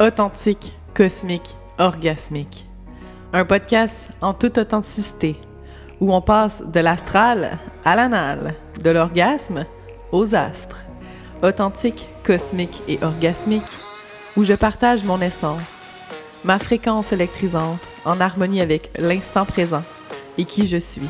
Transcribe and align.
Authentique, 0.00 0.72
cosmique, 0.94 1.56
orgasmique. 1.76 2.68
Un 3.32 3.44
podcast 3.44 4.08
en 4.20 4.32
toute 4.32 4.56
authenticité, 4.56 5.34
où 6.00 6.14
on 6.14 6.20
passe 6.20 6.62
de 6.64 6.78
l'astral 6.78 7.58
à 7.84 7.96
l'anal, 7.96 8.54
de 8.80 8.90
l'orgasme 8.90 9.64
aux 10.12 10.36
astres. 10.36 10.84
Authentique, 11.42 12.08
cosmique 12.22 12.80
et 12.86 13.00
orgasmique, 13.02 13.64
où 14.36 14.44
je 14.44 14.54
partage 14.54 15.02
mon 15.02 15.20
essence, 15.20 15.88
ma 16.44 16.60
fréquence 16.60 17.12
électrisante 17.12 17.88
en 18.04 18.20
harmonie 18.20 18.60
avec 18.60 18.90
l'instant 18.98 19.46
présent 19.46 19.82
et 20.36 20.44
qui 20.44 20.68
je 20.68 20.78
suis. 20.78 21.08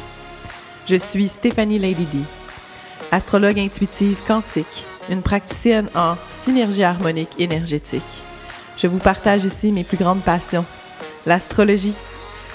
Je 0.86 0.96
suis 0.96 1.28
Stéphanie 1.28 1.78
Lady 1.78 2.24
astrologue 3.12 3.58
intuitive 3.58 4.18
quantique, 4.26 4.86
une 5.10 5.22
praticienne 5.22 5.88
en 5.94 6.16
synergie 6.30 6.84
harmonique 6.84 7.38
énergétique. 7.38 8.27
Je 8.80 8.86
vous 8.86 8.98
partage 8.98 9.44
ici 9.44 9.72
mes 9.72 9.82
plus 9.82 9.96
grandes 9.96 10.22
passions, 10.22 10.64
l'astrologie, 11.26 11.94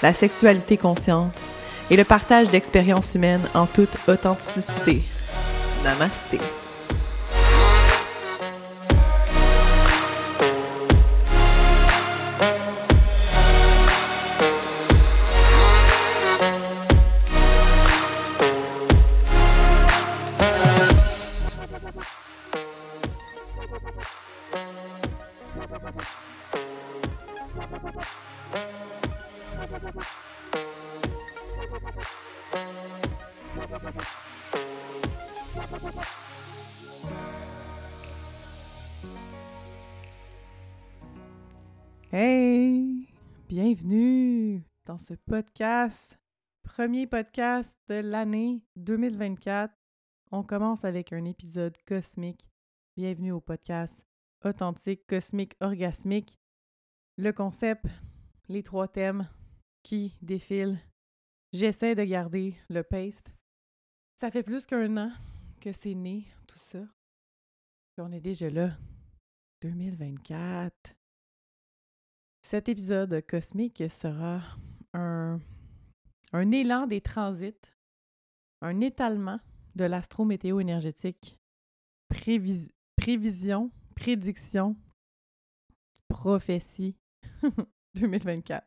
la 0.02 0.14
sexualité 0.14 0.78
consciente 0.78 1.36
et 1.90 1.96
le 1.96 2.04
partage 2.04 2.48
d'expériences 2.48 3.14
humaines 3.14 3.46
en 3.54 3.66
toute 3.66 3.96
authenticité. 4.08 5.02
Namasté. 5.84 6.38
Hey! 42.16 43.08
Bienvenue 43.48 44.62
dans 44.86 44.98
ce 44.98 45.14
podcast, 45.14 46.16
premier 46.62 47.08
podcast 47.08 47.76
de 47.88 47.96
l'année 47.96 48.62
2024. 48.76 49.74
On 50.30 50.44
commence 50.44 50.84
avec 50.84 51.12
un 51.12 51.24
épisode 51.24 51.76
cosmique. 51.84 52.52
Bienvenue 52.96 53.32
au 53.32 53.40
podcast 53.40 54.06
authentique, 54.44 55.04
cosmique, 55.08 55.56
orgasmique. 55.58 56.38
Le 57.16 57.32
concept, 57.32 57.86
les 58.48 58.62
trois 58.62 58.86
thèmes 58.86 59.28
qui 59.82 60.16
défilent. 60.22 60.78
J'essaie 61.52 61.96
de 61.96 62.04
garder 62.04 62.54
le 62.70 62.84
paste. 62.84 63.32
Ça 64.14 64.30
fait 64.30 64.44
plus 64.44 64.66
qu'un 64.66 64.96
an 64.98 65.10
que 65.60 65.72
c'est 65.72 65.96
né, 65.96 66.28
tout 66.46 66.60
ça. 66.60 66.86
On 67.98 68.12
est 68.12 68.20
déjà 68.20 68.50
là. 68.50 68.70
2024. 69.62 70.94
Cet 72.44 72.68
épisode 72.68 73.22
cosmique 73.26 73.82
sera 73.88 74.42
un, 74.92 75.40
élan 76.34 76.86
des 76.86 77.00
transits, 77.00 77.56
un 78.60 78.82
étalement 78.82 79.40
de 79.74 79.84
l'astrométéo 79.84 80.60
énergétique, 80.60 81.38
prévision, 82.10 83.70
prédiction, 83.96 84.76
prophétie 86.08 86.98
2024. 87.94 88.62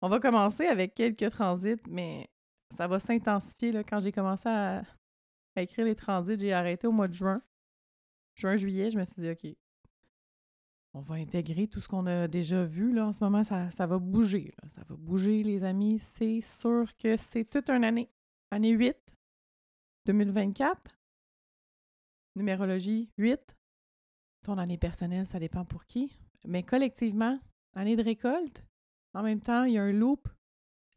On 0.00 0.08
va 0.08 0.18
commencer 0.18 0.66
avec 0.66 0.96
quelques 0.96 1.30
transits, 1.30 1.80
mais 1.88 2.28
ça 2.74 2.88
va 2.88 2.98
s'intensifier. 2.98 3.72
Quand 3.84 4.00
j'ai 4.00 4.10
commencé 4.10 4.48
à, 4.48 4.82
à 5.54 5.62
écrire 5.62 5.84
les 5.84 5.94
transits, 5.94 6.40
j'ai 6.40 6.52
arrêté 6.52 6.88
au 6.88 6.92
mois 6.92 7.06
de 7.06 7.14
juin. 7.14 7.42
Juin-juillet, 8.34 8.90
je 8.90 8.98
me 8.98 9.04
suis 9.04 9.22
dit, 9.22 9.30
OK, 9.30 9.56
on 10.94 11.00
va 11.00 11.14
intégrer 11.14 11.68
tout 11.68 11.80
ce 11.80 11.88
qu'on 11.88 12.06
a 12.06 12.28
déjà 12.28 12.64
vu. 12.64 12.92
Là, 12.92 13.06
en 13.06 13.12
ce 13.12 13.24
moment, 13.24 13.44
ça, 13.44 13.70
ça 13.70 13.86
va 13.86 13.98
bouger. 13.98 14.54
Ça 14.74 14.82
va 14.88 14.94
bouger, 14.96 15.42
les 15.42 15.64
amis. 15.64 15.98
C'est 15.98 16.40
sûr 16.40 16.86
que 16.98 17.16
c'est 17.16 17.44
toute 17.44 17.70
une 17.70 17.84
année. 17.84 18.10
Année 18.50 18.70
8, 18.70 18.96
2024. 20.06 20.98
Numérologie 22.36 23.10
8. 23.18 23.40
Ton 24.44 24.58
année 24.58 24.78
personnelle, 24.78 25.26
ça 25.26 25.38
dépend 25.38 25.64
pour 25.64 25.84
qui. 25.84 26.18
Mais 26.44 26.62
collectivement, 26.62 27.38
année 27.74 27.96
de 27.96 28.02
récolte. 28.02 28.64
En 29.14 29.22
même 29.22 29.40
temps, 29.40 29.64
il 29.64 29.74
y 29.74 29.78
a 29.78 29.82
un 29.82 29.92
loop. 29.92 30.28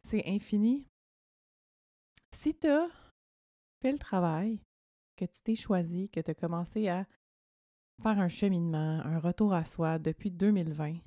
C'est 0.04 0.28
infini. 0.28 0.86
Si 2.32 2.54
tu 2.54 2.68
as 2.68 2.90
fait 3.82 3.92
le 3.92 4.00
travail, 4.00 4.60
que 5.16 5.26
tu 5.26 5.42
t'es 5.42 5.56
choisi, 5.56 6.10
que 6.10 6.20
tu 6.20 6.32
as 6.32 6.36
commencé 6.36 6.90
à 6.90 7.06
faire 8.02 8.20
un 8.20 8.30
cheminement, 8.30 9.02
un 9.04 9.20
retour 9.20 9.54
à 9.54 9.64
soi 9.64 10.00
depuis 10.00 10.32
2020, 10.32 10.98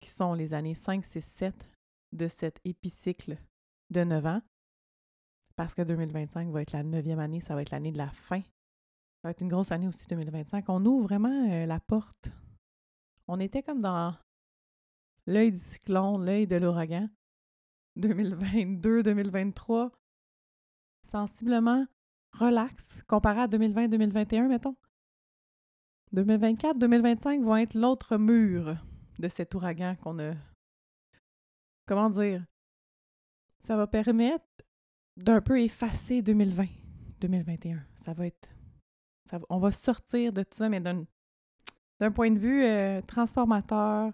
qui 0.00 0.08
sont 0.08 0.34
les 0.34 0.54
années 0.54 0.74
5, 0.74 1.04
6, 1.04 1.22
7 1.22 1.70
de 2.12 2.28
cet 2.28 2.60
épicycle 2.64 3.38
de 3.90 4.04
9 4.04 4.26
ans, 4.26 4.42
parce 5.56 5.74
que 5.74 5.82
2025 5.82 6.50
va 6.50 6.62
être 6.62 6.72
la 6.72 6.82
neuvième 6.82 7.18
année, 7.18 7.40
ça 7.40 7.54
va 7.54 7.62
être 7.62 7.70
l'année 7.70 7.92
de 7.92 7.98
la 7.98 8.10
fin. 8.10 8.40
Ça 8.40 9.24
va 9.24 9.30
être 9.30 9.40
une 9.40 9.48
grosse 9.48 9.72
année 9.72 9.88
aussi, 9.88 10.06
2025. 10.06 10.64
On 10.68 10.84
ouvre 10.86 11.08
vraiment 11.08 11.50
euh, 11.50 11.66
la 11.66 11.80
porte. 11.80 12.30
On 13.26 13.40
était 13.40 13.64
comme 13.64 13.80
dans 13.80 14.14
l'œil 15.26 15.50
du 15.50 15.58
cyclone, 15.58 16.24
l'œil 16.24 16.46
de 16.46 16.56
l'ouragan. 16.56 17.08
2022-2023, 17.98 19.90
sensiblement 21.08 21.84
relax, 22.32 23.02
comparé 23.08 23.40
à 23.40 23.48
2020-2021, 23.48 24.46
mettons. 24.46 24.76
2024-2025 26.14 27.42
vont 27.42 27.56
être 27.56 27.74
l'autre 27.74 28.16
mur 28.16 28.76
de 29.18 29.28
cet 29.28 29.54
ouragan 29.54 29.96
qu'on 29.96 30.18
a. 30.18 30.34
Comment 31.86 32.10
dire? 32.10 32.44
Ça 33.66 33.76
va 33.76 33.86
permettre 33.86 34.44
d'un 35.16 35.40
peu 35.40 35.60
effacer 35.60 36.22
2020, 36.22 36.66
2021. 37.20 37.84
Ça 37.98 38.14
va 38.14 38.26
être. 38.26 38.48
Ça 39.28 39.38
on 39.50 39.58
va 39.58 39.72
sortir 39.72 40.32
de 40.32 40.42
tout 40.42 40.56
ça, 40.56 40.68
mais 40.68 40.80
d'un, 40.80 41.04
point 42.12 42.30
de 42.30 42.38
vue 42.38 42.64
euh, 42.64 43.02
transformateur. 43.02 44.12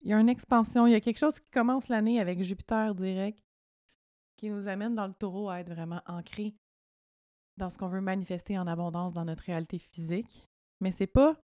Il 0.00 0.10
y 0.10 0.14
a 0.14 0.20
une 0.20 0.28
expansion, 0.28 0.86
il 0.86 0.92
y 0.92 0.96
a 0.96 1.00
quelque 1.00 1.18
chose 1.18 1.38
qui 1.38 1.50
commence 1.50 1.88
l'année 1.88 2.20
avec 2.20 2.42
Jupiter 2.42 2.94
direct 2.94 3.42
qui 4.38 4.50
nous 4.50 4.68
amène 4.68 4.94
dans 4.94 5.06
le 5.06 5.12
taureau 5.12 5.50
à 5.50 5.60
être 5.60 5.72
vraiment 5.72 6.00
ancré 6.06 6.54
dans 7.56 7.70
ce 7.70 7.76
qu'on 7.76 7.88
veut 7.88 8.00
manifester 8.00 8.56
en 8.56 8.68
abondance 8.68 9.12
dans 9.12 9.24
notre 9.24 9.42
réalité 9.42 9.78
physique. 9.78 10.47
Mais 10.80 10.92
c'est 10.92 11.06
pas 11.06 11.40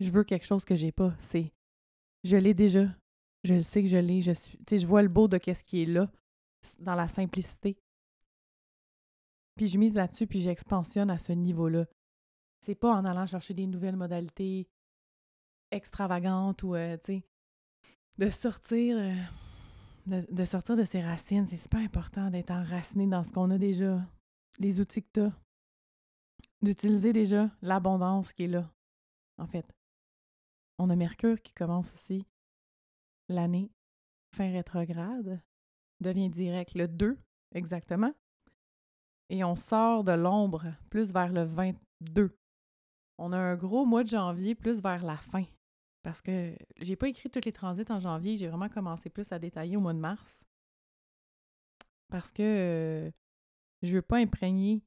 je 0.00 0.10
veux 0.10 0.24
quelque 0.24 0.46
chose 0.46 0.64
que 0.64 0.74
j'ai 0.74 0.92
pas. 0.92 1.14
C'est 1.20 1.52
je 2.24 2.36
l'ai 2.36 2.54
déjà. 2.54 2.86
Je 3.44 3.60
sais 3.60 3.82
que 3.82 3.88
je 3.88 3.96
l'ai. 3.96 4.20
Je 4.20 4.32
suis. 4.32 4.58
je 4.70 4.86
vois 4.86 5.02
le 5.02 5.08
beau 5.08 5.28
de 5.28 5.38
qu'est-ce 5.38 5.64
qui 5.64 5.82
est 5.82 5.86
là, 5.86 6.10
dans 6.80 6.94
la 6.94 7.08
simplicité. 7.08 7.78
Puis 9.56 9.66
je 9.66 9.78
mise 9.78 9.96
là-dessus, 9.96 10.26
puis 10.26 10.40
j'expansionne 10.40 11.10
à 11.10 11.18
ce 11.18 11.32
niveau-là. 11.32 11.86
C'est 12.60 12.74
pas 12.74 12.94
en 12.94 13.04
allant 13.04 13.26
chercher 13.26 13.54
des 13.54 13.66
nouvelles 13.66 13.96
modalités 13.96 14.68
extravagantes 15.70 16.62
ou, 16.62 16.74
euh, 16.74 16.96
tu 16.96 17.04
sais, 17.04 17.24
de 18.18 18.30
sortir, 18.30 18.96
euh, 18.98 19.14
de, 20.06 20.26
de, 20.32 20.44
sortir 20.44 20.76
de 20.76 20.84
ses 20.84 21.02
racines. 21.02 21.46
C'est 21.46 21.56
super 21.56 21.80
important 21.80 22.30
d'être 22.30 22.50
enraciné 22.50 23.06
dans 23.06 23.24
ce 23.24 23.32
qu'on 23.32 23.50
a 23.50 23.58
déjà, 23.58 24.00
les 24.58 24.80
outils 24.80 25.02
que 25.02 25.08
tu 25.12 25.20
as, 25.20 25.32
d'utiliser 26.62 27.12
déjà 27.12 27.50
l'abondance 27.62 28.32
qui 28.32 28.44
est 28.44 28.48
là 28.48 28.68
en 29.38 29.46
fait. 29.46 29.66
On 30.78 30.90
a 30.90 30.96
Mercure 30.96 31.40
qui 31.42 31.52
commence 31.52 31.92
aussi 31.94 32.26
l'année 33.28 33.70
fin 34.34 34.50
rétrograde, 34.50 35.40
devient 36.00 36.30
direct 36.30 36.74
le 36.74 36.86
2 36.86 37.18
exactement, 37.54 38.12
et 39.30 39.44
on 39.44 39.56
sort 39.56 40.04
de 40.04 40.12
l'ombre 40.12 40.72
plus 40.90 41.12
vers 41.12 41.32
le 41.32 41.44
22. 41.44 42.36
On 43.18 43.32
a 43.32 43.36
un 43.36 43.56
gros 43.56 43.84
mois 43.84 44.04
de 44.04 44.08
janvier 44.08 44.54
plus 44.54 44.80
vers 44.80 45.04
la 45.04 45.16
fin. 45.16 45.44
Parce 46.02 46.22
que 46.22 46.54
j'ai 46.78 46.96
pas 46.96 47.08
écrit 47.08 47.28
tous 47.28 47.44
les 47.44 47.52
transits 47.52 47.90
en 47.90 48.00
janvier, 48.00 48.36
j'ai 48.36 48.48
vraiment 48.48 48.68
commencé 48.68 49.10
plus 49.10 49.30
à 49.32 49.38
détailler 49.38 49.76
au 49.76 49.80
mois 49.80 49.92
de 49.92 49.98
mars. 49.98 50.46
Parce 52.08 52.32
que 52.32 52.42
euh, 52.42 53.10
je 53.82 53.96
veux 53.96 54.02
pas 54.02 54.18
imprégner 54.18 54.82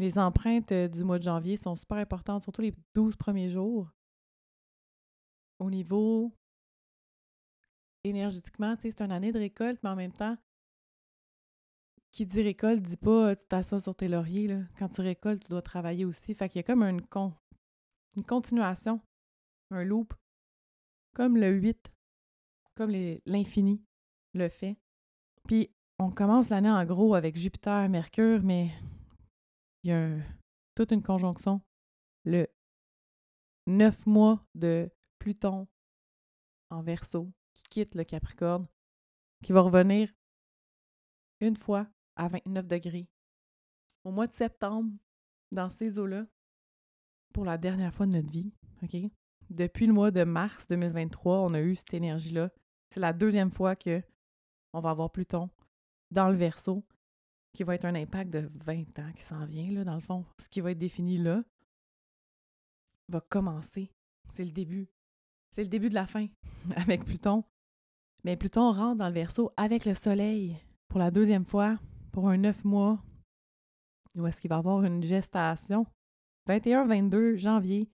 les 0.00 0.18
empreintes 0.18 0.72
euh, 0.72 0.88
du 0.88 1.04
mois 1.04 1.18
de 1.18 1.24
janvier 1.24 1.56
sont 1.56 1.76
super 1.76 1.98
importantes, 1.98 2.42
surtout 2.42 2.62
les 2.62 2.74
12 2.94 3.16
premiers 3.16 3.50
jours. 3.50 3.90
Au 5.58 5.70
niveau 5.70 6.32
énergétiquement, 8.04 8.74
c'est 8.78 9.00
une 9.02 9.12
année 9.12 9.30
de 9.30 9.38
récolte, 9.38 9.78
mais 9.82 9.90
en 9.90 9.96
même 9.96 10.12
temps, 10.12 10.36
qui 12.12 12.24
dit 12.24 12.42
récolte 12.42 12.82
dit 12.82 12.96
pas 12.96 13.36
tu 13.36 13.44
t'assois 13.46 13.80
sur 13.80 13.94
tes 13.94 14.08
lauriers. 14.08 14.48
Là. 14.48 14.62
Quand 14.78 14.88
tu 14.88 15.02
récoltes, 15.02 15.42
tu 15.42 15.48
dois 15.48 15.62
travailler 15.62 16.06
aussi. 16.06 16.34
Fait 16.34 16.48
qu'il 16.48 16.58
y 16.58 16.64
a 16.64 16.66
comme 16.66 16.82
une, 16.82 17.02
con, 17.02 17.34
une 18.16 18.24
continuation, 18.24 19.00
un 19.70 19.84
loop. 19.84 20.14
comme 21.14 21.36
le 21.36 21.50
8, 21.50 21.92
comme 22.74 22.90
l'infini 23.26 23.84
le 24.32 24.48
fait. 24.48 24.78
Puis 25.44 25.70
on 25.98 26.10
commence 26.10 26.48
l'année 26.48 26.70
en 26.70 26.84
gros 26.86 27.14
avec 27.14 27.36
Jupiter, 27.36 27.88
Mercure, 27.90 28.42
mais 28.42 28.70
il 29.82 29.90
y 29.90 29.92
a 29.92 30.16
toute 30.74 30.92
une 30.92 31.02
conjonction. 31.02 31.62
Le 32.24 32.46
neuf 33.66 34.06
mois 34.06 34.44
de 34.54 34.90
Pluton 35.18 35.66
en 36.70 36.82
verso 36.82 37.30
qui 37.54 37.64
quitte 37.64 37.94
le 37.94 38.04
Capricorne, 38.04 38.66
qui 39.42 39.52
va 39.52 39.60
revenir 39.60 40.12
une 41.40 41.56
fois 41.56 41.86
à 42.16 42.28
29 42.28 42.68
degrés 42.68 43.08
au 44.04 44.10
mois 44.10 44.26
de 44.26 44.32
septembre 44.32 44.92
dans 45.52 45.70
ces 45.70 45.98
eaux-là 45.98 46.26
pour 47.32 47.44
la 47.44 47.58
dernière 47.58 47.94
fois 47.94 48.06
de 48.06 48.12
notre 48.12 48.30
vie. 48.30 48.52
Depuis 49.50 49.86
le 49.86 49.92
mois 49.92 50.10
de 50.10 50.24
mars 50.24 50.68
2023, 50.68 51.40
on 51.40 51.54
a 51.54 51.60
eu 51.60 51.74
cette 51.74 51.94
énergie-là. 51.94 52.50
C'est 52.90 53.00
la 53.00 53.12
deuxième 53.12 53.50
fois 53.50 53.76
que 53.76 54.02
on 54.72 54.80
va 54.80 54.90
avoir 54.90 55.10
Pluton 55.10 55.50
dans 56.10 56.28
le 56.28 56.36
verso, 56.36 56.84
qui 57.52 57.64
va 57.64 57.74
être 57.74 57.84
un 57.84 57.94
impact 57.94 58.30
de 58.30 58.50
20 58.64 58.98
ans 59.00 59.12
qui 59.14 59.22
s'en 59.22 59.44
vient, 59.44 59.70
là, 59.70 59.84
dans 59.84 59.94
le 59.94 60.00
fond. 60.00 60.24
Ce 60.38 60.48
qui 60.48 60.60
va 60.60 60.70
être 60.72 60.78
défini 60.78 61.18
là 61.18 61.42
va 63.08 63.20
commencer. 63.20 63.92
C'est 64.30 64.44
le 64.44 64.52
début. 64.52 64.88
C'est 65.50 65.62
le 65.62 65.68
début 65.68 65.88
de 65.88 65.94
la 65.94 66.06
fin 66.06 66.28
avec 66.76 67.04
Pluton. 67.04 67.44
Mais 68.24 68.36
Pluton 68.36 68.72
rentre 68.72 68.98
dans 68.98 69.08
le 69.08 69.14
verso 69.14 69.52
avec 69.56 69.84
le 69.84 69.94
Soleil 69.94 70.56
pour 70.88 71.00
la 71.00 71.10
deuxième 71.10 71.44
fois, 71.44 71.78
pour 72.12 72.28
un 72.28 72.36
neuf 72.36 72.64
mois, 72.64 73.02
où 74.16 74.26
est-ce 74.26 74.40
qu'il 74.40 74.50
va 74.50 74.56
avoir 74.56 74.84
une 74.84 75.02
gestation? 75.02 75.86
21-22 76.48 77.36
janvier, 77.36 77.90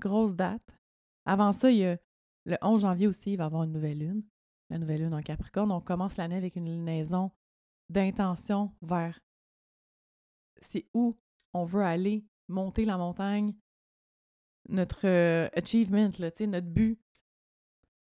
grosse 0.00 0.34
date. 0.34 0.78
Avant 1.26 1.52
ça, 1.52 1.70
il 1.70 1.78
y 1.78 1.86
a 1.86 1.98
le 2.44 2.56
11 2.60 2.82
janvier 2.82 3.06
aussi, 3.06 3.32
il 3.32 3.36
va 3.36 3.44
y 3.44 3.46
avoir 3.46 3.64
une 3.64 3.72
nouvelle 3.72 3.98
lune. 3.98 4.22
La 4.70 4.78
nouvelle 4.78 5.02
lune 5.02 5.14
en 5.14 5.22
Capricorne. 5.22 5.72
On 5.72 5.80
commence 5.80 6.16
l'année 6.16 6.36
avec 6.36 6.56
une 6.56 6.66
lunaison 6.66 7.30
d'intention 7.88 8.72
vers 8.82 9.20
c'est 10.60 10.86
où 10.94 11.16
on 11.52 11.64
veut 11.64 11.82
aller, 11.82 12.24
monter 12.48 12.84
la 12.84 12.96
montagne, 12.96 13.54
notre 14.68 15.06
euh, 15.06 15.48
achievement, 15.54 16.10
là, 16.18 16.30
notre 16.46 16.66
but 16.66 16.98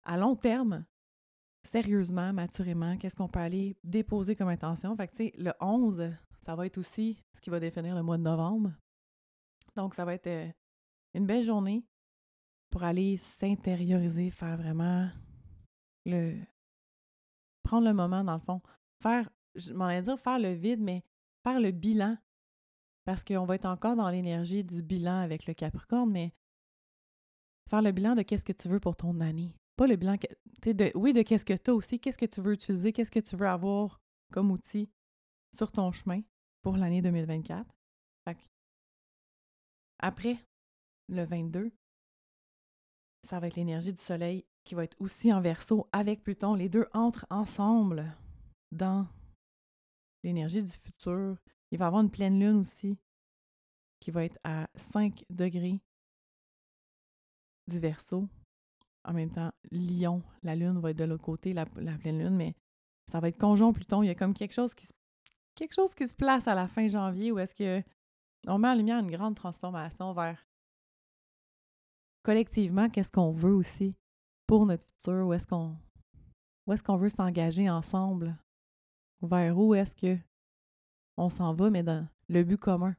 à 0.04 0.16
long 0.16 0.36
terme, 0.36 0.84
sérieusement, 1.64 2.32
maturément, 2.32 2.96
qu'est-ce 2.98 3.16
qu'on 3.16 3.28
peut 3.28 3.40
aller 3.40 3.76
déposer 3.82 4.36
comme 4.36 4.48
intention? 4.48 4.94
Fait 4.96 5.08
que, 5.08 5.42
le 5.42 5.52
11, 5.60 6.12
ça 6.40 6.54
va 6.54 6.66
être 6.66 6.78
aussi 6.78 7.18
ce 7.34 7.40
qui 7.40 7.50
va 7.50 7.58
définir 7.58 7.94
le 7.94 8.02
mois 8.02 8.18
de 8.18 8.22
novembre. 8.22 8.72
Donc, 9.74 9.94
ça 9.94 10.04
va 10.04 10.14
être 10.14 10.26
euh, 10.26 10.48
une 11.14 11.26
belle 11.26 11.42
journée 11.42 11.84
pour 12.70 12.84
aller 12.84 13.16
s'intérioriser, 13.16 14.30
faire 14.30 14.56
vraiment 14.56 15.08
le. 16.04 16.36
prendre 17.62 17.86
le 17.86 17.94
moment, 17.94 18.22
dans 18.22 18.34
le 18.34 18.40
fond. 18.40 18.60
Faire, 19.02 19.30
je 19.54 19.72
m'en 19.72 19.88
ai 19.90 20.02
dire 20.02 20.18
faire 20.18 20.38
le 20.38 20.52
vide, 20.52 20.80
mais 20.80 21.02
faire 21.42 21.60
le 21.60 21.70
bilan. 21.70 22.16
Parce 23.04 23.22
qu'on 23.22 23.44
va 23.44 23.56
être 23.56 23.66
encore 23.66 23.96
dans 23.96 24.08
l'énergie 24.08 24.64
du 24.64 24.82
bilan 24.82 25.20
avec 25.20 25.46
le 25.46 25.54
Capricorne, 25.54 26.10
mais 26.10 26.32
faire 27.68 27.82
le 27.82 27.92
bilan 27.92 28.14
de 28.14 28.22
qu'est-ce 28.22 28.44
que 28.44 28.52
tu 28.52 28.68
veux 28.68 28.80
pour 28.80 28.96
ton 28.96 29.20
année. 29.20 29.54
Pas 29.76 29.86
le 29.86 29.96
bilan, 29.96 30.16
de, 30.16 30.90
oui, 30.94 31.12
de 31.12 31.22
qu'est-ce 31.22 31.44
que 31.44 31.52
tu 31.52 31.70
as 31.70 31.74
aussi, 31.74 32.00
qu'est-ce 32.00 32.18
que 32.18 32.26
tu 32.26 32.40
veux 32.40 32.54
utiliser, 32.54 32.92
qu'est-ce 32.92 33.10
que 33.10 33.20
tu 33.20 33.36
veux 33.36 33.48
avoir 33.48 34.00
comme 34.32 34.50
outil 34.50 34.88
sur 35.54 35.70
ton 35.70 35.92
chemin 35.92 36.22
pour 36.62 36.76
l'année 36.76 37.02
2024. 37.02 37.68
après 39.98 40.38
le 41.08 41.24
22, 41.24 41.70
ça 43.24 43.38
va 43.38 43.48
être 43.48 43.56
l'énergie 43.56 43.92
du 43.92 44.00
soleil 44.00 44.46
qui 44.64 44.74
va 44.74 44.84
être 44.84 44.96
aussi 44.98 45.32
en 45.32 45.40
verso 45.40 45.88
avec 45.92 46.22
Pluton. 46.22 46.54
Les 46.54 46.68
deux 46.68 46.86
entrent 46.94 47.26
ensemble 47.30 48.16
dans 48.72 49.06
l'énergie 50.24 50.62
du 50.62 50.72
futur. 50.72 51.36
Il 51.70 51.78
va 51.78 51.84
y 51.84 51.86
avoir 51.86 52.02
une 52.02 52.10
pleine 52.10 52.40
lune 52.40 52.58
aussi 52.58 52.98
qui 54.00 54.10
va 54.10 54.24
être 54.24 54.38
à 54.42 54.68
5 54.74 55.24
degrés 55.30 55.80
du 57.68 57.78
verso 57.78 58.28
en 59.04 59.12
même 59.12 59.30
temps, 59.30 59.52
Lion, 59.70 60.22
la 60.42 60.56
Lune 60.56 60.80
va 60.80 60.90
être 60.90 60.98
de 60.98 61.04
l'autre 61.04 61.24
côté, 61.24 61.52
la, 61.52 61.66
pleine 61.66 62.18
Lune, 62.18 62.36
mais 62.36 62.54
ça 63.10 63.20
va 63.20 63.28
être 63.28 63.38
conjoint 63.38 63.72
Pluton. 63.72 64.02
Il 64.02 64.06
y 64.06 64.10
a 64.10 64.14
comme 64.14 64.34
quelque 64.34 64.54
chose 64.54 64.74
qui 64.74 64.86
se, 64.86 64.92
quelque 65.54 65.74
chose 65.74 65.94
qui 65.94 66.08
se 66.08 66.14
place 66.14 66.48
à 66.48 66.54
la 66.54 66.66
fin 66.66 66.86
janvier 66.86 67.30
où 67.30 67.38
est-ce 67.38 67.54
que 67.54 67.82
on 68.46 68.58
met 68.58 68.68
en 68.68 68.74
lumière 68.74 68.98
une 68.98 69.10
grande 69.10 69.36
transformation 69.36 70.12
vers 70.12 70.46
collectivement 72.22 72.88
qu'est-ce 72.88 73.12
qu'on 73.12 73.32
veut 73.32 73.54
aussi 73.54 73.94
pour 74.46 74.66
notre 74.66 74.86
futur, 74.86 75.26
où 75.26 75.32
est-ce 75.32 75.46
qu'on 75.46 75.76
où 76.66 76.72
est-ce 76.72 76.82
qu'on 76.82 76.96
veut 76.96 77.10
s'engager 77.10 77.68
ensemble, 77.68 78.38
vers 79.22 79.58
où 79.58 79.74
est-ce 79.74 79.94
que 79.96 80.18
on 81.16 81.30
s'en 81.30 81.54
va, 81.54 81.70
mais 81.70 81.82
dans 81.82 82.08
le 82.28 82.42
but 82.42 82.58
commun. 82.58 82.96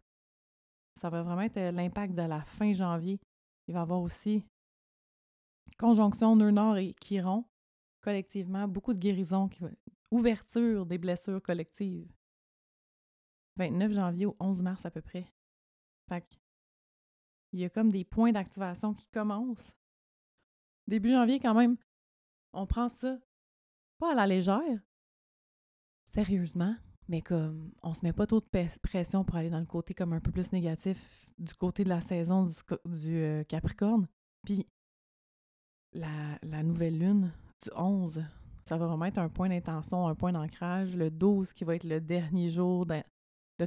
Ça 1.00 1.10
va 1.10 1.24
vraiment 1.24 1.42
être 1.42 1.60
l'impact 1.60 2.14
de 2.16 2.22
la 2.22 2.42
fin 2.42 2.72
janvier. 2.72 3.20
Il 3.68 3.74
va 3.74 3.82
y 3.82 3.84
avoir 3.84 4.02
aussi 4.02 4.46
conjonction 5.78 6.36
nœud-nord 6.36 6.78
et 6.78 6.96
Chiron, 7.02 7.46
collectivement, 8.02 8.68
beaucoup 8.68 8.94
de 8.94 9.00
guérison, 9.00 9.50
ouverture 10.12 10.86
des 10.86 10.98
blessures 10.98 11.42
collectives. 11.42 12.10
29 13.58 13.92
janvier 13.94 14.26
au 14.26 14.36
11 14.40 14.62
mars 14.62 14.86
à 14.86 14.92
peu 14.92 15.02
près. 15.02 15.26
Fait 16.08 16.40
il 17.52 17.62
y 17.62 17.66
a 17.66 17.70
comme 17.70 17.92
des 17.92 18.04
points 18.04 18.34
d'activation 18.34 18.94
qui 18.94 19.08
commencent. 19.08 19.74
Début 20.88 21.12
janvier, 21.12 21.40
quand 21.40 21.54
même, 21.54 21.78
on 22.52 22.68
prend 22.68 22.90
ça 22.90 23.18
pas 23.98 24.12
à 24.12 24.16
la 24.16 24.28
légère, 24.28 24.82
sérieusement, 26.16 26.74
mais 27.10 27.22
comme 27.22 27.72
on 27.84 27.94
se 27.94 28.06
met 28.06 28.14
pas 28.14 28.26
trop 28.26 28.40
de 28.40 28.80
pression 28.82 29.26
pour 29.26 29.36
aller 29.36 29.50
dans 29.50 29.60
le 29.60 29.66
côté 29.66 29.94
comme 29.94 30.14
un 30.14 30.22
peu 30.22 30.32
plus 30.32 30.54
négatif 30.54 31.28
du 31.38 31.54
côté 31.54 31.84
de 31.84 31.90
la 31.90 32.00
saison 32.00 32.46
du, 32.46 33.18
euh, 33.18 33.44
Capricorne. 33.44 34.08
Puis 34.46 34.66
la, 35.92 36.64
nouvelle 36.64 36.98
lune 36.98 37.34
du 37.62 37.70
11, 37.76 38.24
ça 38.66 38.78
va 38.78 38.88
vraiment 38.88 39.06
être 39.06 39.18
un 39.18 39.28
point 39.28 39.50
d'intention, 39.50 40.08
un 40.08 40.16
point 40.16 40.32
d'ancrage. 40.32 40.96
Le 40.96 41.12
12 41.12 41.52
qui 41.52 41.66
va 41.66 41.76
être 41.76 41.84
le 41.84 42.00
dernier 42.00 42.50
jour 42.50 42.86
de, 42.86 43.04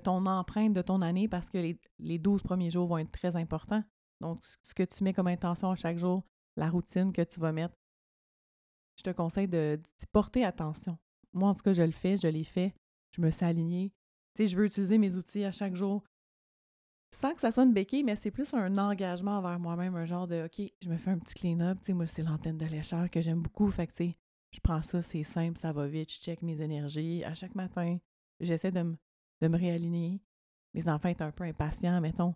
ton 0.03 0.25
empreinte 0.25 0.73
de 0.73 0.83
ton 0.83 1.03
année 1.03 1.29
parce 1.29 1.51
que 1.51 1.59
les, 1.59 1.79
les 1.99 2.19
12 2.19 2.43
premiers 2.43 2.71
jours 2.71 2.89
vont 2.89 2.99
être 2.99 3.13
très 3.13 3.37
importants. 3.37 3.85
Donc, 4.23 4.43
ce 4.63 4.75
que 4.75 4.85
tu 4.85 5.05
mets 5.05 5.13
comme 5.13 5.29
intention 5.29 5.71
à 5.71 5.75
chaque 5.75 5.99
jour, 5.99 6.25
la 6.57 6.71
routine 6.71 7.13
que 7.13 7.23
tu 7.23 7.41
vas 7.41 7.53
mettre, 7.53 7.75
je 8.97 9.03
te 9.03 9.11
conseille 9.11 9.49
de, 9.49 9.79
porter 10.13 10.45
attention. 10.45 10.99
Moi, 11.39 11.49
en 11.49 11.55
tout 11.55 11.63
cas, 11.63 11.73
je 11.73 11.83
le 11.83 11.93
fais, 11.93 12.17
je 12.17 12.29
l'ai 12.29 12.45
fait, 12.45 12.75
je 13.13 13.21
me 13.21 13.31
suis 13.31 13.45
alignée. 13.45 13.93
Tu 14.35 14.43
sais, 14.43 14.47
je 14.49 14.57
veux 14.57 14.67
utiliser 14.67 14.99
mes 14.99 15.15
outils 15.17 15.45
à 15.45 15.53
chaque 15.53 15.75
jour 15.75 16.05
sans 17.11 17.35
que 17.35 17.41
ça 17.41 17.51
soit 17.51 17.65
une 17.65 17.73
béquille, 17.73 18.05
mais 18.05 18.17
c'est 18.17 18.31
plus 18.31 18.53
un 18.53 18.77
engagement 18.77 19.39
envers 19.39 19.59
moi-même, 19.59 19.97
un 19.97 20.05
genre 20.05 20.27
de 20.27 20.45
OK, 20.45 20.71
je 20.83 20.91
me 20.91 20.97
fais 20.97 21.11
un 21.11 21.19
petit 21.19 21.35
clean-up. 21.35 21.79
Tu 21.81 21.87
sais, 21.87 21.93
moi, 21.95 22.07
c'est 22.07 22.23
l'antenne 22.23 22.59
de 22.59 22.67
lécheur 22.67 23.09
que 23.11 23.21
j'aime 23.21 23.41
beaucoup. 23.41 23.71
Fait 23.71 23.87
que, 23.87 23.93
tu 23.93 24.09
sais, 24.09 24.17
je 24.51 24.61
prends 24.61 24.83
ça, 24.83 25.01
c'est 25.03 25.23
simple, 25.23 25.59
ça 25.59 25.73
va 25.73 25.87
vite, 25.87 26.13
je 26.13 26.19
check 26.19 26.43
mes 26.43 26.61
énergies. 26.61 27.25
À 27.25 27.35
chaque 27.35 27.55
matin, 27.55 27.99
j'essaie 28.41 28.71
de, 28.71 28.97
de 29.41 29.49
me 29.49 29.57
réaligner. 29.57 30.21
Mes 30.75 30.89
enfants 30.89 31.13
sont 31.17 31.25
un 31.25 31.33
peu 31.33 31.45
impatients, 31.45 32.01
mettons, 32.01 32.35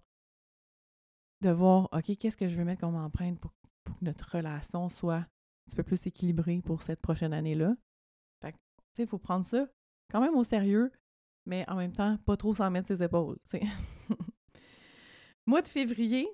de 1.43 1.51
voir 1.51 1.89
OK, 1.93 2.17
qu'est-ce 2.17 2.37
que 2.37 2.49
je 2.49 2.57
veux 2.57 2.65
mettre 2.65 2.81
comme 2.81 2.97
empreinte 2.97 3.39
pour, 3.39 3.53
pour 3.85 3.99
que 3.99 4.05
notre 4.05 4.37
relation 4.37 4.89
soit 4.89 5.17
un 5.17 5.27
petit 5.67 5.77
peu 5.77 5.83
plus 5.83 6.07
équilibrée 6.07 6.63
pour 6.63 6.83
cette 6.83 7.01
prochaine 7.01 7.35
année-là. 7.35 7.77
Il 8.99 9.07
faut 9.07 9.19
prendre 9.19 9.45
ça 9.45 9.67
quand 10.11 10.21
même 10.21 10.35
au 10.35 10.45
sérieux, 10.45 10.93
mais 11.47 11.69
en 11.69 11.77
même 11.77 11.93
temps, 11.93 12.19
pas 12.19 12.37
trop 12.37 12.55
s'en 12.55 12.71
mettre 12.71 12.89
ses 12.89 13.03
épaules. 13.03 13.39
Mois 15.47 15.63
de 15.63 15.69
février, 15.69 16.29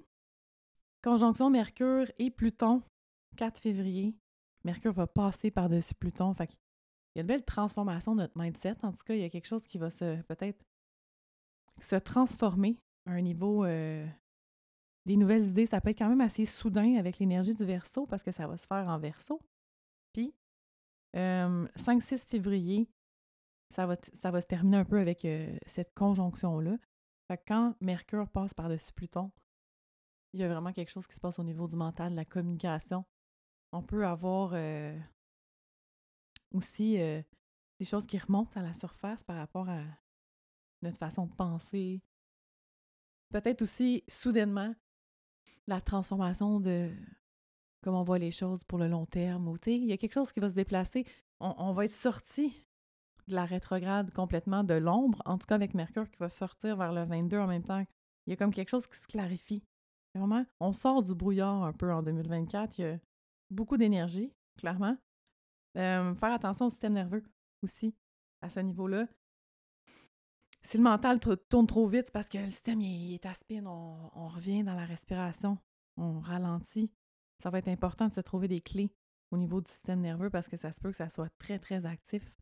conjonction 1.03 1.49
Mercure 1.51 2.07
et 2.19 2.31
Pluton, 2.31 2.83
4 3.37 3.61
février. 3.61 4.17
Mercure 4.65 4.93
va 4.93 5.07
passer 5.07 5.51
par-dessus 5.51 5.95
Pluton. 5.95 6.35
Il 6.39 6.47
y 7.17 7.19
a 7.19 7.21
une 7.23 7.27
belle 7.27 7.45
transformation 7.45 8.15
de 8.15 8.23
notre 8.23 8.39
mindset. 8.39 8.77
En 8.83 8.93
tout 8.93 9.05
cas, 9.05 9.15
il 9.15 9.21
y 9.21 9.25
a 9.25 9.31
quelque 9.31 9.47
chose 9.47 9.67
qui 9.67 9.79
va 9.79 9.91
se 9.91 10.21
peut-être 10.23 10.63
se 11.81 11.97
transformer 11.97 12.77
à 13.07 13.13
un 13.13 13.21
niveau 13.21 13.65
euh, 13.65 14.07
des 15.07 15.17
nouvelles 15.17 15.47
idées. 15.47 15.67
Ça 15.67 15.81
peut 15.81 15.91
être 15.91 15.99
quand 15.99 16.09
même 16.09 16.21
assez 16.21 16.45
soudain 16.45 16.97
avec 16.97 17.19
l'énergie 17.19 17.55
du 17.55 17.65
verso 17.65 18.07
parce 18.07 18.23
que 18.23 18.33
ça 18.33 18.47
va 18.47 18.57
se 18.57 18.67
faire 18.67 18.89
en 18.89 18.99
verso. 18.99 19.41
Puis, 21.13 21.21
5-6 21.21 22.15
euh, 22.15 22.19
février, 22.29 22.91
ça 23.71 23.87
va, 23.87 23.97
ça 24.15 24.31
va 24.31 24.41
se 24.41 24.47
terminer 24.47 24.79
un 24.79 24.85
peu 24.85 24.99
avec 24.99 25.27
cette 25.67 25.93
conjonction-là 25.95 26.77
quand 27.37 27.75
Mercure 27.81 28.29
passe 28.29 28.55
par-dessus 28.55 28.93
Pluton, 28.93 29.31
il 30.33 30.41
y 30.41 30.45
a 30.45 30.49
vraiment 30.49 30.73
quelque 30.73 30.91
chose 30.91 31.07
qui 31.07 31.15
se 31.15 31.21
passe 31.21 31.39
au 31.39 31.45
niveau 31.45 31.69
du 31.69 31.77
mental, 31.77 32.13
de 32.13 32.17
la 32.17 32.25
communication. 32.25 33.05
On 33.73 33.83
peut 33.83 34.07
avoir 34.07 34.55
aussi 36.53 36.97
des 36.97 37.85
choses 37.85 38.07
qui 38.07 38.19
remontent 38.19 38.59
à 38.59 38.63
la 38.63 38.75
surface 38.75 39.23
par 39.25 39.37
rapport 39.37 39.69
à 39.69 39.83
notre 40.83 40.99
façon 40.99 41.27
de 41.27 41.35
penser. 41.35 42.03
Peut-être 43.31 43.63
aussi, 43.63 44.05
soudainement, 44.09 44.75
la 45.67 45.81
transformation 45.81 46.61
de 46.61 46.91
comment 47.83 48.01
on 48.01 48.05
voit 48.05 48.19
les 48.19 48.31
choses 48.31 48.65
pour 48.65 48.79
le 48.79 48.89
long 48.89 49.07
terme. 49.07 49.49
Ou, 49.49 49.57
il 49.67 49.87
y 49.87 49.93
a 49.93 49.97
quelque 49.97 50.15
chose 50.15 50.33
qui 50.33 50.41
va 50.41 50.49
se 50.49 50.55
déplacer. 50.55 51.07
On, 51.41 51.73
va 51.73 51.85
être 51.85 51.93
sorti 51.93 52.65
de 53.29 53.35
la 53.35 53.45
rétrograde 53.45 54.13
complètement 54.13 54.65
de 54.65 54.75
l'ombre, 54.75 55.23
en 55.25 55.39
tout 55.39 55.47
cas 55.47 55.55
avec 55.55 55.75
Mercure 55.75 56.11
qui 56.11 56.19
va 56.19 56.29
sortir 56.29 56.77
vers 56.77 56.93
le 56.93 57.05
22 57.05 57.39
en 57.39 57.47
même 57.47 57.63
temps. 57.63 57.85
Il 58.27 58.31
y 58.31 58.33
a 58.33 58.37
comme 58.37 58.53
quelque 58.53 58.71
chose 58.71 58.87
qui 58.87 58.99
se 58.99 59.07
clarifie. 59.07 59.63
Vraiment, 60.15 60.45
on 60.59 60.73
sort 60.73 61.03
du 61.03 61.15
brouillard 61.15 61.63
un 61.63 61.73
peu 61.73 61.93
en 61.93 62.03
2024. 62.03 62.79
Il 62.79 62.81
y 62.81 62.85
a 62.85 62.99
beaucoup 63.51 63.77
d'énergie, 63.77 64.33
clairement. 64.57 64.97
Euh, 65.77 66.15
faire 66.15 66.33
attention 66.33 66.67
au 66.67 66.71
système 66.71 66.95
nerveux 66.95 67.23
aussi, 67.63 67.95
à 68.41 68.51
ce 68.51 68.61
niveau-là. 68.61 69.07
Si 70.63 70.77
le 70.77 70.83
mental 70.83 71.21
tourne 71.21 71.67
trop 71.67 71.87
vite, 71.87 72.07
c'est 72.07 72.13
parce 72.13 72.29
que 72.29 72.39
le 72.39 72.51
système 72.51 72.81
est 72.81 73.25
à 73.25 73.35
spin, 73.35 73.65
on, 73.65 74.29
revient 74.29 74.65
dans 74.65 74.75
la 74.75 74.85
respiration, 74.85 75.59
on 75.97 76.21
ralentit. 76.21 76.91
Ça 77.43 77.51
va 77.51 77.59
être 77.59 77.69
important 77.69 78.09
de 78.09 78.13
se 78.13 78.21
trouver 78.21 78.49
des 78.49 78.61
clés 78.61 78.91
au 79.31 79.37
niveau 79.37 79.61
du 79.61 79.71
système 79.71 80.01
nerveux 80.01 80.31
parce 80.31 80.49
que 80.49 80.57
ça 80.57 80.73
se 80.73 80.81
peut 80.81 80.91
que 80.91 80.97
ça 80.97 81.09
soit 81.09 81.31
très, 81.39 81.59
très 81.59 81.87
actif 81.87 82.35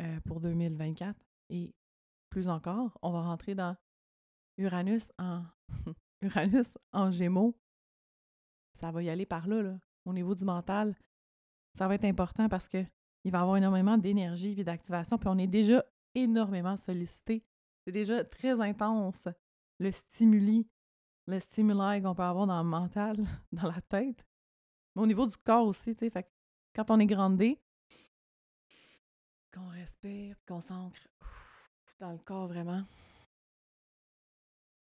euh, 0.00 0.20
pour 0.20 0.40
2024. 0.40 1.18
Et 1.50 1.74
plus 2.30 2.48
encore, 2.48 2.98
on 3.02 3.12
va 3.12 3.22
rentrer 3.22 3.54
dans 3.54 3.76
Uranus 4.56 5.12
en 5.18 5.44
Uranus 6.22 6.74
en 6.92 7.10
Gémeaux. 7.10 7.58
Ça 8.72 8.90
va 8.90 9.02
y 9.02 9.10
aller 9.10 9.26
par 9.26 9.48
là, 9.48 9.62
là. 9.62 9.78
Au 10.04 10.12
niveau 10.12 10.34
du 10.34 10.44
mental, 10.44 10.96
ça 11.76 11.86
va 11.86 11.94
être 11.94 12.04
important 12.04 12.48
parce 12.48 12.68
que 12.68 12.84
il 13.24 13.32
va 13.32 13.38
y 13.38 13.40
avoir 13.42 13.56
énormément 13.56 13.98
d'énergie 13.98 14.58
et 14.58 14.64
d'activation. 14.64 15.18
Puis 15.18 15.28
on 15.28 15.38
est 15.38 15.46
déjà 15.46 15.84
énormément 16.14 16.76
sollicité. 16.76 17.44
C'est 17.84 17.92
déjà 17.92 18.24
très 18.24 18.60
intense, 18.60 19.28
le 19.78 19.90
stimuli, 19.90 20.68
le 21.28 21.40
stimuli 21.40 22.00
qu'on 22.02 22.14
peut 22.14 22.22
avoir 22.22 22.46
dans 22.46 22.62
le 22.62 22.68
mental, 22.68 23.16
dans 23.52 23.68
la 23.68 23.80
tête. 23.82 24.24
Mais 24.94 25.02
au 25.02 25.06
niveau 25.06 25.26
du 25.26 25.36
corps 25.36 25.66
aussi, 25.66 25.94
tu 25.94 26.00
sais, 26.00 26.10
fait 26.10 26.26
quand 26.74 26.90
on 26.90 26.98
est 26.98 27.06
grandé, 27.06 27.60
qu'on 29.52 29.68
respire, 29.68 30.36
qu'on 30.46 30.60
s'ancre 30.60 31.08
dans 32.00 32.12
le 32.12 32.18
corps 32.18 32.46
vraiment, 32.46 32.84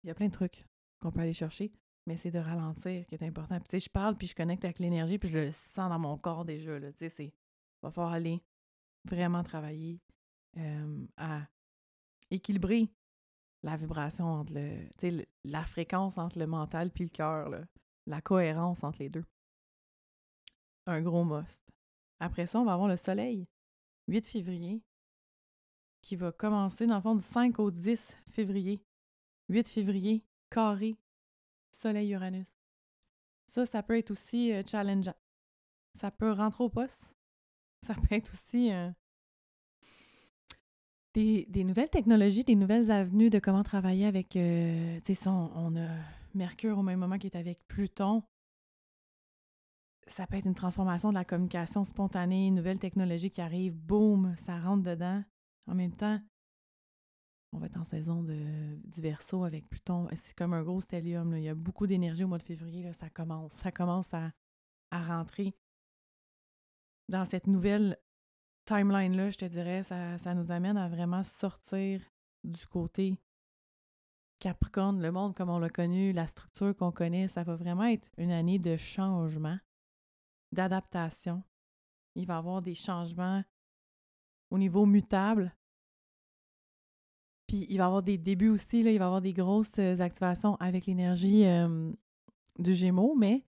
il 0.03 0.09
y 0.09 0.11
a 0.11 0.15
plein 0.15 0.26
de 0.26 0.33
trucs 0.33 0.65
qu'on 1.00 1.11
peut 1.11 1.21
aller 1.21 1.33
chercher, 1.33 1.73
mais 2.07 2.17
c'est 2.17 2.31
de 2.31 2.38
ralentir 2.38 3.07
qui 3.07 3.15
est 3.15 3.23
important. 3.23 3.59
Puis, 3.59 3.69
tu 3.69 3.81
sais, 3.81 3.85
je 3.87 3.91
parle, 3.91 4.17
puis 4.17 4.29
je 4.29 4.35
connecte 4.35 4.65
avec 4.65 4.79
l'énergie, 4.79 5.19
puis 5.19 5.29
je 5.29 5.38
le 5.38 5.53
sens 5.53 5.88
dans 5.88 5.99
mon 5.99 6.17
corps 6.17 6.45
déjà, 6.45 6.79
là, 6.79 6.93
tu 6.93 6.99
sais, 6.99 7.09
c'est... 7.09 7.33
va 7.83 7.91
falloir 7.91 8.12
aller 8.12 8.43
vraiment 9.05 9.43
travailler 9.43 10.00
euh, 10.59 11.07
à 11.17 11.49
équilibrer 12.31 12.88
la 13.67 13.77
vibration 13.77 14.27
entre 14.27 14.55
le, 14.55 14.89
sais, 14.97 15.29
la 15.45 15.65
fréquence 15.65 16.19
entre 16.19 16.39
le 16.39 16.47
mental 16.47 16.91
puis 16.93 17.05
le 17.05 17.11
cœur, 17.11 17.51
la 18.07 18.21
cohérence 18.21 18.85
entre 18.85 19.01
les 19.01 19.09
deux. 19.09 19.25
Un 20.87 21.03
gros 21.03 21.25
must. 21.25 21.61
Après 22.21 22.47
ça, 22.47 22.61
on 22.61 22.65
va 22.65 22.75
avoir 22.75 22.89
le 22.89 22.97
soleil, 22.97 23.49
8 24.07 24.25
février, 24.25 24.83
qui 26.01 26.15
va 26.15 26.31
commencer 26.31 26.87
dans 26.87 26.95
le 26.95 27.01
fond 27.01 27.17
du 27.17 27.25
5 27.25 27.59
au 27.59 27.73
10 27.73 28.17
février. 28.31 28.81
8 29.49 29.69
février, 29.69 30.25
carré, 30.49 30.97
soleil-Uranus. 31.73 32.57
Ça, 33.49 33.67
ça 33.67 33.83
peut 33.83 33.99
être 33.99 34.13
aussi 34.13 34.53
euh, 34.53 34.63
challengeant. 34.65 35.17
Ça 35.95 36.13
peut 36.13 36.31
rentrer 36.31 36.63
au 36.63 36.69
poste. 36.69 37.17
Ça 37.85 37.95
peut 37.95 38.15
être 38.15 38.33
aussi 38.33 38.73
euh, 38.73 38.91
des, 41.17 41.65
nouvelles 41.65 41.89
technologies, 41.89 42.45
des 42.45 42.55
nouvelles 42.55 42.91
avenues 42.91 43.31
de 43.31 43.39
comment 43.39 43.63
travailler 43.63 44.07
avec. 44.07 44.37
Euh, 44.37 45.01
tu 45.05 45.15
sais, 45.15 45.29
on, 45.29 45.51
on, 45.57 45.77
a 45.77 45.89
Mercure 46.35 46.79
au 46.79 46.83
même 46.83 46.99
moment 46.99 47.19
qui 47.19 47.27
est 47.27 47.37
avec 47.37 47.67
Pluton. 47.67 48.23
Ça 50.07 50.27
peut 50.27 50.37
être 50.37 50.47
une 50.47 50.55
transformation 50.55 51.09
de 51.09 51.15
la 51.15 51.25
communication 51.25 51.85
spontanée, 51.85 52.47
une 52.47 52.55
nouvelle 52.55 52.79
technologie 52.79 53.31
qui 53.31 53.41
arrive, 53.41 53.75
boum, 53.75 54.35
ça 54.37 54.61
rentre 54.61 54.83
dedans. 54.83 55.25
En 55.67 55.75
même 55.75 55.95
temps, 55.95 56.21
on 57.53 57.59
va 57.59 57.67
être 57.67 57.79
en 57.79 57.85
saison 57.85 58.23
de, 58.23 58.77
du 58.85 59.01
verso 59.01 59.45
avec 59.45 59.69
Pluton. 59.69 60.09
C'est 60.15 60.35
comme 60.35 60.53
un 60.53 60.63
gros 60.63 60.83
stellium. 60.83 61.35
Il 61.37 61.45
y 61.45 61.49
a 61.49 61.55
beaucoup 61.55 61.87
d'énergie 61.87 62.25
au 62.25 62.29
mois 62.29 62.39
de 62.39 62.43
février. 62.43 62.93
Ça 62.93 63.09
commence. 63.09 63.53
Ça 63.53 63.73
commence 63.73 64.13
à, 64.13 64.31
à 64.91 65.03
rentrer 65.03 65.57
dans 67.09 67.25
cette 67.25 67.47
nouvelle 67.47 67.99
timeline-là, 68.67 69.31
je 69.31 69.39
te 69.39 69.45
dirais, 69.45 69.83
ça, 69.83 70.35
nous 70.35 70.51
amène 70.51 70.77
à 70.77 70.89
vraiment 70.89 71.25
sortir 71.25 72.01
du 72.45 72.67
côté 72.67 73.19
Capricorne, 74.39 75.01
le 75.01 75.11
monde 75.11 75.35
comme 75.35 75.49
on 75.49 75.59
l'a 75.59 75.71
connu, 75.71 76.13
la 76.13 76.27
structure 76.27 76.77
qu'on 76.77 76.93
connaît, 76.93 77.29
ça 77.29 77.43
va 77.43 77.57
vraiment 77.57 77.85
être 77.85 78.07
une 78.19 78.31
année 78.31 78.59
de 78.59 78.77
changement, 78.77 79.59
d'adaptation. 80.53 81.43
Il 82.15 82.27
va 82.27 82.35
y 82.35 82.37
avoir 82.37 82.61
des 82.61 82.75
changements 82.75 83.43
au 84.51 84.59
niveau 84.59 84.85
mutable. 84.85 85.57
Puis 87.47 87.67
il 87.71 87.79
va 87.79 87.85
y 87.85 87.87
avoir 87.87 88.03
des 88.03 88.19
débuts 88.19 88.51
aussi, 88.51 88.81
il 88.81 88.85
va 88.85 88.91
y 88.91 88.99
avoir 88.99 89.23
des 89.23 89.33
grosses 89.33 89.79
euh, 89.79 90.01
activations 90.01 90.57
avec 90.57 90.87
l'énergie 90.87 91.45
du 92.59 92.75
Gémeaux, 92.75 93.15
mais 93.15 93.47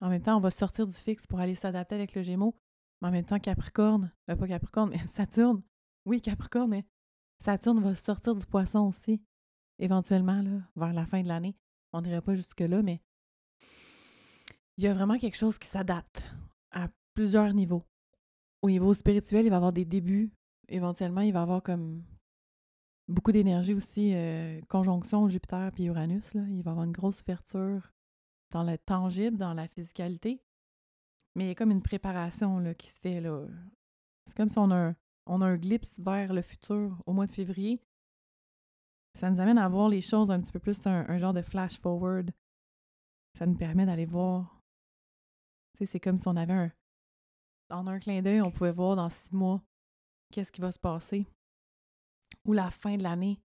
en 0.00 0.08
même 0.08 0.22
temps, 0.22 0.36
on 0.36 0.40
va 0.40 0.50
sortir 0.50 0.86
du 0.86 0.94
fixe 0.94 1.26
pour 1.26 1.40
aller 1.40 1.54
s'adapter 1.54 1.94
avec 1.94 2.14
le 2.14 2.22
Gémeaux. 2.22 2.54
Mais 3.00 3.08
en 3.08 3.10
même 3.10 3.24
temps, 3.24 3.38
Capricorne, 3.38 4.12
euh, 4.30 4.36
pas 4.36 4.46
Capricorne, 4.46 4.90
mais 4.90 4.98
Saturne. 5.08 5.62
Oui, 6.04 6.20
Capricorne, 6.20 6.70
mais 6.70 6.84
Saturne 7.38 7.80
va 7.80 7.94
sortir 7.94 8.34
du 8.34 8.44
poisson 8.46 8.80
aussi, 8.80 9.22
éventuellement, 9.78 10.42
là, 10.42 10.60
vers 10.76 10.92
la 10.92 11.06
fin 11.06 11.22
de 11.22 11.28
l'année. 11.28 11.56
On 11.92 12.02
n'irait 12.02 12.20
pas 12.20 12.34
jusque-là, 12.34 12.82
mais 12.82 13.00
il 14.76 14.84
y 14.84 14.86
a 14.86 14.94
vraiment 14.94 15.18
quelque 15.18 15.36
chose 15.36 15.58
qui 15.58 15.68
s'adapte 15.68 16.32
à 16.70 16.88
plusieurs 17.14 17.52
niveaux. 17.52 17.82
Au 18.62 18.70
niveau 18.70 18.94
spirituel, 18.94 19.46
il 19.46 19.48
va 19.48 19.56
y 19.56 19.58
avoir 19.58 19.72
des 19.72 19.84
débuts. 19.84 20.30
Éventuellement, 20.68 21.22
il 21.22 21.32
va 21.32 21.40
y 21.40 21.42
avoir 21.42 21.62
comme 21.62 22.02
beaucoup 23.08 23.32
d'énergie 23.32 23.74
aussi, 23.74 24.12
euh, 24.14 24.60
conjonction 24.68 25.26
Jupiter 25.28 25.70
puis 25.72 25.84
Uranus. 25.84 26.34
Là. 26.34 26.42
Il 26.48 26.62
va 26.62 26.70
y 26.70 26.72
avoir 26.72 26.84
une 26.84 26.92
grosse 26.92 27.20
ouverture 27.22 27.92
dans 28.52 28.62
le 28.62 28.78
tangible, 28.78 29.36
dans 29.36 29.54
la 29.54 29.68
physicalité. 29.68 30.40
Mais 31.34 31.44
il 31.44 31.48
y 31.48 31.50
a 31.50 31.54
comme 31.54 31.70
une 31.70 31.82
préparation 31.82 32.58
là, 32.58 32.74
qui 32.74 32.88
se 32.88 33.00
fait. 33.00 33.20
là. 33.20 33.46
C'est 34.26 34.36
comme 34.36 34.48
si 34.48 34.58
on 34.58 34.70
a, 34.70 34.76
un, 34.76 34.96
on 35.26 35.40
a 35.40 35.46
un 35.46 35.56
glimpse 35.56 35.98
vers 36.00 36.32
le 36.32 36.42
futur 36.42 37.00
au 37.06 37.12
mois 37.12 37.26
de 37.26 37.32
février. 37.32 37.80
Ça 39.14 39.30
nous 39.30 39.40
amène 39.40 39.58
à 39.58 39.68
voir 39.68 39.88
les 39.88 40.00
choses 40.00 40.30
un 40.30 40.40
petit 40.40 40.52
peu 40.52 40.60
plus, 40.60 40.86
un, 40.86 41.16
genre 41.18 41.32
de 41.32 41.42
flash 41.42 41.78
forward. 41.78 42.30
Ça 43.38 43.46
nous 43.46 43.56
permet 43.56 43.86
d'aller 43.86 44.06
voir. 44.06 44.60
C'est 45.82 46.00
comme 46.00 46.18
si 46.18 46.28
on 46.28 46.36
avait 46.36 46.52
un. 46.52 46.72
En 47.70 47.86
un 47.86 47.98
clin 47.98 48.20
d'œil, 48.20 48.42
on 48.42 48.50
pouvait 48.50 48.72
voir 48.72 48.96
dans 48.96 49.08
six 49.08 49.32
mois 49.32 49.62
qu'est-ce 50.30 50.52
qui 50.52 50.60
va 50.60 50.72
se 50.72 50.78
passer. 50.78 51.26
Ou 52.46 52.52
la 52.52 52.70
fin 52.70 52.96
de 52.96 53.02
l'année. 53.02 53.40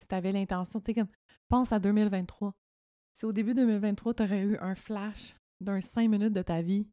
Si 0.00 0.08
tu 0.08 0.14
avais 0.14 0.32
l'intention, 0.32 0.80
tu 0.80 0.86
sais, 0.86 0.94
comme, 0.94 1.08
pense 1.48 1.72
à 1.72 1.78
2023. 1.78 2.52
Si 3.14 3.24
au 3.24 3.32
début 3.32 3.54
2023, 3.54 4.14
tu 4.14 4.22
aurais 4.22 4.42
eu 4.42 4.56
un 4.58 4.74
flash 4.74 5.36
d'un 5.60 5.80
cinq 5.80 6.08
minutes 6.08 6.32
de 6.32 6.42
ta 6.42 6.62
vie 6.62 6.86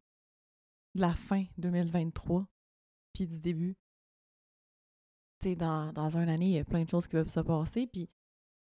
de 0.96 1.00
la 1.00 1.14
fin 1.14 1.44
2023, 1.58 2.46
puis 3.12 3.26
du 3.26 3.40
début. 3.40 3.76
Tu 5.40 5.50
sais, 5.50 5.56
dans, 5.56 5.92
dans 5.92 6.16
une 6.16 6.28
année, 6.28 6.46
il 6.46 6.54
y 6.54 6.58
a 6.58 6.64
plein 6.64 6.82
de 6.82 6.88
choses 6.88 7.06
qui 7.06 7.12
peuvent 7.12 7.28
se 7.28 7.40
passer, 7.40 7.86
puis 7.86 8.08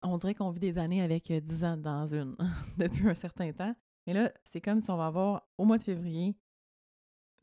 on 0.02 0.16
dirait 0.16 0.34
qu'on 0.34 0.50
vit 0.50 0.60
des 0.60 0.78
années 0.78 1.02
avec 1.02 1.30
10 1.30 1.64
euh, 1.64 1.66
ans 1.66 1.76
dans 1.76 2.06
une, 2.06 2.36
depuis 2.78 3.08
un 3.08 3.14
certain 3.14 3.52
temps. 3.52 3.74
Mais 4.06 4.14
là, 4.14 4.32
c'est 4.44 4.60
comme 4.60 4.80
si 4.80 4.90
on 4.90 4.96
va 4.96 5.06
avoir, 5.06 5.46
au 5.58 5.64
mois 5.64 5.78
de 5.78 5.82
février, 5.82 6.36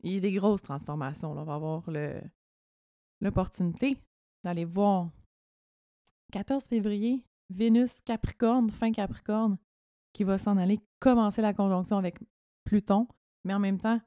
il 0.02 0.14
y 0.14 0.16
a 0.16 0.20
des 0.20 0.32
grosses 0.32 0.62
transformations. 0.62 1.32
On 1.32 1.44
va 1.44 1.54
avoir 1.54 1.84
l'opportunité 3.20 3.96
d'aller 4.44 4.64
voir 4.64 5.10
14 6.32 6.64
février, 6.64 7.24
Vénus 7.50 8.00
Capricorne, 8.00 8.70
fin 8.70 8.92
Capricorne, 8.92 9.58
qui 10.12 10.24
va 10.24 10.38
s'en 10.38 10.56
aller 10.56 10.80
commencer 11.00 11.42
la 11.42 11.54
conjonction 11.54 11.96
avec 11.96 12.18
Pluton, 12.64 13.08
mais 13.44 13.54
en 13.54 13.58
même 13.58 13.80
temps, 13.80 14.00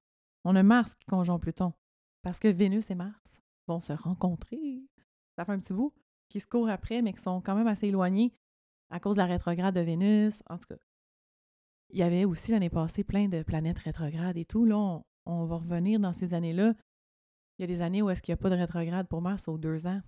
on 0.44 0.56
a 0.56 0.64
Mars 0.64 0.96
qui 0.96 1.06
conjoint 1.06 1.40
Pluton. 1.40 1.74
Parce 2.22 2.40
que 2.40 2.48
Vénus 2.48 2.92
et 2.92 2.96
Mars 2.96 3.42
vont 3.68 3.80
se 3.80 3.94
rencontrer. 3.94 4.84
Ça 5.36 5.46
fait 5.46 5.52
un 5.52 5.60
petit 5.60 5.74
bout 5.74 5.94
qui 6.30 6.40
se 6.40 6.48
courent 6.48 6.70
après, 6.70 7.02
mais 7.02 7.14
qui 7.14 7.22
sont 7.22 7.42
quand 7.42 7.56
même 7.56 7.68
assez 7.68 7.88
éloignés 7.88 8.34
à 8.90 9.00
cause 9.00 9.16
de 9.16 9.22
la 9.22 9.28
rétrograde 9.28 9.76
de 9.76 9.82
Vénus. 9.82 10.44
En 10.50 10.58
tout 10.58 10.68
cas, 10.68 10.80
il 11.90 12.00
y 12.00 12.04
avait 12.04 12.26
aussi 12.26 12.52
l'année 12.52 12.70
passée 12.70 13.04
plein 13.04 13.28
de 13.28 13.44
planètes 13.44 13.80
rétrogrades 13.80 14.38
et 14.38 14.46
tout. 14.46 14.66
Là, 14.66 15.02
on, 15.26 15.46
va 15.46 15.58
revenir 15.58 16.00
dans 16.00 16.14
ces 16.14 16.34
années-là. 16.34 16.74
Il 17.58 17.62
y 17.62 17.64
a 17.64 17.68
des 17.68 17.82
années 17.82 18.02
où 18.02 18.10
est-ce 18.10 18.22
qu'il 18.22 18.32
n'y 18.32 18.40
a 18.40 18.42
pas 18.42 18.50
de 18.50 18.56
rétrograde 18.56 19.08
pour 19.08 19.22
Mars 19.22 19.48
aux 19.48 19.58
deux 19.58 19.88
ans. 19.88 20.02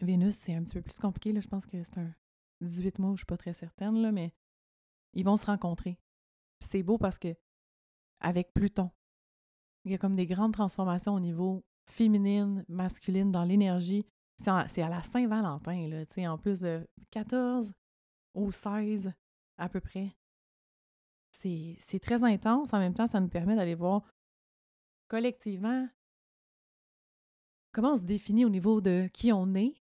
Vénus, 0.00 0.36
c'est 0.36 0.54
un 0.54 0.62
petit 0.62 0.74
peu 0.74 0.82
plus 0.82 0.98
compliqué. 0.98 1.32
Là. 1.32 1.40
Je 1.40 1.48
pense 1.48 1.66
que 1.66 1.82
c'est 1.82 1.98
un 1.98 2.14
18 2.60 2.98
mois, 2.98 3.10
je 3.10 3.12
ne 3.12 3.16
suis 3.18 3.26
pas 3.26 3.36
très 3.36 3.54
certaine, 3.54 4.10
mais 4.12 4.32
ils 5.14 5.24
vont 5.24 5.36
se 5.36 5.46
rencontrer. 5.46 5.98
C'est 6.60 6.82
beau 6.82 6.98
parce 6.98 7.18
que 7.18 7.34
avec 8.20 8.52
Pluton, 8.54 8.90
il 9.84 9.92
y 9.92 9.94
a 9.94 9.98
comme 9.98 10.16
des 10.16 10.26
grandes 10.26 10.52
transformations 10.52 11.14
au 11.14 11.20
niveau 11.20 11.62
féminine, 11.90 12.64
masculine, 12.68 13.30
dans 13.30 13.44
l'énergie. 13.44 14.06
C'est 14.38 14.50
à 14.50 14.88
la 14.88 15.02
Saint-Valentin, 15.02 15.88
là, 15.88 16.06
tu 16.06 16.14
sais, 16.14 16.26
en 16.26 16.38
plus 16.38 16.60
de 16.60 16.86
14 17.10 17.72
au 18.34 18.50
16 18.50 19.12
à 19.58 19.68
peu 19.68 19.80
près. 19.80 20.16
c'est 21.30 22.00
très 22.00 22.24
intense. 22.24 22.72
En 22.72 22.78
même 22.78 22.94
temps, 22.94 23.06
ça 23.06 23.20
nous 23.20 23.28
permet 23.28 23.54
d'aller 23.54 23.74
voir 23.74 24.02
collectivement 25.08 25.88
comment 27.72 27.92
on 27.92 27.96
se 27.96 28.04
définit 28.04 28.44
au 28.44 28.48
niveau 28.48 28.80
de 28.80 29.08
qui 29.12 29.32
on 29.32 29.54
est, 29.54 29.74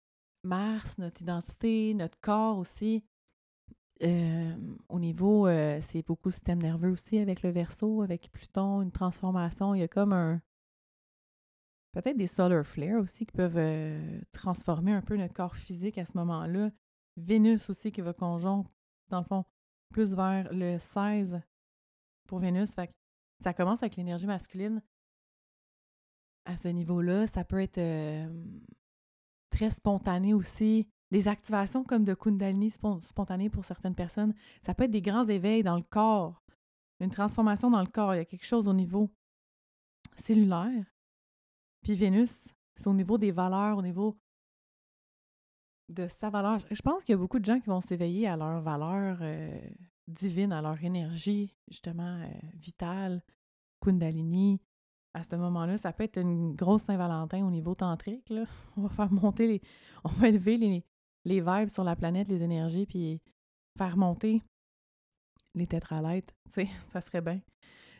Mars, 0.43 0.97
notre 0.97 1.21
identité, 1.21 1.93
notre 1.93 2.19
corps 2.19 2.57
aussi. 2.57 3.03
Au 4.01 4.99
niveau, 4.99 5.47
euh, 5.47 5.79
c'est 5.81 6.01
beaucoup 6.01 6.31
système 6.31 6.61
nerveux 6.61 6.91
aussi 6.91 7.19
avec 7.19 7.41
le 7.43 7.51
verso, 7.51 8.01
avec 8.01 8.31
Pluton, 8.31 8.81
une 8.81 8.91
transformation. 8.91 9.75
Il 9.75 9.79
y 9.79 9.83
a 9.83 9.87
comme 9.87 10.13
un. 10.13 10.41
Peut-être 11.93 12.17
des 12.17 12.27
solar 12.27 12.65
flares 12.65 12.99
aussi 12.99 13.25
qui 13.25 13.33
peuvent 13.33 13.57
euh, 13.57 14.21
transformer 14.31 14.93
un 14.93 15.01
peu 15.01 15.15
notre 15.15 15.33
corps 15.33 15.55
physique 15.55 15.97
à 15.99 16.05
ce 16.05 16.17
moment-là. 16.17 16.71
Vénus 17.17 17.69
aussi 17.69 17.91
qui 17.91 18.01
va 18.01 18.13
conjoindre, 18.13 18.69
dans 19.09 19.19
le 19.19 19.25
fond, 19.25 19.45
plus 19.89 20.15
vers 20.15 20.51
le 20.51 20.79
16 20.79 21.39
pour 22.27 22.39
Vénus. 22.39 22.73
Fait 22.73 22.91
ça 23.41 23.53
commence 23.53 23.83
avec 23.83 23.95
l'énergie 23.95 24.25
masculine 24.25 24.81
à 26.45 26.57
ce 26.57 26.67
niveau-là. 26.69 27.27
Ça 27.27 27.43
peut 27.43 27.61
être 27.61 27.79
très 29.51 29.69
spontané 29.69 30.33
aussi. 30.33 30.87
Des 31.13 31.27
activations 31.27 31.83
comme 31.83 32.03
de 32.03 32.15
Kundalini 32.15 32.71
spontanées 32.71 33.51
pour 33.51 33.63
certaines 33.65 33.93
personnes. 33.93 34.33
Ça 34.63 34.73
peut 34.73 34.85
être 34.85 34.91
des 34.91 35.03
grands 35.03 35.25
éveils 35.25 35.61
dans 35.61 35.75
le 35.75 35.83
corps, 35.83 36.41
une 36.99 37.11
transformation 37.11 37.69
dans 37.69 37.81
le 37.81 37.87
corps. 37.87 38.15
Il 38.15 38.17
y 38.17 38.21
a 38.21 38.25
quelque 38.25 38.47
chose 38.47 38.67
au 38.67 38.73
niveau 38.73 39.11
cellulaire. 40.15 40.91
Puis 41.83 41.93
Vénus, 41.93 42.49
c'est 42.75 42.87
au 42.87 42.95
niveau 42.95 43.19
des 43.19 43.29
valeurs, 43.29 43.77
au 43.77 43.83
niveau 43.83 44.17
de 45.87 46.07
sa 46.07 46.31
valeur. 46.31 46.57
Je 46.71 46.81
pense 46.81 47.03
qu'il 47.03 47.13
y 47.13 47.15
a 47.15 47.19
beaucoup 47.19 47.37
de 47.37 47.45
gens 47.45 47.59
qui 47.59 47.69
vont 47.69 47.81
s'éveiller 47.81 48.27
à 48.27 48.35
leur 48.35 48.61
valeur 48.61 49.19
euh, 49.21 49.61
divine, 50.07 50.51
à 50.51 50.63
leur 50.63 50.83
énergie, 50.83 51.53
justement, 51.67 52.23
euh, 52.23 52.27
vitale, 52.55 53.21
Kundalini, 53.81 54.59
à 55.13 55.23
ce 55.23 55.35
moment-là. 55.35 55.77
Ça 55.77 55.93
peut 55.93 56.05
être 56.05 56.19
une 56.19 56.55
grosse 56.55 56.81
Saint-Valentin 56.81 57.45
au 57.45 57.51
niveau 57.51 57.75
tantrique. 57.75 58.31
Là. 58.31 58.45
On 58.77 58.81
va 58.81 58.89
faire 58.89 59.11
monter 59.11 59.45
les. 59.45 59.61
On 60.03 60.09
va 60.09 60.29
élever 60.29 60.57
les, 60.57 60.83
les 61.25 61.41
vibes 61.41 61.69
sur 61.69 61.83
la 61.83 61.95
planète, 61.95 62.27
les 62.27 62.43
énergies, 62.43 62.85
puis 62.85 63.21
faire 63.77 63.97
monter 63.97 64.41
les 65.55 65.67
tétralètres. 65.67 66.33
Tu 66.45 66.61
sais, 66.61 66.69
ça 66.91 67.01
serait 67.01 67.21
bien. 67.21 67.41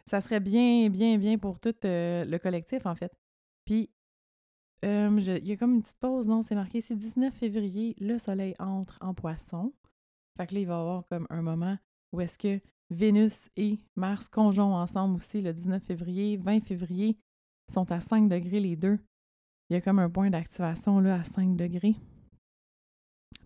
Ça 0.06 0.20
serait 0.22 0.42
bien, 0.42 0.89
bien, 0.89 1.18
bien 1.18 1.38
pour 1.38 1.60
tout 1.60 1.75
euh, 1.86 2.25
le 2.25 2.38
collectif, 2.38 2.86
en 2.86 2.96
fait. 2.96 3.13
Puis, 3.65 3.89
il 4.84 5.48
y 5.48 5.51
a 5.53 5.58
comme 5.58 5.75
une 5.75 5.82
petite 5.82 6.00
pause, 6.00 6.27
non? 6.27 6.44
C'est 6.44 6.56
marqué, 6.56 6.82
c'est 6.82 6.96
19 6.96 7.34
février, 7.34 7.96
le 8.00 8.18
soleil 8.18 8.53
entre 8.60 8.98
en 9.00 9.13
poisson. 9.13 9.74
Fait 10.36 10.46
que 10.46 10.56
là, 10.56 10.60
il 10.60 10.68
va 10.68 10.74
y 10.74 10.77
avoir 10.77 11.08
comme 11.08 11.25
un 11.30 11.42
moment 11.42 11.77
où 12.12 12.20
est-ce 12.20 12.38
que 12.38 12.60
Vénus 12.89 13.50
et 13.56 13.80
Mars 13.96 14.27
conjonctent 14.27 14.75
ensemble 14.75 15.15
aussi 15.15 15.42
le 15.42 15.53
19 15.53 15.82
février, 15.82 16.38
20 16.38 16.65
février, 16.65 17.18
sont 17.72 17.92
à 17.92 18.01
5 18.01 18.27
degrés 18.27 18.60
les 18.60 18.75
deux. 18.75 19.00
Il 19.70 19.74
y 19.74 19.77
a 19.77 19.82
comme 19.82 20.00
un 20.00 20.10
point 20.10 20.30
d'activation 20.30 21.00
là 21.00 21.15
à 21.15 21.24
5 21.24 21.56
degrés. 21.56 21.96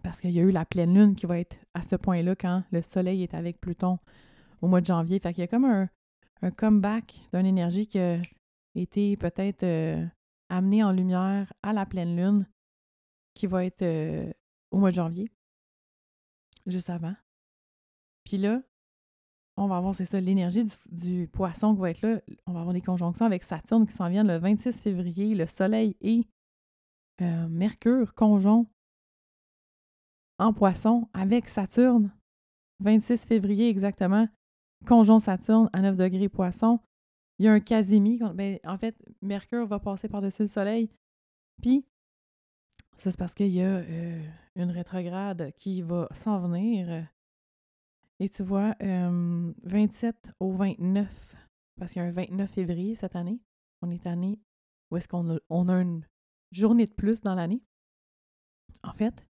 Parce 0.08 0.22
qu'il 0.22 0.32
y 0.32 0.40
a 0.40 0.44
eu 0.44 0.52
la 0.52 0.64
pleine 0.64 0.94
lune 0.94 1.16
qui 1.16 1.26
va 1.26 1.38
être 1.38 1.58
à 1.74 1.82
ce 1.82 1.98
point-là 1.98 2.34
quand 2.34 2.64
le 2.72 2.82
soleil 2.82 3.24
est 3.24 3.34
avec 3.34 3.60
Pluton 3.60 4.00
au 4.62 4.70
mois 4.70 4.80
de 4.80 4.86
janvier. 4.86 5.20
Fait 5.20 5.34
qu'il 5.34 5.42
y 5.42 5.44
a 5.44 5.48
comme 5.50 5.66
un, 5.66 5.90
comeback 6.52 7.20
d'une 7.34 7.46
énergie 7.46 7.88
qui 7.88 8.00
a 8.00 8.22
été 8.74 9.18
peut-être 9.18 9.64
euh, 9.64 10.06
amenée 10.48 10.82
en 10.82 10.94
lumière 10.94 11.52
à 11.62 11.74
la 11.74 11.86
pleine 11.86 12.16
lune 12.16 12.48
qui 13.34 13.48
va 13.48 13.66
être 13.66 13.82
euh, 13.82 14.32
au 14.72 14.78
mois 14.78 14.92
de 14.92 14.96
janvier, 14.96 15.30
juste 16.68 16.90
avant. 16.90 17.16
Puis 18.24 18.38
là, 18.38 18.62
on 19.58 19.68
va 19.68 19.76
avoir, 19.76 19.94
c'est 19.94 20.06
ça, 20.06 20.22
l'énergie 20.22 20.64
du, 20.90 21.28
poisson 21.28 21.76
qui 21.76 21.82
va 21.82 21.90
être 21.90 22.02
là. 22.02 22.22
On 22.46 22.54
va 22.54 22.62
avoir 22.62 22.74
des 22.74 22.82
conjonctions 22.82 23.26
avec 23.26 23.44
Saturne 23.44 23.86
qui 23.86 23.92
s'en 23.92 24.08
viennent 24.08 24.28
le 24.28 24.38
26 24.38 24.80
février. 24.82 25.36
Le 25.36 25.48
Soleil 25.48 25.98
et 26.00 26.26
euh, 27.22 27.50
Mercure 27.50 28.14
conjonct 28.14 28.68
en 30.40 30.54
poisson 30.54 31.08
avec 31.14 31.48
Saturne. 31.48 32.12
26 32.80 33.26
février 33.26 33.70
exactement. 33.70 34.28
Conjonct 34.86 35.20
Saturne 35.20 35.70
à 35.74 35.82
9 35.82 35.96
degrés 35.96 36.30
poisson. 36.30 36.80
Il 37.40 37.46
y 37.46 37.48
a 37.48 37.54
un 37.54 37.60
Casimir. 37.60 38.34
Ben, 38.34 38.60
en 38.64 38.78
fait, 38.78 38.96
Mercure 39.22 39.66
va 39.66 39.80
passer 39.80 40.08
par-dessus 40.08 40.44
le 40.44 40.48
Soleil. 40.48 40.90
Puis, 41.62 41.86
ça, 42.98 43.12
c'est 43.12 43.18
parce 43.18 43.34
qu'il 43.34 43.50
y 43.50 43.62
a 43.62 43.78
euh, 43.78 44.24
une 44.56 44.72
rétrograde 44.72 45.52
qui 45.56 45.82
va 45.82 46.08
s'en 46.14 46.40
venir 46.40 47.08
et 48.20 48.30
tu 48.30 48.44
vois, 48.44 48.76
27 48.80 50.32
au 50.40 50.52
29, 50.52 51.36
parce 51.80 51.94
qu'il 51.94 52.02
y 52.02 52.06
a 52.06 52.08
un 52.08 52.12
29 52.12 52.50
février 52.50 52.96
cette 52.96 53.16
année, 53.16 53.40
on 53.82 53.92
est 53.92 54.08
année 54.08 54.40
où 54.90 54.98
est-ce 54.98 55.08
qu'on 55.08 55.36
a, 55.36 55.40
on 55.50 55.70
a 55.70 55.82
une 55.82 56.04
journée 56.52 56.86
de 56.86 56.94
plus 56.94 57.22
dans 57.22 57.36
l'année, 57.36 57.62
en 58.84 58.94
fait. 58.94 59.28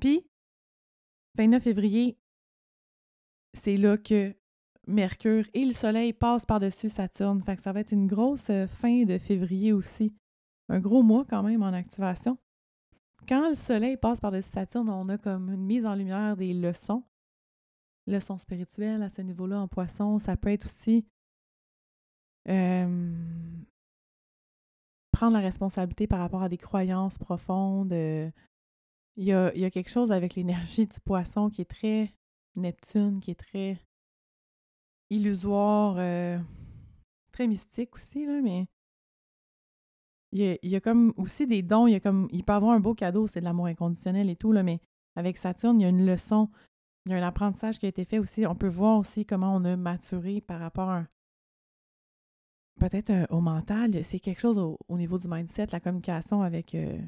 Puis, 0.00 0.26
29 1.36 1.62
février, 1.62 2.18
c'est 3.54 3.76
là 3.76 3.96
que 3.96 4.34
Mercure 4.86 5.44
et 5.54 5.64
le 5.64 5.72
Soleil 5.72 6.12
passent 6.12 6.46
par-dessus 6.46 6.88
Saturne. 6.88 7.42
Fait 7.42 7.56
que 7.56 7.62
ça 7.62 7.72
va 7.72 7.80
être 7.80 7.92
une 7.92 8.06
grosse 8.06 8.50
euh, 8.50 8.66
fin 8.66 9.04
de 9.04 9.18
février 9.18 9.72
aussi. 9.72 10.14
Un 10.68 10.80
gros 10.80 11.02
mois 11.02 11.24
quand 11.28 11.42
même 11.42 11.62
en 11.62 11.72
activation. 11.72 12.38
Quand 13.28 13.48
le 13.48 13.54
Soleil 13.54 13.96
passe 13.96 14.20
par-dessus 14.20 14.50
Saturne, 14.50 14.88
on 14.88 15.08
a 15.08 15.18
comme 15.18 15.50
une 15.50 15.64
mise 15.64 15.84
en 15.84 15.94
lumière 15.94 16.36
des 16.36 16.54
leçons 16.54 17.04
leçon 18.06 18.38
spirituelle 18.38 19.02
à 19.02 19.08
ce 19.08 19.22
niveau-là 19.22 19.60
en 19.60 19.68
poisson. 19.68 20.18
Ça 20.18 20.36
peut 20.36 20.50
être 20.50 20.66
aussi 20.66 21.06
prendre 25.12 25.32
la 25.32 25.40
responsabilité 25.40 26.06
par 26.06 26.20
rapport 26.20 26.42
à 26.42 26.48
des 26.48 26.58
croyances 26.58 27.18
profondes. 27.18 27.92
Il, 29.16 29.24
y 29.24 29.32
a, 29.32 29.54
y 29.56 29.64
a 29.64 29.70
quelque 29.70 29.90
chose 29.90 30.12
avec 30.12 30.34
l'énergie 30.34 30.86
du 30.86 31.00
poisson 31.00 31.48
qui 31.48 31.62
est 31.62 31.70
très 31.70 32.12
Neptune, 32.56 33.20
qui 33.20 33.30
est 33.30 33.34
très 33.34 33.78
illusoire, 35.10 35.96
très 37.32 37.46
mystique 37.46 37.94
aussi, 37.94 38.26
là, 38.26 38.40
mais 38.42 38.66
il 40.32 40.40
y, 40.40 40.48
a, 40.48 40.58
y, 40.62 40.76
a, 40.76 40.80
comme 40.80 41.12
aussi 41.16 41.46
des 41.46 41.62
dons, 41.62 41.86
il, 41.86 41.92
y 41.92 41.94
a 41.94 42.00
comme, 42.00 42.28
il 42.32 42.44
peut 42.44 42.52
avoir 42.52 42.72
un 42.72 42.80
beau 42.80 42.94
cadeau, 42.94 43.26
c'est 43.26 43.40
de 43.40 43.44
l'amour 43.44 43.66
inconditionnel 43.66 44.28
et 44.28 44.36
tout, 44.36 44.52
là, 44.52 44.62
mais 44.62 44.80
avec 45.14 45.36
Saturne, 45.36 45.80
il 45.80 45.84
y 45.84 45.86
a 45.86 45.90
une 45.90 46.04
leçon 46.04 46.50
il 47.06 47.12
y 47.12 47.14
a 47.14 47.18
un 47.18 47.22
apprentissage 47.22 47.78
qui 47.78 47.86
a 47.86 47.88
été 47.88 48.04
fait 48.04 48.18
aussi. 48.18 48.46
On 48.46 48.56
peut 48.56 48.68
voir 48.68 48.98
aussi 48.98 49.24
comment 49.24 49.54
on 49.54 49.64
a 49.64 49.76
maturé 49.76 50.40
par 50.40 50.58
rapport 50.58 51.02
peut-être 52.80 53.10
euh, 53.10 53.26
au 53.30 53.40
mental. 53.40 54.04
C'est 54.04 54.18
quelque 54.18 54.40
chose 54.40 54.58
au, 54.58 54.98
niveau 54.98 55.16
du 55.16 55.28
mindset, 55.28 55.68
la 55.70 55.78
communication 55.78 56.42
avec 56.42 56.74
euh, 56.74 56.98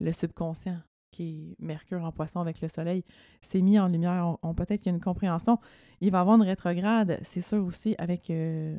le 0.00 0.12
subconscient, 0.12 0.80
qui 1.10 1.54
est 1.58 1.62
Mercure 1.62 2.04
en 2.04 2.12
poisson 2.12 2.40
avec 2.40 2.60
le 2.60 2.68
soleil, 2.68 3.04
c'est 3.42 3.60
mis 3.60 3.78
en 3.78 3.88
lumière. 3.88 4.36
On, 4.42 4.54
peut-être 4.54 4.80
qu'il 4.80 4.86
y 4.86 4.94
a 4.94 4.96
une 4.96 5.02
compréhension. 5.02 5.58
Il 6.00 6.10
va 6.10 6.20
avoir 6.20 6.36
une 6.36 6.42
rétrograde, 6.42 7.18
c'est 7.22 7.40
sûr 7.40 7.64
aussi, 7.64 7.94
avec 7.98 8.30
euh, 8.30 8.78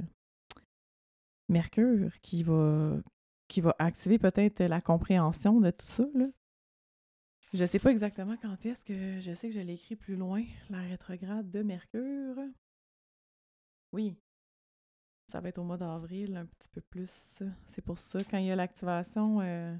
Mercure 1.49 2.11
qui 2.21 2.43
va, 2.43 2.97
qui 3.47 3.61
va 3.61 3.75
activer 3.79 4.19
peut-être 4.19 4.63
la 4.63 4.81
compréhension 4.81 5.59
de 5.59 5.71
tout 5.71 5.87
ça. 5.87 6.05
Je 7.51 7.65
sais 7.65 7.79
pas 7.79 7.91
exactement 7.91 8.37
quand 8.37 8.63
est-ce 8.65 8.85
que 8.85 9.19
je 9.19 9.33
sais 9.33 9.49
que 9.49 9.55
je 9.55 9.61
l'ai 9.61 9.73
écrit 9.73 9.95
plus 9.95 10.15
loin, 10.15 10.43
la 10.69 10.81
rétrograde 10.81 11.49
de 11.49 11.63
Mercure. 11.63 12.37
Oui. 13.91 14.15
Ça 15.31 15.41
va 15.41 15.49
être 15.49 15.57
au 15.57 15.63
mois 15.63 15.77
d'avril, 15.77 16.37
un 16.37 16.45
petit 16.45 16.69
peu 16.69 16.81
plus. 16.81 17.41
C'est 17.67 17.83
pour 17.83 17.99
ça, 17.99 18.19
quand 18.23 18.37
il 18.37 18.45
y 18.45 18.51
a 18.51 18.55
l'activation, 18.55 19.41
euh, 19.41 19.75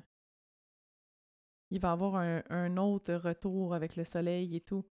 il 1.71 1.79
va 1.79 1.91
avoir 1.91 2.15
un, 2.15 2.77
autre 2.77 3.13
retour 3.13 3.73
avec 3.73 3.95
le 3.95 4.03
soleil 4.03 4.55
et 4.55 4.61
tout. 4.61 4.85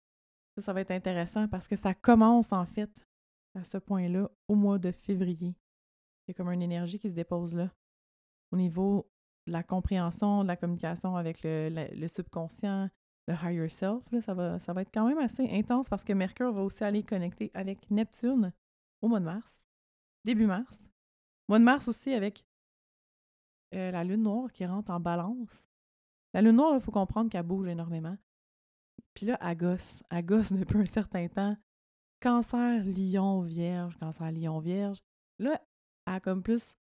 Ça, 0.56 0.62
ça 0.62 0.72
va 0.72 0.80
être 0.80 0.90
intéressant 0.90 1.48
parce 1.48 1.68
que 1.68 1.76
ça 1.76 1.94
commence 1.94 2.52
en 2.52 2.64
fait 2.64 3.06
à 3.54 3.64
ce 3.64 3.78
point-là 3.78 4.30
au 4.48 4.54
mois 4.54 4.78
de 4.78 4.90
février. 4.90 5.56
Il 6.26 6.28
y 6.28 6.30
a 6.30 6.34
comme 6.34 6.50
une 6.50 6.62
énergie 6.62 6.98
qui 6.98 7.10
se 7.10 7.14
dépose 7.14 7.54
là. 7.54 7.70
Au 8.50 8.56
niveau 8.56 9.08
la 9.46 9.62
compréhension, 9.62 10.42
de 10.42 10.48
la 10.48 10.56
communication 10.56 11.16
avec 11.16 11.40
le, 11.42 12.08
subconscient, 12.08 12.88
le 13.28 13.34
higher 13.34 13.68
self, 13.68 14.02
ça, 14.20 14.34
va, 14.34 14.58
ça 14.58 14.72
va 14.72 14.82
être 14.82 14.92
quand 14.92 15.06
même 15.06 15.18
assez 15.18 15.48
intense 15.50 15.88
parce 15.88 16.04
que 16.04 16.12
Mercure 16.12 16.52
va 16.52 16.62
aussi 16.62 16.82
aller 16.84 17.02
connecter 17.02 17.50
avec 17.54 17.90
Neptune 17.90 18.52
au 19.02 19.08
mois 19.08 19.20
de 19.20 19.26
mars, 19.26 19.66
début 20.24 20.46
mars. 20.46 20.88
Mois 21.48 21.58
de 21.58 21.64
mars 21.64 21.88
aussi 21.88 22.14
avec 22.14 22.44
euh, 23.74 23.90
la 23.90 24.02
lune 24.02 24.22
noire 24.22 24.50
qui 24.50 24.64
rentre 24.64 24.90
en 24.90 25.00
balance. 25.00 25.68
La 26.34 26.42
lune 26.42 26.56
noire, 26.56 26.74
il 26.74 26.80
faut 26.80 26.90
comprendre 26.90 27.30
qu'elle 27.30 27.44
bouge 27.44 27.68
énormément. 27.68 28.18
Puis 29.14 29.24
là, 29.24 29.38
elle 29.40 29.56
gosse. 29.56 30.02
Elle 30.10 30.26
gosse 30.26 30.52
depuis 30.52 30.78
un 30.78 30.84
certain 30.84 31.28
temps. 31.28 31.56
Cancer, 32.20 32.84
lion, 32.84 33.42
vierge, 33.42 33.96
cancer, 33.98 34.32
lion, 34.32 34.58
vierge. 34.58 34.98
Là, 35.38 35.62
elle 36.06 36.14
a 36.14 36.20
comme 36.20 36.42
plus 36.42 36.76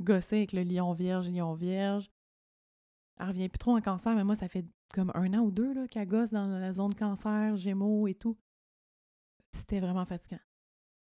gosser 0.00 0.36
avec 0.36 0.52
le 0.52 0.62
lion 0.62 0.92
vierge, 0.92 1.28
lion 1.30 1.54
vierge. 1.54 2.10
Elle 3.18 3.28
revient 3.28 3.48
plus 3.48 3.58
trop 3.58 3.76
en 3.76 3.80
cancer, 3.80 4.14
mais 4.14 4.24
moi, 4.24 4.36
ça 4.36 4.48
fait 4.48 4.66
comme 4.92 5.12
un 5.14 5.32
an 5.34 5.40
ou 5.40 5.50
deux 5.50 5.86
qu'elle 5.88 6.08
gosse 6.08 6.30
dans 6.30 6.46
la 6.46 6.72
zone 6.72 6.94
cancer, 6.94 7.56
gémeaux 7.56 8.06
et 8.06 8.14
tout. 8.14 8.36
C'était 9.52 9.80
vraiment 9.80 10.04
fatigant. 10.04 10.40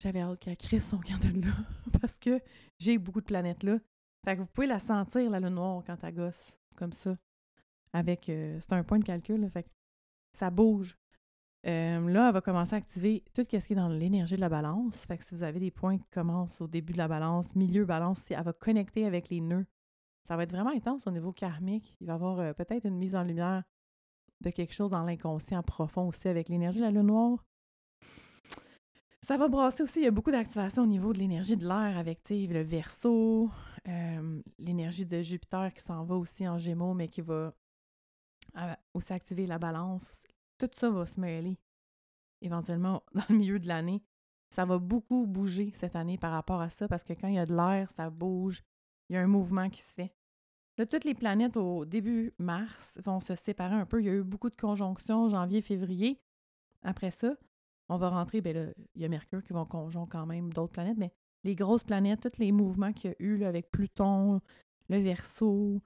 J'avais 0.02 0.22
hâte 0.22 0.38
qu'elle 0.38 0.56
crisse 0.56 0.88
son 0.88 0.98
camp 0.98 1.18
de 1.18 1.46
là 1.46 1.52
parce 2.00 2.18
que 2.18 2.40
j'ai 2.78 2.98
beaucoup 2.98 3.20
de 3.20 3.26
planètes 3.26 3.62
là. 3.62 3.78
Fait 4.24 4.36
que 4.36 4.40
vous 4.40 4.48
pouvez 4.48 4.66
la 4.66 4.78
sentir, 4.78 5.30
la 5.30 5.40
lune 5.40 5.54
noire, 5.54 5.82
quand 5.86 6.02
elle 6.02 6.14
gosse, 6.14 6.52
comme 6.74 6.92
ça. 6.92 7.16
Avec. 7.92 8.28
Euh, 8.28 8.58
c'est 8.60 8.72
un 8.72 8.84
point 8.84 8.98
de 8.98 9.04
calcul, 9.04 9.48
fait 9.50 9.64
que 9.64 9.68
ça 10.36 10.50
bouge. 10.50 10.96
Euh, 11.66 12.08
là, 12.08 12.28
elle 12.28 12.34
va 12.34 12.40
commencer 12.40 12.74
à 12.74 12.78
activer 12.78 13.22
tout 13.34 13.42
ce 13.42 13.48
qui 13.48 13.56
est 13.56 13.74
dans 13.74 13.88
l'énergie 13.88 14.36
de 14.36 14.40
la 14.40 14.48
balance. 14.48 15.04
Fait 15.04 15.18
que 15.18 15.24
si 15.24 15.34
vous 15.34 15.42
avez 15.42 15.60
des 15.60 15.70
points 15.70 15.98
qui 15.98 16.08
commencent 16.08 16.60
au 16.60 16.66
début 16.66 16.94
de 16.94 16.98
la 16.98 17.08
balance, 17.08 17.54
milieu 17.54 17.84
balance, 17.84 18.30
elle 18.30 18.42
va 18.42 18.52
connecter 18.52 19.04
avec 19.04 19.28
les 19.28 19.40
nœuds. 19.40 19.66
Ça 20.26 20.36
va 20.36 20.44
être 20.44 20.52
vraiment 20.52 20.70
intense 20.70 21.06
au 21.06 21.10
niveau 21.10 21.32
karmique. 21.32 21.94
Il 22.00 22.06
va 22.06 22.14
y 22.14 22.16
avoir 22.16 22.40
euh, 22.40 22.52
peut-être 22.54 22.86
une 22.86 22.96
mise 22.96 23.14
en 23.14 23.24
lumière 23.24 23.64
de 24.40 24.50
quelque 24.50 24.72
chose 24.72 24.90
dans 24.90 25.02
l'inconscient 25.02 25.62
profond 25.62 26.08
aussi 26.08 26.28
avec 26.28 26.48
l'énergie 26.48 26.78
de 26.78 26.84
la 26.84 26.90
lune 26.90 27.08
noire. 27.08 27.44
Ça 29.22 29.36
va 29.36 29.48
brasser 29.48 29.82
aussi, 29.82 30.00
il 30.00 30.04
y 30.04 30.08
a 30.08 30.10
beaucoup 30.10 30.30
d'activation 30.30 30.84
au 30.84 30.86
niveau 30.86 31.12
de 31.12 31.18
l'énergie 31.18 31.56
de 31.56 31.66
l'air 31.68 31.98
avec 31.98 32.20
le 32.30 32.62
verso, 32.62 33.50
l'énergie 34.58 35.04
de 35.04 35.20
Jupiter 35.20 35.72
qui 35.74 35.82
s'en 35.82 36.04
va 36.04 36.16
aussi 36.16 36.48
en 36.48 36.56
gémeaux, 36.56 36.94
mais 36.94 37.06
qui 37.08 37.20
va 37.20 37.52
euh, 38.56 38.74
aussi 38.94 39.12
activer 39.12 39.46
la 39.46 39.58
balance. 39.58 40.24
Tout 40.58 40.70
ça 40.72 40.90
va 40.90 41.06
se 41.06 41.20
mêler 41.20 41.58
éventuellement 42.42 43.02
dans 43.14 43.24
le 43.28 43.36
milieu 43.36 43.58
de 43.58 43.68
l'année. 43.68 44.02
Ça 44.54 44.64
va 44.64 44.78
beaucoup 44.78 45.26
bouger 45.26 45.72
cette 45.76 45.94
année 45.94 46.18
par 46.18 46.32
rapport 46.32 46.60
à 46.60 46.70
ça 46.70 46.88
parce 46.88 47.04
que 47.04 47.12
quand 47.12 47.28
il 47.28 47.34
y 47.34 47.38
a 47.38 47.46
de 47.46 47.54
l'air, 47.54 47.90
ça 47.90 48.10
bouge, 48.10 48.62
il 49.08 49.14
y 49.14 49.16
a 49.16 49.20
un 49.20 49.28
mouvement 49.28 49.70
qui 49.70 49.80
se 49.80 49.92
fait. 49.92 50.12
Là, 50.76 50.86
toutes 50.86 51.04
les 51.04 51.14
planètes 51.14 51.56
au 51.56 51.84
début 51.84 52.32
mars 52.38 52.98
vont 53.04 53.20
se 53.20 53.34
séparer 53.34 53.74
un 53.74 53.86
peu. 53.86 54.00
Il 54.00 54.06
y 54.06 54.08
a 54.08 54.14
eu 54.14 54.22
beaucoup 54.22 54.50
de 54.50 54.56
conjonctions 54.56 55.28
janvier, 55.28 55.60
février. 55.60 56.20
Après 56.82 57.10
ça, 57.10 57.36
on 57.88 57.96
va 57.96 58.08
rentrer, 58.08 58.40
bien 58.40 58.54
là, 58.54 58.66
il 58.94 59.02
y 59.02 59.04
a 59.04 59.08
Mercure 59.08 59.42
qui 59.42 59.52
va 59.52 59.64
conjoncter 59.64 60.12
quand 60.12 60.26
même 60.26 60.52
d'autres 60.52 60.72
planètes, 60.72 60.96
mais 60.96 61.12
les 61.44 61.54
grosses 61.54 61.84
planètes, 61.84 62.28
tous 62.30 62.40
les 62.40 62.52
mouvements 62.52 62.92
qu'il 62.92 63.10
y 63.10 63.14
a 63.14 63.16
eu 63.18 63.44
avec 63.44 63.70
Pluton, 63.70 64.40
le 64.88 64.98
Verseau, 64.98 65.80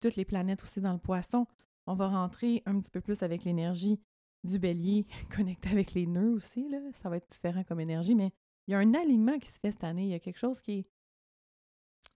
toutes 0.00 0.16
les 0.16 0.24
planètes 0.24 0.62
aussi 0.62 0.80
dans 0.80 0.92
le 0.92 0.98
poisson, 0.98 1.46
on 1.86 1.94
va 1.94 2.08
rentrer 2.08 2.62
un 2.66 2.78
petit 2.80 2.90
peu 2.90 3.00
plus 3.00 3.22
avec 3.22 3.44
l'énergie 3.44 4.00
du 4.44 4.58
bélier 4.58 5.06
connecté 5.34 5.68
avec 5.70 5.94
les 5.94 6.06
nœuds 6.06 6.32
aussi. 6.32 6.68
Là. 6.68 6.78
Ça 7.02 7.08
va 7.08 7.16
être 7.16 7.30
différent 7.30 7.64
comme 7.64 7.80
énergie, 7.80 8.14
mais 8.14 8.32
il 8.66 8.72
y 8.72 8.74
a 8.74 8.78
un 8.78 8.94
alignement 8.94 9.38
qui 9.38 9.48
se 9.48 9.58
fait 9.58 9.72
cette 9.72 9.84
année. 9.84 10.04
Il 10.04 10.10
y 10.10 10.14
a 10.14 10.20
quelque 10.20 10.38
chose 10.38 10.60
qui 10.60 10.72
est 10.72 10.86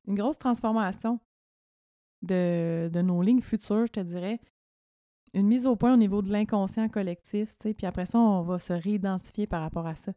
une 0.07 0.15
grosse 0.15 0.39
transformation 0.39 1.21
de, 2.23 2.91
de 2.93 3.01
nos 3.01 3.23
lignes 3.23 3.43
futures, 3.43 3.87
je 3.87 3.93
te 3.93 4.01
dirais 4.01 4.41
une 5.35 5.47
mise 5.47 5.67
au 5.67 5.77
point 5.77 5.95
au 5.95 5.97
niveau 5.97 6.23
de 6.23 6.31
l'inconscient 6.31 6.89
collectif, 6.89 7.53
tu 7.53 7.69
sais, 7.69 7.75
puis 7.75 7.87
après 7.87 8.07
ça, 8.07 8.19
on 8.19 8.43
va 8.43 8.59
se 8.59 8.73
réidentifier 8.73 9.47
par 9.47 9.63
rapport 9.63 9.87
à 9.87 9.95
ça. 9.95 10.13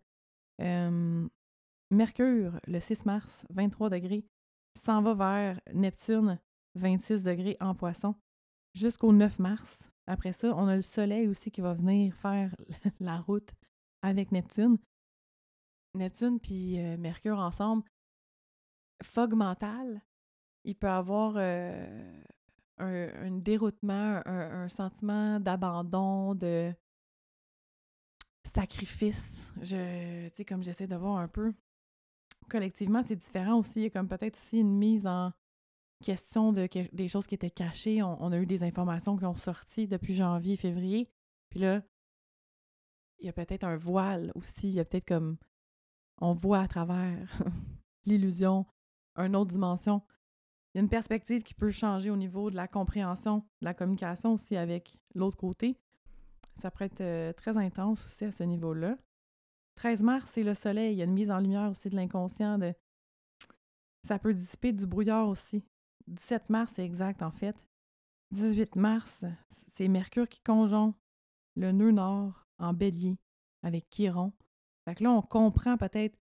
Mercure, 1.92 2.60
le 2.68 2.80
6 2.80 3.06
mars, 3.06 3.46
23 3.50 3.90
degrés, 3.90 4.26
s'en 4.76 5.02
va 5.02 5.14
vers 5.14 5.62
Neptune, 5.74 6.40
26 6.76 7.24
degrés 7.24 7.58
en 7.60 7.76
poisson, 7.76 8.16
jusqu'au 8.74 9.12
9 9.12 9.40
mars. 9.40 9.80
Après 10.08 10.34
ça, 10.34 10.54
on 10.56 10.68
a 10.68 10.76
le 10.76 10.82
Soleil 10.82 11.28
aussi 11.28 11.52
qui 11.52 11.62
va 11.62 11.74
venir 11.74 12.14
faire 12.16 12.54
la 13.00 13.20
route 13.22 13.52
avec 14.02 14.32
Neptune. 14.32 14.78
Neptune 15.96 16.40
puis 16.40 16.80
euh, 16.80 16.98
Mercure 16.98 17.38
ensemble, 17.38 17.84
fog 19.04 19.34
mental, 19.34 20.02
il 20.64 20.76
peut 20.76 20.90
avoir 20.90 21.36
euh, 21.38 22.24
un, 22.78 23.32
déroutement, 23.32 24.22
un, 24.26 24.68
sentiment 24.70 25.40
d'abandon, 25.40 26.36
de 26.36 26.74
sacrifice. 28.44 29.52
Je, 29.62 30.28
tu 30.30 30.36
sais, 30.36 30.46
comme 30.46 30.64
j'essaie 30.64 30.88
de 30.88 30.96
voir 30.96 31.18
un 31.18 31.28
peu. 31.28 31.54
Collectivement, 32.50 33.04
c'est 33.04 33.16
différent 33.16 33.60
aussi. 33.60 33.82
Il 33.82 33.84
y 33.84 33.86
a 33.88 33.90
comme 33.90 34.08
peut-être 34.08 34.38
aussi 34.38 34.60
une 34.60 34.76
mise 34.78 35.06
en 35.06 35.32
question 36.04 36.54
de 36.54 36.68
des 36.92 37.08
choses 37.08 37.26
qui 37.26 37.36
étaient 37.36 37.50
cachées. 37.50 38.04
On, 38.04 38.32
a 38.32 38.38
eu 38.38 38.46
des 38.46 38.64
informations 38.64 39.18
qui 39.18 39.26
ont 39.26 39.36
sorti 39.36 39.88
depuis 39.88 40.14
janvier, 40.14 40.56
février. 40.56 41.10
Puis 41.50 41.60
là, 41.60 41.82
il 43.20 43.26
y 43.26 43.30
a 43.30 43.34
peut-être 43.34 43.64
un 43.64 43.78
voile 43.78 44.32
aussi. 44.36 44.68
Il 44.70 44.76
y 44.76 44.80
a 44.80 44.86
peut-être 44.86 45.08
comme 45.08 45.38
on 46.22 46.34
voit 46.34 46.60
à 46.60 46.68
travers 46.68 47.18
l'illusion 48.06 48.66
une 49.16 49.36
autre 49.36 49.52
dimension 49.52 50.02
il 50.74 50.80
y 50.80 50.80
a 50.80 50.84
une 50.84 50.90
perspective 50.90 51.44
qui 51.44 51.54
peut 51.54 51.70
changer 51.70 52.10
au 52.10 52.16
niveau 52.16 52.50
de 52.50 52.56
la 52.56 52.68
compréhension, 52.68 53.38
de 53.62 53.66
la 53.66 53.76
communication 53.76 54.34
aussi 54.34 54.58
avec 54.58 54.98
l'autre 55.14 55.38
côté. 55.38 55.78
Ça 56.56 56.72
pourrait 56.72 56.86
être 56.86 57.02
euh, 57.02 57.32
très 57.32 57.58
intense 57.58 58.06
aussi 58.08 58.26
à 58.26 58.32
ce 58.32 58.44
niveau-là. 58.44 58.98
13 59.76 60.02
mars, 60.02 60.32
c'est 60.32 60.44
le 60.44 60.56
soleil. 60.56 60.96
Il 60.96 60.98
y 60.98 61.02
a 61.02 61.06
une 61.06 61.14
mise 61.14 61.30
en 61.30 61.40
lumière 61.40 61.70
aussi 61.70 61.90
de 61.90 61.96
l'inconscient. 61.96 62.58
De... 62.58 62.74
Ça 64.04 64.18
peut 64.18 64.34
dissiper 64.34 64.74
du 64.74 64.88
brouillard 64.88 65.28
aussi. 65.28 65.64
17 66.08 66.50
mars, 66.50 66.74
c'est 66.76 66.86
exact 66.86 67.24
en 67.24 67.32
fait. 67.32 67.56
18 68.32 68.76
mars, 68.76 69.26
c'est 69.50 69.88
Mercure 69.88 70.28
qui 70.28 70.42
conjonct 70.42 70.96
le 71.56 71.72
nœud 71.72 71.92
nord 71.92 72.48
en 72.58 72.74
bélier 72.74 73.18
avec 73.62 73.90
Chiron. 73.90 74.34
Fait 74.86 74.96
que 74.96 75.04
là, 75.04 75.12
on 75.12 75.22
comprend 75.22 75.78
peut-être 75.78 76.18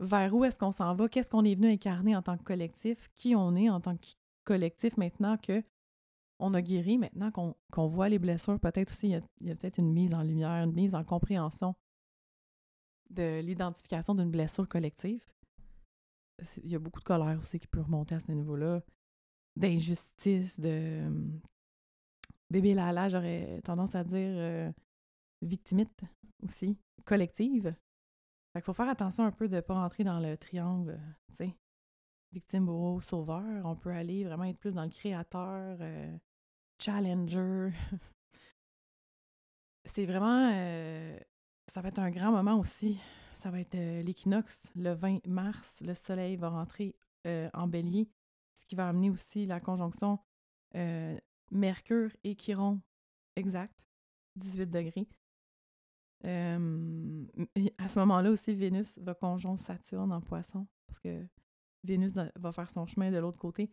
vers 0.00 0.34
où 0.34 0.44
est-ce 0.44 0.58
qu'on 0.58 0.72
s'en 0.72 0.94
va, 0.94 1.08
qu'est-ce 1.08 1.30
qu'on 1.30 1.44
est 1.44 1.54
venu 1.54 1.70
incarner 1.70 2.14
en 2.16 2.22
tant 2.22 2.36
que 2.36 2.42
collectif, 2.42 3.08
qui 3.14 3.34
on 3.34 3.54
est 3.56 3.70
en 3.70 3.80
tant 3.80 3.96
que 3.96 4.06
collectif 4.44 4.96
maintenant 4.96 5.36
que 5.36 5.62
on 6.40 6.54
a 6.54 6.62
guéri, 6.62 6.98
maintenant 6.98 7.32
qu'on 7.32 7.88
voit 7.88 8.08
les 8.08 8.20
blessures, 8.20 8.60
peut-être 8.60 8.92
aussi, 8.92 9.08
il 9.40 9.48
y 9.48 9.50
a, 9.50 9.56
peut-être 9.56 9.78
une 9.78 9.92
mise 9.92 10.14
en 10.14 10.22
lumière, 10.22 10.62
une 10.62 10.72
mise 10.72 10.94
en 10.94 11.02
compréhension 11.02 11.74
de 13.10 13.40
l'identification 13.40 14.14
d'une 14.14 14.30
blessure 14.30 14.68
collective. 14.68 15.24
Il 16.62 16.70
y 16.70 16.76
a 16.76 16.78
beaucoup 16.78 17.00
de 17.00 17.04
colère 17.04 17.38
aussi 17.40 17.58
qui 17.58 17.66
peut 17.66 17.80
remonter 17.80 18.14
à 18.14 18.20
ce 18.20 18.30
niveau-là, 18.30 18.82
d'injustice, 19.58 20.60
de 20.60 21.02
hum, 21.06 21.40
bébé 22.50 22.74
Lala, 22.74 23.08
j'aurais 23.08 23.60
tendance 23.64 23.94
à 23.94 24.04
dire 24.04 24.32
euh, 24.36 24.70
victimite 25.42 26.00
aussi, 26.42 26.78
collective. 27.04 27.70
Fait 28.52 28.60
qu'il 28.60 28.62
faut 28.62 28.72
faire 28.72 28.88
attention 28.88 29.24
un 29.24 29.32
peu 29.32 29.48
de 29.48 29.56
ne 29.56 29.60
pas 29.60 29.74
rentrer 29.74 30.04
dans 30.04 30.20
le 30.20 30.36
triangle, 30.36 30.98
tu 31.30 31.34
sais, 31.34 31.56
victime, 32.32 32.66
bourreau, 32.66 33.00
sauveur. 33.00 33.66
On 33.66 33.76
peut 33.76 33.90
aller 33.90 34.24
vraiment 34.24 34.44
être 34.44 34.58
plus 34.58 34.74
dans 34.74 34.84
le 34.84 34.90
créateur, 34.90 35.76
euh, 35.80 36.16
challenger. 36.80 37.70
C'est 39.84 40.06
vraiment... 40.06 40.52
Euh, 40.54 41.18
ça 41.66 41.82
va 41.82 41.88
être 41.88 41.98
un 41.98 42.10
grand 42.10 42.30
moment 42.30 42.58
aussi. 42.58 43.00
Ça 43.36 43.50
va 43.50 43.60
être 43.60 43.76
l'équinoxe, 44.02 44.72
le 44.74 44.92
20 44.94 45.26
mars. 45.26 45.82
Le 45.84 45.94
soleil 45.94 46.36
va 46.36 46.48
rentrer 46.48 46.96
en 47.52 47.66
bélier, 47.68 48.08
ce 48.60 48.66
qui 48.66 48.74
va 48.74 48.88
amener 48.88 49.10
aussi 49.10 49.46
la 49.46 49.60
conjonction 49.60 50.18
Mercure 51.50 52.10
et 52.24 52.36
Chiron 52.36 52.80
exact, 53.36 53.74
18 54.36 54.70
degrés 54.70 55.08
à 56.24 57.88
ce 57.88 57.98
moment-là 58.00 58.30
aussi, 58.30 58.54
Vénus 58.54 58.98
va 58.98 59.14
conjoindre 59.14 59.60
Saturne 59.60 60.12
en 60.12 60.20
poisson 60.20 60.66
parce 60.86 60.98
que 60.98 61.26
Vénus 61.84 62.14
va 62.14 62.52
faire 62.52 62.70
son 62.70 62.86
chemin 62.86 63.10
de 63.10 63.18
l'autre 63.18 63.38
côté. 63.38 63.70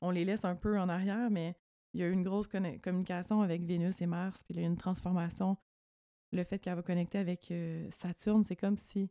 On 0.00 0.10
les 0.10 0.24
laisse 0.24 0.44
un 0.44 0.54
peu 0.54 0.78
en 0.78 0.88
arrière, 0.88 1.30
mais 1.30 1.56
il 1.92 2.00
y 2.00 2.04
a 2.04 2.06
eu 2.06 2.12
une 2.12 2.22
grosse 2.22 2.48
communication 2.48 3.42
avec 3.42 3.62
Vénus 3.64 4.00
et 4.00 4.06
Mars, 4.06 4.42
puis 4.44 4.54
il 4.54 4.60
y 4.60 4.60
a 4.60 4.66
eu 4.66 4.70
une 4.70 4.76
transformation. 4.76 5.56
Le 6.32 6.44
fait 6.44 6.58
qu'elle 6.58 6.76
va 6.76 6.82
connecter 6.82 7.18
avec 7.18 7.50
euh, 7.50 7.88
Saturne, 7.90 8.42
c'est 8.42 8.56
comme 8.56 8.78
si 8.78 9.10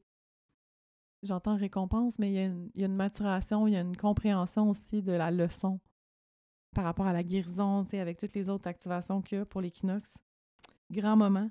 j'entends 1.24 1.56
récompense, 1.56 2.20
mais 2.20 2.32
il 2.32 2.72
y, 2.76 2.84
a 2.84 2.86
une, 2.86 2.96
maturation, 2.96 3.68
il 3.68 3.74
y 3.74 3.78
a 3.78 3.82
une 3.82 3.98
compréhension 3.98 4.70
aussi 4.70 5.02
de 5.02 5.12
la 5.12 5.32
leçon 5.32 5.80
par 6.74 6.84
rapport 6.84 7.06
à 7.06 7.14
la 7.14 7.24
guérison, 7.24 7.86
avec 7.94 8.18
toutes 8.18 8.34
les 8.34 8.50
autres 8.50 8.68
activations 8.68 9.22
qu'il 9.22 9.38
y 9.40 9.42
a 9.42 9.46
pour 9.46 9.62
l'équinoxe. 9.62 10.18
Grand 10.90 11.18
moment 11.18 11.50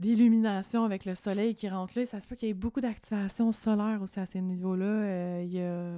d'illumination 0.00 0.84
avec 0.84 1.04
le 1.04 1.14
soleil 1.14 1.54
qui 1.54 1.68
rentre 1.68 1.98
là. 1.98 2.04
Ça 2.04 2.20
se 2.20 2.26
peut 2.26 2.36
qu'il 2.36 2.48
y 2.48 2.50
ait 2.50 2.54
beaucoup 2.54 2.80
d'activation 2.80 3.52
solaire 3.52 4.02
aussi 4.02 4.20
à 4.20 4.26
ces 4.26 4.40
niveaux-là. 4.40 4.84
Euh, 4.84 5.42
il, 5.44 5.52
y 5.52 5.60
a, 5.60 5.94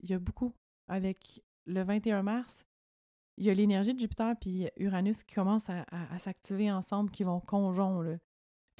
il 0.00 0.10
y 0.10 0.14
a 0.14 0.18
beaucoup. 0.18 0.52
Avec 0.88 1.42
le 1.64 1.82
21 1.82 2.22
mars, 2.22 2.64
il 3.38 3.44
y 3.44 3.50
a 3.50 3.54
l'énergie 3.54 3.94
de 3.94 4.00
Jupiter 4.00 4.34
puis 4.40 4.68
Uranus 4.76 5.22
qui 5.22 5.34
commencent 5.34 5.70
à, 5.70 6.18
s'activer 6.18 6.70
ensemble, 6.70 7.10
qui 7.10 7.24
vont 7.24 7.40
conjoindre. 7.40 8.18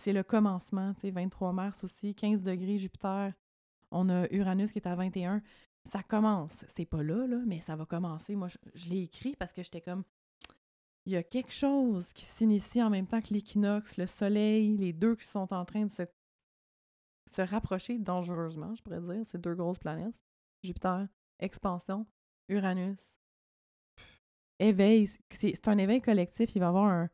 C'est 0.02 0.12
le 0.12 0.24
commencement, 0.24 0.92
tu 0.94 1.02
sais, 1.02 1.10
23 1.12 1.52
mars 1.52 1.84
aussi, 1.84 2.12
15 2.12 2.42
degrés 2.42 2.76
Jupiter. 2.76 3.32
On 3.92 4.08
a 4.08 4.26
Uranus 4.32 4.72
qui 4.72 4.80
est 4.80 4.88
à 4.88 4.96
21. 4.96 5.40
Ça 5.84 6.02
commence. 6.02 6.64
C'est 6.66 6.86
pas 6.86 7.04
là, 7.04 7.24
là, 7.28 7.38
mais 7.46 7.60
ça 7.60 7.76
va 7.76 7.86
commencer. 7.86 8.34
Moi, 8.34 8.48
je 8.74 8.88
l'ai 8.88 9.04
écrit 9.04 9.36
parce 9.36 9.52
que 9.52 9.62
j'étais 9.62 9.80
comme, 9.80 10.02
il 11.06 11.12
y 11.12 11.16
a 11.16 11.22
quelque 11.22 11.52
chose 11.52 12.12
qui 12.14 12.24
s'initie 12.24 12.82
en 12.82 12.90
même 12.90 13.06
temps 13.06 13.20
que 13.20 13.32
l'équinoxe, 13.32 13.96
le 13.96 14.08
soleil, 14.08 14.76
les 14.76 14.92
deux 14.92 15.14
qui 15.14 15.24
sont 15.24 15.54
en 15.54 15.64
train 15.64 15.84
de 15.84 15.90
se, 15.90 16.02
se 17.30 17.42
rapprocher 17.42 18.00
dangereusement, 18.00 18.74
je 18.74 18.82
pourrais 18.82 19.00
dire, 19.00 19.24
ces 19.26 19.38
deux 19.38 19.54
grosses 19.54 19.78
planètes. 19.78 20.16
Jupiter, 20.64 21.06
expansion, 21.38 22.08
Uranus. 22.48 23.16
Éveil, 24.58 25.08
c'est 25.30 25.68
un 25.68 25.78
éveil 25.78 26.00
collectif, 26.00 26.56
il 26.56 26.58
va 26.58 26.66
y 26.66 26.68
avoir 26.70 26.86
un 26.86 27.08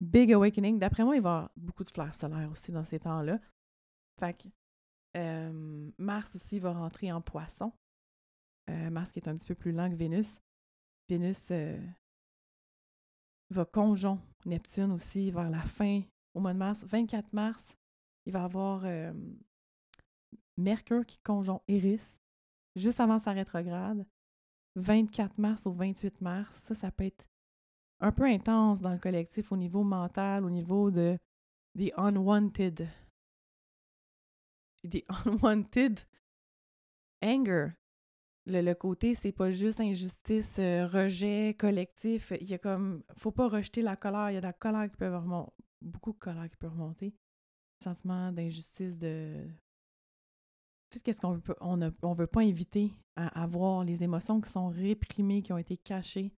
big 0.00 0.32
awakening. 0.32 0.78
D'après 0.78 1.04
moi, 1.04 1.16
il 1.16 1.22
va 1.22 1.28
y 1.28 1.32
avoir 1.32 1.50
beaucoup 1.56 1.84
de 1.84 1.90
fleurs 1.90 2.14
solaires 2.14 2.50
aussi 2.50 2.72
dans 2.72 2.84
ces 2.84 3.00
temps-là. 3.00 3.38
Fait 4.18 4.34
que 4.34 4.48
euh, 5.16 5.90
Mars 5.98 6.34
aussi 6.34 6.58
va 6.58 6.72
rentrer 6.72 7.12
en 7.12 7.20
poisson. 7.20 7.72
Euh, 8.68 8.90
Mars 8.90 9.12
qui 9.12 9.18
est 9.18 9.28
un 9.28 9.36
petit 9.36 9.48
peu 9.48 9.54
plus 9.54 9.72
lent 9.72 9.90
que 9.90 9.96
Vénus. 9.96 10.40
Vénus 11.08 11.48
euh, 11.50 11.78
va 13.50 13.64
conjon 13.64 14.20
Neptune 14.46 14.92
aussi 14.92 15.30
vers 15.30 15.50
la 15.50 15.62
fin, 15.62 16.02
au 16.34 16.40
mois 16.40 16.52
de 16.52 16.58
mars. 16.58 16.84
24 16.84 17.32
mars, 17.32 17.74
il 18.26 18.32
va 18.32 18.44
avoir 18.44 18.84
Mercure 20.56 21.04
qui 21.04 21.18
conjonct 21.18 21.62
Eris, 21.66 22.12
juste 22.76 23.00
avant 23.00 23.18
sa 23.18 23.32
rétrograde. 23.32 24.06
24 24.76 25.38
mars 25.38 25.66
au 25.66 25.72
28 25.72 26.20
mars, 26.20 26.56
ça, 26.58 26.74
ça 26.76 26.92
peut 26.92 27.04
être 27.04 27.26
un 28.00 28.12
peu 28.12 28.24
intense 28.24 28.80
dans 28.80 28.92
le 28.92 28.98
collectif 28.98 29.52
au 29.52 29.56
niveau 29.56 29.82
mental, 29.82 30.44
au 30.44 30.50
niveau 30.50 30.90
de 30.90 31.18
the 31.76 31.92
unwanted. 31.96 32.88
The 34.88 35.04
unwanted 35.26 36.00
anger. 37.22 37.74
Le, 38.46 38.72
côté, 38.72 39.14
c'est 39.14 39.32
pas 39.32 39.50
juste 39.50 39.80
injustice, 39.80 40.58
euh, 40.58 40.86
rejet 40.86 41.54
collectif. 41.58 42.32
Il 42.40 42.48
y 42.48 42.54
a 42.54 42.58
comme. 42.58 43.02
Faut 43.16 43.30
pas 43.30 43.48
rejeter 43.48 43.82
la 43.82 43.96
colère. 43.96 44.30
Il 44.30 44.34
y 44.34 44.36
a 44.38 44.40
de 44.40 44.46
la 44.46 44.52
colère 44.52 44.90
qui 44.90 44.96
peut 44.96 45.14
remonter. 45.14 45.52
Beaucoup 45.82 46.12
de 46.12 46.18
colère 46.18 46.48
qui 46.50 46.56
peut 46.56 46.66
remonter. 46.66 47.14
Sentiment 47.84 48.32
d'injustice, 48.32 48.98
de. 48.98 49.46
Tout 50.90 50.98
ce 51.06 51.20
qu'on 51.20 51.34
veut, 51.34 51.42
on, 51.60 51.92
on 52.02 52.12
veut 52.12 52.26
pas 52.26 52.40
inviter 52.40 52.92
à 53.14 53.42
avoir 53.42 53.84
les 53.84 54.02
émotions 54.02 54.40
qui 54.40 54.50
sont 54.50 54.68
réprimées, 54.68 55.42
qui 55.42 55.52
ont 55.52 55.58
été 55.58 55.76
cachées. 55.76 56.32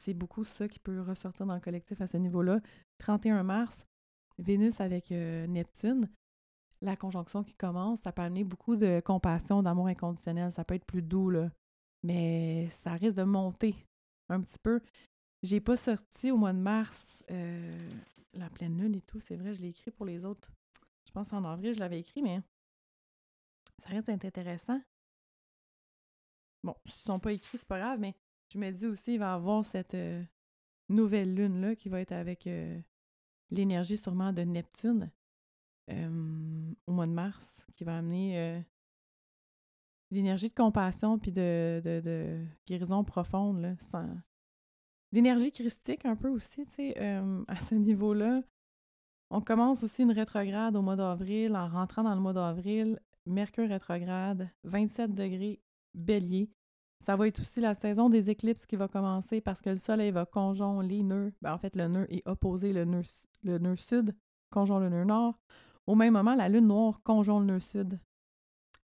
C'est 0.00 0.14
beaucoup 0.14 0.44
ça 0.44 0.66
qui 0.66 0.78
peut 0.78 1.02
ressortir 1.02 1.44
dans 1.44 1.54
le 1.54 1.60
collectif 1.60 2.00
à 2.00 2.08
ce 2.08 2.16
niveau-là. 2.16 2.60
31 2.98 3.42
mars, 3.42 3.86
Vénus 4.38 4.80
avec 4.80 5.12
euh, 5.12 5.46
Neptune, 5.46 6.08
la 6.80 6.96
conjonction 6.96 7.44
qui 7.44 7.54
commence, 7.54 8.00
ça 8.00 8.10
peut 8.10 8.22
amener 8.22 8.42
beaucoup 8.42 8.76
de 8.76 9.02
compassion, 9.04 9.62
d'amour 9.62 9.88
inconditionnel. 9.88 10.52
Ça 10.52 10.64
peut 10.64 10.74
être 10.74 10.86
plus 10.86 11.02
doux, 11.02 11.28
là. 11.28 11.50
Mais 12.02 12.70
ça 12.70 12.94
risque 12.94 13.18
de 13.18 13.24
monter 13.24 13.74
un 14.30 14.40
petit 14.40 14.58
peu. 14.62 14.80
J'ai 15.42 15.60
pas 15.60 15.76
sorti 15.76 16.30
au 16.30 16.38
mois 16.38 16.54
de 16.54 16.58
mars 16.58 17.22
euh, 17.30 17.90
la 18.32 18.48
pleine 18.48 18.78
lune 18.80 18.94
et 18.94 19.02
tout. 19.02 19.20
C'est 19.20 19.36
vrai, 19.36 19.52
je 19.52 19.60
l'ai 19.60 19.68
écrit 19.68 19.90
pour 19.90 20.06
les 20.06 20.24
autres. 20.24 20.50
Je 21.06 21.12
pense 21.12 21.30
en 21.34 21.44
avril, 21.44 21.74
je 21.74 21.78
l'avais 21.78 22.00
écrit, 22.00 22.22
mais 22.22 22.40
ça 23.82 23.90
risque 23.90 24.06
d'être 24.06 24.24
intéressant. 24.24 24.80
Bon, 26.64 26.74
s'ils 26.86 27.10
ne 27.10 27.14
sont 27.14 27.20
pas 27.20 27.32
écrits, 27.32 27.58
c'est 27.58 27.68
pas 27.68 27.78
grave, 27.78 28.00
mais 28.00 28.14
je 28.50 28.58
me 28.58 28.70
dis 28.70 28.86
aussi, 28.86 29.14
il 29.14 29.18
va 29.18 29.32
y 29.32 29.34
avoir 29.34 29.64
cette 29.64 29.94
euh, 29.94 30.22
nouvelle 30.88 31.34
lune-là 31.34 31.76
qui 31.76 31.88
va 31.88 32.00
être 32.00 32.12
avec 32.12 32.46
euh, 32.46 32.78
l'énergie 33.50 33.96
sûrement 33.96 34.32
de 34.32 34.42
Neptune 34.42 35.10
euh, 35.90 36.72
au 36.86 36.92
mois 36.92 37.06
de 37.06 37.12
mars, 37.12 37.62
qui 37.74 37.84
va 37.84 37.98
amener 37.98 38.62
l'énergie 40.10 40.48
de 40.48 40.54
compassion 40.54 41.18
puis 41.18 41.32
de, 41.32 41.80
de, 41.84 42.44
guérison 42.66 43.04
profonde, 43.04 43.60
là, 43.60 43.74
l'énergie 45.12 45.50
christique 45.50 46.04
un 46.04 46.16
peu 46.16 46.28
aussi, 46.28 46.66
tu 46.66 46.72
sais, 46.72 46.98
à 47.48 47.60
ce 47.60 47.74
niveau-là. 47.74 48.42
On 49.30 49.40
commence 49.40 49.82
aussi 49.82 50.02
une 50.02 50.12
rétrograde 50.12 50.76
au 50.76 50.82
mois 50.82 50.96
d'avril. 50.96 51.56
En 51.56 51.68
rentrant 51.68 52.02
dans 52.02 52.14
le 52.14 52.20
mois 52.20 52.32
d'avril, 52.32 53.00
Mercure 53.26 53.68
rétrograde, 53.68 54.48
27 54.64 55.14
degrés, 55.14 55.60
bélier. 55.94 56.50
Ça 57.00 57.16
va 57.16 57.26
être 57.26 57.40
aussi 57.40 57.60
la 57.60 57.74
saison 57.74 58.10
des 58.10 58.28
éclipses 58.28 58.66
qui 58.66 58.76
va 58.76 58.86
commencer 58.86 59.40
parce 59.40 59.62
que 59.62 59.70
le 59.70 59.76
soleil 59.76 60.10
va 60.10 60.26
conjoindre 60.26 60.82
les 60.82 61.02
nœuds. 61.02 61.32
Ben, 61.40 61.54
en 61.54 61.58
fait, 61.58 61.74
le 61.74 61.88
nœud 61.88 62.06
est 62.12 62.26
opposé, 62.28 62.72
le 62.72 62.84
nœud, 62.84 63.02
le 63.42 63.58
nœud 63.58 63.76
sud 63.76 64.14
conjoint 64.50 64.80
le 64.80 64.90
nœud 64.90 65.04
nord. 65.04 65.38
Au 65.86 65.94
même 65.94 66.12
moment, 66.12 66.34
la 66.34 66.48
lune 66.48 66.66
noire 66.66 67.00
conjoint 67.02 67.40
le 67.40 67.46
nœud 67.46 67.60
sud. 67.60 67.98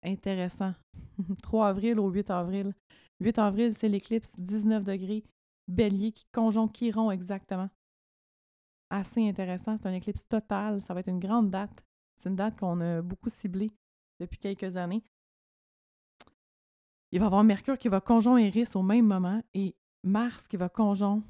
Intéressant. 0.03 0.74
3 1.42 1.68
avril 1.68 1.98
au 1.98 2.09
8 2.09 2.31
avril. 2.31 2.74
8 3.20 3.38
avril, 3.38 3.74
c'est 3.74 3.88
l'éclipse 3.88 4.38
19 4.38 4.85
degrés, 4.85 5.24
bélier 5.66 6.12
qui 6.12 6.27
conjoint 6.33 6.68
Chiron 6.68 7.11
exactement. 7.11 7.70
Assez 8.90 9.27
intéressant. 9.27 9.77
C'est 9.77 9.88
un 9.88 9.94
éclipse 9.94 10.27
total. 10.29 10.83
Ça 10.83 10.94
va 10.94 11.00
être 11.00 11.09
une 11.09 11.18
grande 11.18 11.50
date. 11.50 11.85
C'est 12.16 12.29
une 12.29 12.37
date 12.37 12.57
qu'on 12.59 12.81
a 12.81 13.03
beaucoup 13.03 13.31
ciblée 13.31 13.72
depuis 14.20 14.38
quelques 14.38 14.77
années 14.77 15.03
il 17.14 17.20
va 17.20 17.27
avoir 17.27 17.44
Mercure 17.44 17.79
qui 17.79 17.88
va 17.88 18.00
conjoindre 18.00 18.40
Eris 18.40 18.70
au 18.74 18.83
même 18.83 19.07
moment 19.07 19.40
et 19.55 19.77
Mars 20.03 20.48
qui 20.48 20.57
va 20.57 20.68
conjoindre 20.68 21.22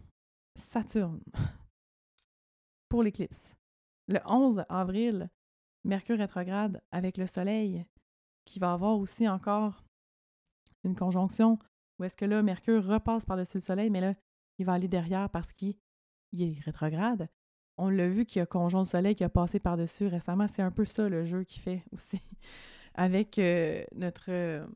Saturne 0.56 1.20
pour 2.88 3.02
l'éclipse. 3.02 3.54
Le 4.08 4.18
11 4.24 4.64
avril, 4.70 5.28
Mercure 5.84 6.16
rétrograde 6.16 6.80
avec 6.90 7.18
le 7.18 7.26
Soleil 7.26 7.84
qui 8.46 8.58
va 8.58 8.72
avoir 8.72 8.98
aussi 8.98 9.28
encore 9.28 9.84
une 10.84 10.96
conjonction 10.96 11.58
où 11.98 12.04
est-ce 12.04 12.16
que 12.16 12.24
là, 12.24 12.40
Mercure 12.40 12.82
repasse 12.82 13.26
par-dessus 13.26 13.58
le 13.58 13.62
Soleil, 13.62 13.90
mais 13.90 14.00
là, 14.00 14.14
il 14.58 14.64
va 14.64 14.72
aller 14.72 14.88
derrière 14.88 15.28
parce 15.28 15.52
qu'il 15.52 15.76
est 16.32 16.60
rétrograde. 16.64 17.28
On 17.76 17.90
l'a 17.90 18.08
vu 18.08 18.24
qu'il 18.24 18.40
a 18.40 18.46
conjoint 18.46 18.80
le 18.80 18.86
Soleil 18.86 19.14
qui 19.14 19.24
a 19.24 19.28
passé 19.28 19.60
par-dessus 19.60 20.06
récemment. 20.06 20.48
C'est 20.48 20.62
un 20.62 20.70
peu 20.70 20.86
ça 20.86 21.10
le 21.10 21.24
jeu 21.24 21.44
qu'il 21.44 21.60
fait 21.60 21.84
aussi 21.92 22.22
avec 22.94 23.38
euh, 23.38 23.84
notre 23.94 24.66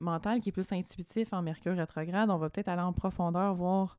mental 0.00 0.40
qui 0.40 0.50
est 0.50 0.52
plus 0.52 0.72
intuitif 0.72 1.32
en 1.32 1.42
Mercure 1.42 1.76
rétrograde, 1.76 2.30
on 2.30 2.38
va 2.38 2.50
peut-être 2.50 2.68
aller 2.68 2.82
en 2.82 2.92
profondeur 2.92 3.54
voir 3.54 3.98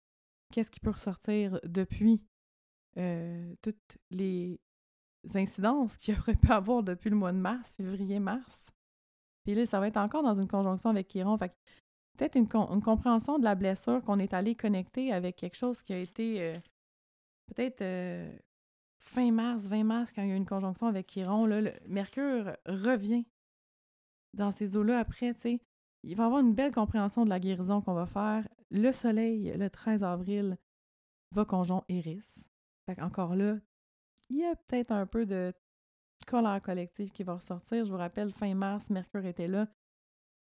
qu'est-ce 0.51 0.71
qui 0.71 0.79
peut 0.79 0.91
ressortir 0.91 1.59
depuis 1.63 2.21
euh, 2.97 3.53
toutes 3.61 3.97
les 4.09 4.59
incidences 5.35 5.97
qu'il 5.97 6.17
aurait 6.17 6.35
pu 6.35 6.51
avoir 6.51 6.83
depuis 6.83 7.09
le 7.09 7.15
mois 7.15 7.31
de 7.31 7.37
mars, 7.37 7.73
février-mars. 7.77 8.65
Puis 9.43 9.55
là, 9.55 9.65
ça 9.65 9.79
va 9.79 9.87
être 9.87 9.97
encore 9.97 10.23
dans 10.23 10.35
une 10.35 10.47
conjonction 10.47 10.89
avec 10.89 11.07
Chiron. 11.07 11.37
Fait 11.37 11.53
peut-être 12.17 12.35
une, 12.35 12.47
compréhension 12.47 13.39
de 13.39 13.43
la 13.43 13.55
blessure 13.55 14.03
qu'on 14.03 14.19
est 14.19 14.33
allé 14.33 14.55
connecter 14.55 15.13
avec 15.13 15.37
quelque 15.37 15.55
chose 15.55 15.81
qui 15.81 15.93
a 15.93 15.99
été 15.99 16.41
euh, 16.41 16.53
peut-être 17.47 17.81
euh, 17.81 18.31
fin 18.97 19.31
mars, 19.31 19.67
20 19.67 19.83
mars, 19.83 20.11
quand 20.11 20.21
il 20.23 20.29
y 20.29 20.31
a 20.31 20.33
eu 20.33 20.37
une 20.37 20.45
conjonction 20.45 20.87
avec 20.87 21.07
Chiron. 21.07 21.45
Le 21.45 21.73
Mercure 21.87 22.57
revient 22.65 23.25
dans 24.33 24.51
ces 24.51 24.75
eaux-là 24.75 24.99
après, 24.99 25.33
tu 25.33 25.41
sais 25.41 25.61
il 26.03 26.15
va 26.15 26.25
avoir 26.25 26.41
une 26.41 26.53
belle 26.53 26.73
compréhension 26.73 27.25
de 27.25 27.29
la 27.29 27.39
guérison 27.39 27.81
qu'on 27.81 27.93
va 27.93 28.05
faire. 28.05 28.47
Le 28.71 28.91
soleil, 28.91 29.53
le 29.55 29.69
13 29.69 30.03
avril, 30.03 30.57
va 31.31 31.45
conjoindre 31.45 31.85
Eris. 31.89 32.45
Fait 32.85 33.01
encore 33.01 33.35
là, 33.35 33.57
il 34.29 34.37
y 34.37 34.45
a 34.45 34.55
peut-être 34.55 34.91
un 34.91 35.05
peu 35.05 35.25
de 35.25 35.53
colère 36.27 36.61
collective 36.61 37.11
qui 37.11 37.23
va 37.23 37.35
ressortir. 37.35 37.83
Je 37.83 37.91
vous 37.91 37.97
rappelle, 37.97 38.31
fin 38.31 38.53
mars, 38.53 38.89
Mercure 38.89 39.25
était 39.25 39.47
là. 39.47 39.67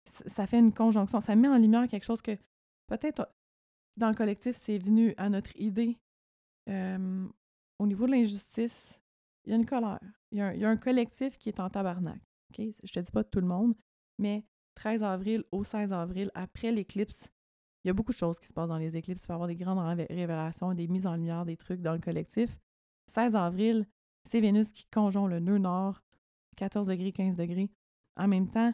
Ça 0.05 0.47
fait 0.47 0.59
une 0.59 0.73
conjonction. 0.73 1.21
Ça 1.21 1.37
met 1.37 1.49
en 1.49 1.59
lumière 1.59 1.87
quelque 1.89 2.05
chose 2.05 2.23
que 2.23 2.37
peut-être 2.87 3.29
dans 3.97 4.09
le 4.09 4.15
collectif, 4.15 4.57
c'est 4.57 4.79
venu 4.79 5.15
à 5.17 5.29
notre 5.29 5.55
idée. 5.57 5.99
au 6.67 7.87
niveau 7.87 8.07
de 8.07 8.13
l'injustice, 8.13 8.99
il 9.45 9.51
y 9.51 9.53
a 9.53 9.57
une 9.57 9.67
colère. 9.67 10.01
Il 10.31 10.39
y 10.39 10.43
a, 10.43 10.69
un, 10.69 10.77
collectif 10.77 11.39
qui 11.39 11.49
est 11.49 11.61
en 11.61 11.71
tabarnak. 11.71 12.21
Je 12.57 12.63
ne 12.63 12.73
te 12.73 13.01
dis 13.01 13.13
pas 13.13 13.25
tout 13.25 13.41
le 13.41 13.47
monde, 13.47 13.75
mais 14.19 14.45
13 14.79 15.03
avril 15.03 15.45
au 15.51 15.65
16 15.65 15.93
avril, 15.93 16.31
après 16.35 16.71
l'éclipse, 16.71 17.29
il 17.83 17.89
y 17.89 17.91
a 17.91 17.95
beaucoup 17.95 18.13
de 18.13 18.17
choses 18.17 18.39
qui 18.39 18.47
se 18.47 18.53
passent 18.53 18.69
dans 18.69 18.79
les 18.79 18.97
éclipses. 18.97 19.25
Il 19.25 19.27
peut 19.27 19.33
y 19.33 19.35
avoir 19.35 19.49
des 19.49 19.57
grandes 19.57 19.81
révélations, 20.09 20.73
des 20.73 20.87
mises 20.87 21.07
en 21.07 21.17
lumière, 21.17 21.45
des 21.45 21.57
trucs 21.57 21.83
dans 21.83 21.95
le 21.95 21.99
collectif. 21.99 22.57
16 23.09 23.35
avril, 23.35 23.87
c'est 24.23 24.41
Vénus 24.41 24.71
qui 24.71 24.87
conjoint 24.87 25.27
le 25.27 25.41
nœud 25.41 25.59
nord, 25.59 26.01
14 26.57 26.87
degrés, 26.87 27.11
15 27.11 27.37
degrés. 27.37 27.71
En 28.17 28.29
même 28.29 28.49
temps, 28.49 28.73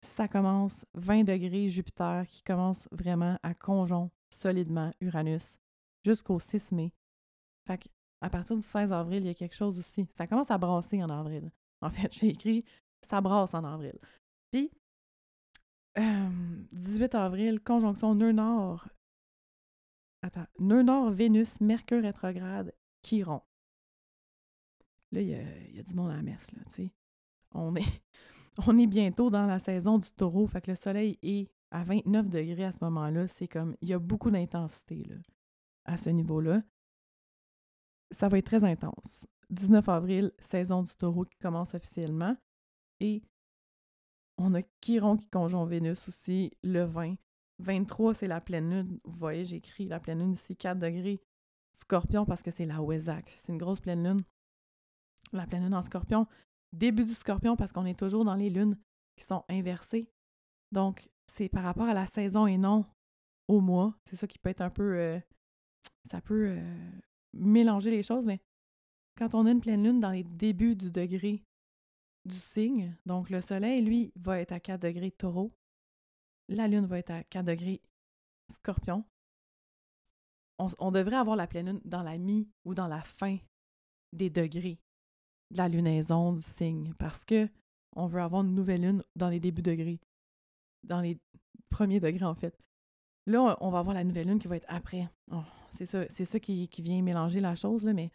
ça 0.00 0.26
commence 0.26 0.84
20 0.94 1.22
degrés 1.22 1.68
Jupiter 1.68 2.26
qui 2.26 2.42
commence 2.42 2.88
vraiment 2.90 3.38
à 3.44 3.54
conjoindre 3.54 4.10
solidement 4.30 4.90
Uranus 5.00 5.56
jusqu'au 6.04 6.40
6 6.40 6.72
mai. 6.72 6.92
Fait 7.64 7.80
à 8.20 8.28
partir 8.28 8.56
du 8.56 8.62
16 8.62 8.92
avril, 8.92 9.22
il 9.22 9.26
y 9.28 9.30
a 9.30 9.34
quelque 9.34 9.54
chose 9.54 9.78
aussi. 9.78 10.08
Ça 10.14 10.26
commence 10.26 10.50
à 10.50 10.58
brasser 10.58 11.00
en 11.00 11.10
avril. 11.10 11.52
En 11.80 11.90
fait, 11.90 12.12
j'ai 12.18 12.30
écrit 12.30 12.64
ça 13.02 13.20
brasse 13.20 13.54
en 13.54 13.62
avril. 13.62 13.96
Puis, 14.50 14.72
18 16.72 17.14
avril, 17.14 17.60
conjonction 17.60 18.14
nœud 18.14 18.32
nord. 18.32 18.88
Attends, 20.22 20.46
nœud 20.58 20.82
nord, 20.82 21.10
Vénus, 21.10 21.60
Mercure 21.60 22.02
rétrograde, 22.02 22.74
Chiron. 23.02 23.42
Là, 25.12 25.20
il 25.20 25.28
y, 25.28 25.78
a, 25.78 25.82
du 25.82 25.94
monde 25.94 26.10
à 26.10 26.16
la 26.16 26.22
messe, 26.22 26.52
là, 26.52 26.60
tu 26.66 26.72
sais. 26.72 26.92
On 27.52 27.74
est, 27.76 28.02
on 28.66 28.78
est 28.78 28.86
bientôt 28.86 29.30
dans 29.30 29.46
la 29.46 29.58
saison 29.58 29.98
du 29.98 30.10
taureau, 30.12 30.46
fait 30.46 30.60
que 30.60 30.70
le 30.70 30.76
soleil 30.76 31.18
est 31.22 31.50
à 31.70 31.82
29 31.84 32.28
degrés 32.28 32.64
à 32.64 32.72
ce 32.72 32.84
moment-là. 32.84 33.28
C'est 33.28 33.48
comme, 33.48 33.76
il 33.80 33.88
y 33.88 33.94
a 33.94 33.98
beaucoup 33.98 34.30
d'intensité, 34.30 35.04
là, 35.04 35.16
à 35.84 35.96
ce 35.96 36.10
niveau-là. 36.10 36.62
Ça 38.10 38.28
va 38.28 38.38
être 38.38 38.46
très 38.46 38.64
intense. 38.64 39.26
19 39.50 39.88
avril, 39.88 40.32
saison 40.38 40.82
du 40.82 40.94
taureau 40.94 41.24
qui 41.24 41.38
commence 41.38 41.74
officiellement. 41.74 42.36
Et 43.00 43.22
on 44.38 44.54
a 44.54 44.62
Chiron 44.80 45.16
qui 45.16 45.28
conjoint 45.28 45.66
Vénus 45.66 46.08
aussi, 46.08 46.52
le 46.62 46.84
20. 46.84 47.16
23, 47.58 48.14
c'est 48.14 48.28
la 48.28 48.40
pleine 48.40 48.70
lune. 48.70 49.00
Vous 49.04 49.18
voyez, 49.18 49.44
j'écris 49.44 49.86
la 49.86 49.98
pleine 49.98 50.20
lune 50.20 50.32
ici, 50.32 50.56
4 50.56 50.78
degrés. 50.78 51.20
Scorpion, 51.72 52.24
parce 52.24 52.42
que 52.42 52.50
c'est 52.50 52.66
la 52.66 52.80
Wesak. 52.80 53.34
C'est 53.36 53.52
une 53.52 53.58
grosse 53.58 53.80
pleine 53.80 54.02
lune. 54.02 54.22
La 55.32 55.46
pleine 55.46 55.64
lune 55.64 55.74
en 55.74 55.82
scorpion. 55.82 56.26
début 56.72 57.04
du 57.04 57.14
scorpion 57.14 57.56
parce 57.56 57.72
qu'on 57.72 57.84
est 57.84 57.98
toujours 57.98 58.24
dans 58.24 58.34
les 58.34 58.50
lunes 58.50 58.78
qui 59.16 59.24
sont 59.24 59.44
inversées. 59.48 60.08
Donc, 60.72 61.10
c'est 61.26 61.48
par 61.48 61.64
rapport 61.64 61.88
à 61.88 61.94
la 61.94 62.06
saison 62.06 62.46
et 62.46 62.58
non 62.58 62.84
au 63.48 63.60
mois. 63.60 63.94
C'est 64.08 64.16
ça 64.16 64.26
qui 64.26 64.38
peut 64.38 64.50
être 64.50 64.60
un 64.60 64.70
peu. 64.70 64.96
Euh, 64.96 65.18
ça 66.04 66.20
peut 66.20 66.56
euh, 66.56 66.90
mélanger 67.34 67.90
les 67.90 68.02
choses, 68.02 68.26
mais 68.26 68.40
quand 69.16 69.34
on 69.34 69.46
a 69.46 69.50
une 69.50 69.60
pleine 69.60 69.82
lune 69.82 70.00
dans 70.00 70.10
les 70.10 70.24
débuts 70.24 70.76
du 70.76 70.90
degré 70.90 71.42
du 72.24 72.36
signe, 72.36 72.96
donc 73.06 73.30
le 73.30 73.40
soleil, 73.40 73.82
lui, 73.82 74.12
va 74.16 74.40
être 74.40 74.52
à 74.52 74.60
4 74.60 74.82
degrés 74.82 75.10
taureau, 75.10 75.52
la 76.48 76.68
lune 76.68 76.86
va 76.86 76.98
être 76.98 77.10
à 77.10 77.22
4 77.24 77.44
degrés 77.44 77.80
scorpion. 78.50 79.04
On, 80.78 80.90
devrait 80.90 81.16
avoir 81.16 81.36
la 81.36 81.46
pleine 81.46 81.66
lune 81.66 81.80
dans 81.84 82.02
la 82.02 82.18
mi 82.18 82.50
ou 82.64 82.74
dans 82.74 82.88
la 82.88 83.00
fin 83.02 83.38
des 84.12 84.28
degrés 84.28 84.80
de 85.52 85.58
la 85.58 85.68
lunaison 85.68 86.32
du 86.32 86.42
signe 86.42 86.94
parce 86.98 87.24
que 87.24 87.48
on 87.94 88.06
veut 88.06 88.20
avoir 88.20 88.42
une 88.42 88.54
nouvelle 88.54 88.82
lune 88.82 89.02
dans 89.14 89.28
les 89.28 89.38
débuts 89.38 89.62
degrés, 89.62 90.00
dans 90.82 91.00
les 91.00 91.18
premiers 91.70 92.00
degrés 92.00 92.24
en 92.24 92.34
fait. 92.34 92.58
Là, 93.26 93.56
on 93.60 93.70
va 93.70 93.78
avoir 93.78 93.94
la 93.94 94.04
nouvelle 94.04 94.26
lune 94.26 94.38
qui 94.38 94.48
va 94.48 94.56
être 94.56 94.66
après. 94.68 95.08
Oh, 95.30 95.42
c'est 95.74 95.86
ça, 95.86 96.40
qui, 96.40 96.68
vient 96.78 97.02
mélanger 97.02 97.40
la 97.40 97.54
chose, 97.54 97.84
mais 97.84 98.10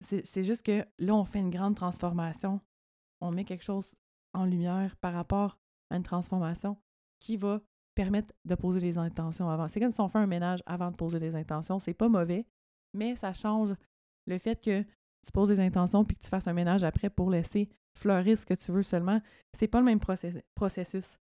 c'est 0.00 0.42
juste 0.42 0.64
que 0.64 0.84
là, 0.98 1.14
on 1.14 1.24
fait 1.24 1.40
une 1.40 1.50
grande 1.50 1.76
transformation. 1.76 2.60
On 3.20 3.30
met 3.30 3.44
quelque 3.44 3.64
chose 3.64 3.94
en 4.34 4.44
lumière 4.44 4.96
par 4.96 5.12
rapport 5.12 5.58
à 5.90 5.96
une 5.96 6.02
transformation 6.02 6.76
qui 7.20 7.36
va 7.36 7.60
permettre 7.94 8.34
de 8.44 8.54
poser 8.54 8.80
les 8.80 8.98
intentions 8.98 9.48
avant. 9.48 9.68
C'est 9.68 9.80
comme 9.80 9.92
si 9.92 10.00
on 10.00 10.08
fait 10.08 10.18
un 10.18 10.26
ménage 10.26 10.62
avant 10.66 10.90
de 10.90 10.96
poser 10.96 11.18
les 11.18 11.34
intentions. 11.34 11.78
C'est 11.78 11.94
pas 11.94 12.08
mauvais, 12.08 12.46
mais 12.92 13.16
ça 13.16 13.32
change 13.32 13.74
le 14.26 14.38
fait 14.38 14.62
que 14.62 14.82
tu 14.82 15.32
poses 15.32 15.48
des 15.48 15.60
intentions 15.60 16.04
puis 16.04 16.16
que 16.16 16.22
tu 16.22 16.28
fasses 16.28 16.46
un 16.46 16.52
ménage 16.52 16.84
après 16.84 17.10
pour 17.10 17.30
laisser 17.30 17.68
fleurir 17.98 18.36
ce 18.36 18.44
que 18.44 18.54
tu 18.54 18.70
veux 18.70 18.82
seulement. 18.82 19.20
C'est 19.54 19.68
pas 19.68 19.78
le 19.78 19.86
même 19.86 20.00
processus. 20.54 21.16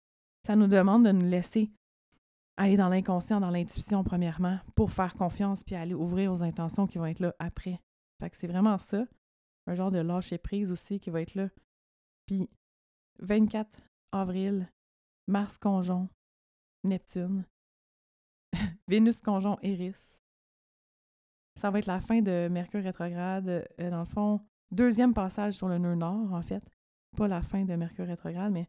Ça 0.46 0.56
nous 0.56 0.68
demande 0.68 1.06
de 1.06 1.12
nous 1.12 1.30
laisser 1.30 1.72
aller 2.58 2.76
dans 2.76 2.90
l'inconscient, 2.90 3.40
dans 3.40 3.50
l'intuition 3.50 4.04
premièrement, 4.04 4.60
pour 4.76 4.92
faire 4.92 5.14
confiance 5.14 5.64
puis 5.64 5.76
aller 5.76 5.94
ouvrir 5.94 6.34
aux 6.34 6.44
intentions 6.44 6.88
qui 6.88 6.98
vont 6.98 7.06
être 7.06 7.20
là 7.20 7.36
après. 7.40 7.80
Fait 8.20 8.30
que 8.30 8.38
c'est 8.38 8.48
vraiment 8.48 8.78
ça. 8.78 9.06
Un 9.68 9.76
genre 9.76 9.92
de 9.92 10.00
lâcher 10.00 10.38
prise 10.38 10.72
aussi 10.72 11.00
qui 11.00 11.10
va 11.10 11.22
être 11.22 11.36
là. 11.36 11.50
Puis 12.26 12.50
24 13.20 13.70
avril, 14.12 14.70
Mars 15.28 15.58
conjon, 15.58 16.10
Neptune, 16.84 17.46
Vénus 18.88 19.22
conjon 19.22 19.58
Eris. 19.62 20.20
Ça 21.60 21.70
va 21.70 21.80
être 21.80 21.86
la 21.86 22.02
fin 22.02 22.22
de 22.22 22.48
Mercure 22.50 22.84
rétrograde. 22.84 23.68
Euh, 23.80 23.90
dans 23.90 24.00
le 24.00 24.06
fond, 24.06 24.42
deuxième 24.72 25.14
passage 25.14 25.54
sur 25.54 25.68
le 25.68 25.78
nœud 25.78 25.96
nord, 25.96 26.34
en 26.34 26.42
fait. 26.42 26.64
Pas 27.16 27.28
la 27.28 27.42
fin 27.42 27.64
de 27.64 27.76
Mercure 27.76 28.08
rétrograde, 28.08 28.52
mais 28.52 28.68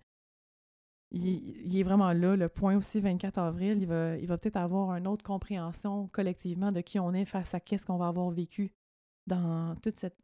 il, 1.10 1.76
est 1.76 1.82
vraiment 1.82 2.12
là. 2.12 2.36
Le 2.36 2.48
point 2.48 2.76
aussi, 2.76 3.00
24 3.00 3.38
avril, 3.38 3.78
il 3.80 3.86
va, 3.86 4.16
il 4.18 4.26
va 4.26 4.36
peut-être 4.36 4.56
avoir 4.56 4.96
une 4.96 5.06
autre 5.06 5.24
compréhension 5.24 6.08
collectivement 6.08 6.72
de 6.72 6.80
qui 6.80 6.98
on 6.98 7.12
est 7.12 7.24
face 7.24 7.54
à 7.54 7.60
qu'est-ce 7.60 7.86
qu'on 7.86 7.96
va 7.96 8.08
avoir 8.08 8.30
vécu 8.30 8.72
dans 9.26 9.74
toute 9.76 9.98
cette 9.98 10.18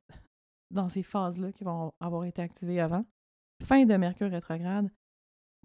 dans 0.70 0.88
ces 0.88 1.02
phases-là 1.02 1.50
qui 1.52 1.64
vont 1.64 1.92
avoir 2.00 2.24
été 2.24 2.42
activées 2.42 2.80
avant. 2.80 3.04
Fin 3.62 3.84
de 3.84 3.96
Mercure 3.96 4.30
rétrograde, 4.30 4.90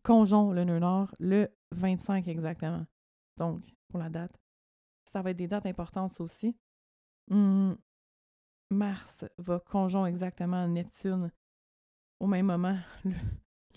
conjon 0.04 0.52
le 0.52 0.64
nœud 0.64 0.80
nord 0.80 1.16
le 1.20 1.50
25 1.72 2.28
exactement. 2.28 2.86
Donc, 3.38 3.64
pour 3.90 4.00
la 4.00 4.10
date. 4.10 4.38
Ça 5.06 5.22
va 5.22 5.32
être 5.32 5.38
des 5.38 5.48
dates 5.48 5.66
importantes 5.66 6.20
aussi. 6.20 6.56
Hum, 7.32 7.78
Mars 8.70 9.26
va 9.38 9.60
conjon 9.60 10.06
exactement 10.06 10.68
Neptune 10.68 11.32
au 12.20 12.28
même 12.28 12.48
moment. 12.48 12.78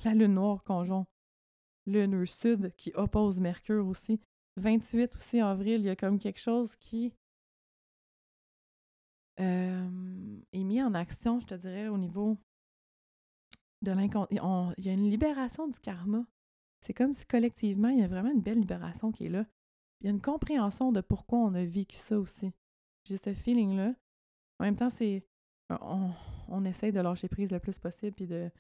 la 0.05 0.15
lune 0.15 0.35
noire 0.35 0.63
conjon 0.65 1.07
le 1.87 2.07
nœud 2.07 2.27
sud 2.27 2.75
qui 2.77 2.93
oppose 2.95 3.41
Mercure 3.41 3.87
aussi. 3.87 4.21
28 4.57 5.15
aussi 5.15 5.41
avril, 5.41 5.81
il 5.81 5.87
y 5.87 5.91
a 5.91 5.97
comme 5.97 6.19
quelque 6.19 6.41
chose 6.41 6.77
qui 6.77 7.15
euh, 9.41 10.41
est 10.53 10.65
mis 10.65 10.83
en 10.83 10.95
action, 10.95 11.41
je 11.41 11.47
te 11.47 11.55
dirais, 11.55 11.89
au 11.89 11.97
niveau 11.97 12.37
de. 13.83 13.93
Il 14.79 14.85
y 14.85 14.89
a 14.89 14.93
une 14.93 15.09
libération 15.09 15.69
du 15.69 15.79
karma. 15.81 16.25
C'est 16.81 16.95
comme 16.95 17.15
si 17.15 17.27
collectivement, 17.27 17.89
il 17.89 18.01
y 18.01 18.05
a 18.05 18.09
vraiment 18.09 18.31
une 18.31 18.43
belle 18.43 18.61
libération 18.61 19.11
qui 19.11 19.27
est 19.27 19.31
là. 19.31 19.45
Il 20.01 20.07
y 20.07 20.09
a 20.09 20.13
une 20.13 20.21
compréhension 20.21 20.93
de 20.93 21.01
pourquoi 21.01 21.39
on 21.39 21.55
a 21.55 21.65
vécu 21.65 21.97
ça 21.97 22.19
aussi. 22.19 22.53
J'ai 23.05 23.17
ce 23.17 23.35
feeling-là. 23.35 23.95
En 24.61 24.65
même 24.65 24.77
temps, 24.77 24.91
c'est. 24.91 25.25
On, 25.71 26.11
on, 26.49 26.65
essaye 26.65 26.93
de 26.93 27.01
lâcher 27.01 27.29
prise 27.29 27.53
le 27.53 27.61
plus 27.61 27.79
possible 27.79 28.15
puis 28.15 28.27
de 28.27 28.51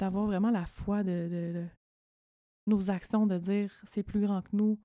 d'avoir 0.00 0.26
vraiment 0.26 0.50
la 0.50 0.66
foi 0.66 1.04
de, 1.04 1.66
nos 2.66 2.90
actions, 2.90 3.26
de 3.26 3.38
dire 3.38 3.72
c'est 3.86 4.02
plus 4.02 4.20
grand 4.20 4.42
que 4.42 4.56
nous, 4.56 4.80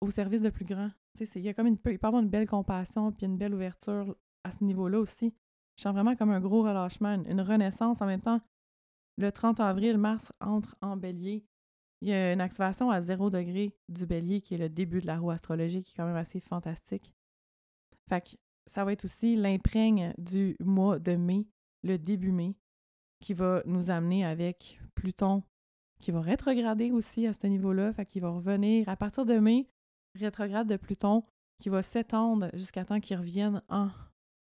au 0.00 0.10
service 0.10 0.42
de 0.42 0.50
plus 0.50 0.64
grand. 0.64 0.90
Il 1.20 1.42
y 1.42 1.48
a 1.48 1.54
comme 1.54 1.68
une, 1.68 1.74
il 1.74 1.80
peut 1.80 1.92
y 1.92 1.98
avoir 2.02 2.22
une 2.22 2.28
belle 2.28 2.48
compassion 2.48 3.12
puis 3.12 3.26
une 3.26 3.38
belle 3.38 3.54
ouverture 3.54 4.16
à 4.44 4.50
ce 4.50 4.64
niveau-là 4.64 4.98
aussi. 4.98 5.34
Je 5.76 5.82
sens 5.82 5.92
vraiment 5.92 6.14
comme 6.16 6.30
un 6.30 6.40
gros 6.40 6.62
relâchement, 6.62 7.14
une, 7.14 7.40
renaissance 7.40 8.00
en 8.00 8.06
même 8.06 8.20
temps. 8.20 8.40
Le 9.18 9.30
30 9.30 9.60
avril, 9.60 9.98
Mars 9.98 10.32
entre 10.40 10.76
en 10.80 10.96
bélier. 10.96 11.44
Il 12.00 12.08
y 12.08 12.12
a 12.12 12.32
une 12.32 12.40
activation 12.40 12.90
à 12.90 13.00
zéro 13.00 13.30
degré 13.30 13.76
du 13.88 14.06
bélier 14.06 14.40
qui 14.40 14.54
est 14.54 14.58
le 14.58 14.68
début 14.68 15.00
de 15.00 15.06
la 15.06 15.18
roue 15.18 15.30
astrologique 15.30 15.86
qui 15.86 15.92
est 15.92 15.96
quand 15.96 16.06
même 16.06 16.16
assez 16.16 16.40
fantastique. 16.40 17.14
Fait 18.08 18.20
que 18.20 18.36
ça 18.66 18.84
va 18.84 18.92
être 18.92 19.04
aussi 19.04 19.36
l'imprègne 19.36 20.12
du 20.18 20.56
mois 20.60 20.98
de 20.98 21.14
mai, 21.14 21.46
le 21.82 21.98
début 21.98 22.32
mai, 22.32 22.56
qui 23.20 23.34
va 23.34 23.62
nous 23.66 23.90
amener 23.90 24.24
avec 24.24 24.80
Pluton 24.94 25.42
qui 26.02 26.10
va 26.10 26.20
rétrograder 26.20 26.90
aussi 26.90 27.26
à 27.26 27.32
ce 27.32 27.46
niveau-là. 27.46 27.94
Fait 27.94 28.04
qu'il 28.04 28.20
va 28.20 28.28
revenir 28.28 28.86
à 28.90 28.96
partir 28.96 29.24
de 29.24 29.38
mai, 29.38 29.70
rétrograde 30.18 30.68
de 30.68 30.76
Pluton, 30.76 31.24
qui 31.58 31.70
va 31.70 31.82
s'étendre 31.82 32.50
jusqu'à 32.52 32.84
temps 32.84 33.00
qu'il 33.00 33.16
revienne 33.16 33.62
en 33.70 33.88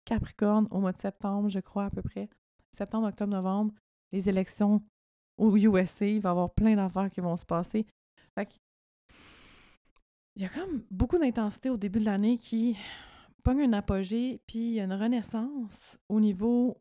Capricorne 0.09 0.67
au 0.71 0.79
mois 0.79 0.91
de 0.91 0.97
septembre, 0.97 1.49
je 1.49 1.59
crois 1.59 1.85
à 1.85 1.89
peu 1.91 2.01
près. 2.01 2.29
Septembre, 2.75 3.07
octobre, 3.07 3.31
novembre, 3.31 3.75
les 4.11 4.27
élections 4.27 4.81
au 5.37 5.55
USA, 5.55 6.07
il 6.07 6.19
va 6.19 6.29
y 6.29 6.31
avoir 6.31 6.51
plein 6.51 6.75
d'affaires 6.75 7.11
qui 7.11 7.21
vont 7.21 7.37
se 7.37 7.45
passer. 7.45 7.85
Fait 8.33 8.59
il 10.35 10.41
y 10.41 10.45
a 10.45 10.49
comme 10.49 10.83
beaucoup 10.89 11.19
d'intensité 11.19 11.69
au 11.69 11.77
début 11.77 11.99
de 11.99 12.05
l'année 12.05 12.37
qui 12.37 12.75
pogne 13.43 13.61
un 13.61 13.73
apogée, 13.73 14.41
puis 14.47 14.59
il 14.59 14.73
y 14.73 14.79
a 14.79 14.85
une 14.85 14.93
renaissance 14.93 15.99
au 16.09 16.19
niveau 16.19 16.77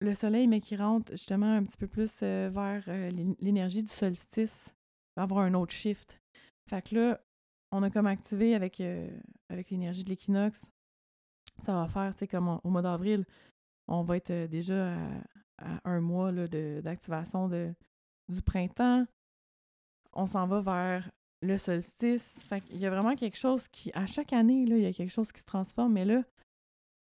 le 0.00 0.14
soleil, 0.14 0.46
mais 0.46 0.60
qui 0.60 0.74
rentre 0.74 1.12
justement 1.12 1.52
un 1.52 1.64
petit 1.64 1.76
peu 1.76 1.86
plus 1.86 2.20
euh, 2.22 2.48
vers 2.50 2.84
euh, 2.88 3.10
l'énergie 3.40 3.82
du 3.82 3.90
solstice, 3.90 4.72
va 5.16 5.24
avoir 5.24 5.44
un 5.44 5.52
autre 5.52 5.74
shift. 5.74 6.18
Fait 6.70 6.80
que 6.80 6.94
là, 6.94 7.20
on 7.72 7.82
a 7.82 7.90
comme 7.90 8.06
activé 8.06 8.54
avec, 8.54 8.80
euh, 8.80 9.10
avec 9.50 9.70
l'énergie 9.70 10.04
de 10.04 10.08
l'équinoxe. 10.08 10.70
Ça 11.64 11.74
va 11.74 11.88
faire, 11.88 12.12
tu 12.14 12.20
sais, 12.20 12.28
comme 12.28 12.60
au 12.62 12.70
mois 12.70 12.82
d'avril, 12.82 13.24
on 13.88 14.02
va 14.02 14.16
être 14.16 14.46
déjà 14.46 14.94
à, 15.58 15.80
un 15.84 16.00
mois 16.00 16.32
d'activation 16.32 17.48
du 17.48 18.42
printemps. 18.44 19.06
On 20.12 20.26
s'en 20.26 20.46
va 20.46 20.60
vers 20.60 21.10
le 21.42 21.58
solstice. 21.58 22.40
Fait 22.48 22.60
qu'il 22.60 22.78
y 22.78 22.86
a 22.86 22.90
vraiment 22.90 23.14
quelque 23.14 23.36
chose 23.36 23.66
qui, 23.68 23.90
à 23.94 24.06
chaque 24.06 24.32
année, 24.32 24.66
là, 24.66 24.76
il 24.76 24.82
y 24.82 24.86
a 24.86 24.92
quelque 24.92 25.12
chose 25.12 25.32
qui 25.32 25.40
se 25.40 25.44
transforme, 25.44 25.92
mais 25.92 26.04
là, 26.04 26.22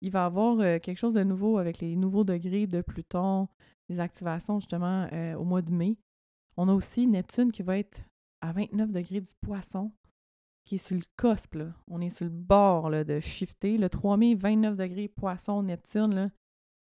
il 0.01 0.11
va 0.11 0.23
y 0.23 0.25
avoir 0.25 0.59
euh, 0.59 0.79
quelque 0.79 0.97
chose 0.97 1.13
de 1.13 1.23
nouveau 1.23 1.57
avec 1.57 1.79
les 1.79 1.95
nouveaux 1.95 2.23
degrés 2.23 2.67
de 2.67 2.81
Pluton, 2.81 3.47
les 3.89 3.99
activations 3.99 4.59
justement 4.59 5.07
euh, 5.11 5.35
au 5.35 5.43
mois 5.43 5.61
de 5.61 5.71
mai. 5.71 5.97
On 6.57 6.69
a 6.69 6.73
aussi 6.73 7.07
Neptune 7.07 7.51
qui 7.51 7.63
va 7.63 7.77
être 7.77 8.01
à 8.41 8.51
29 8.51 8.91
degrés 8.91 9.21
du 9.21 9.31
poisson, 9.41 9.91
qui 10.69 10.75
est 10.75 10.77
sur 10.77 10.95
le 10.95 11.03
cospe. 11.17 11.57
On 11.87 11.99
est 11.99 12.11
sur 12.11 12.25
le 12.25 12.31
bord 12.31 12.91
de 12.91 13.19
shifter. 13.19 13.79
Le 13.79 13.89
3 13.89 14.17
mai, 14.17 14.35
29 14.35 14.75
degrés 14.75 15.07
poisson, 15.07 15.63
Neptune. 15.63 16.13
Là. 16.13 16.29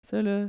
Ça, 0.03 0.23
là, 0.23 0.49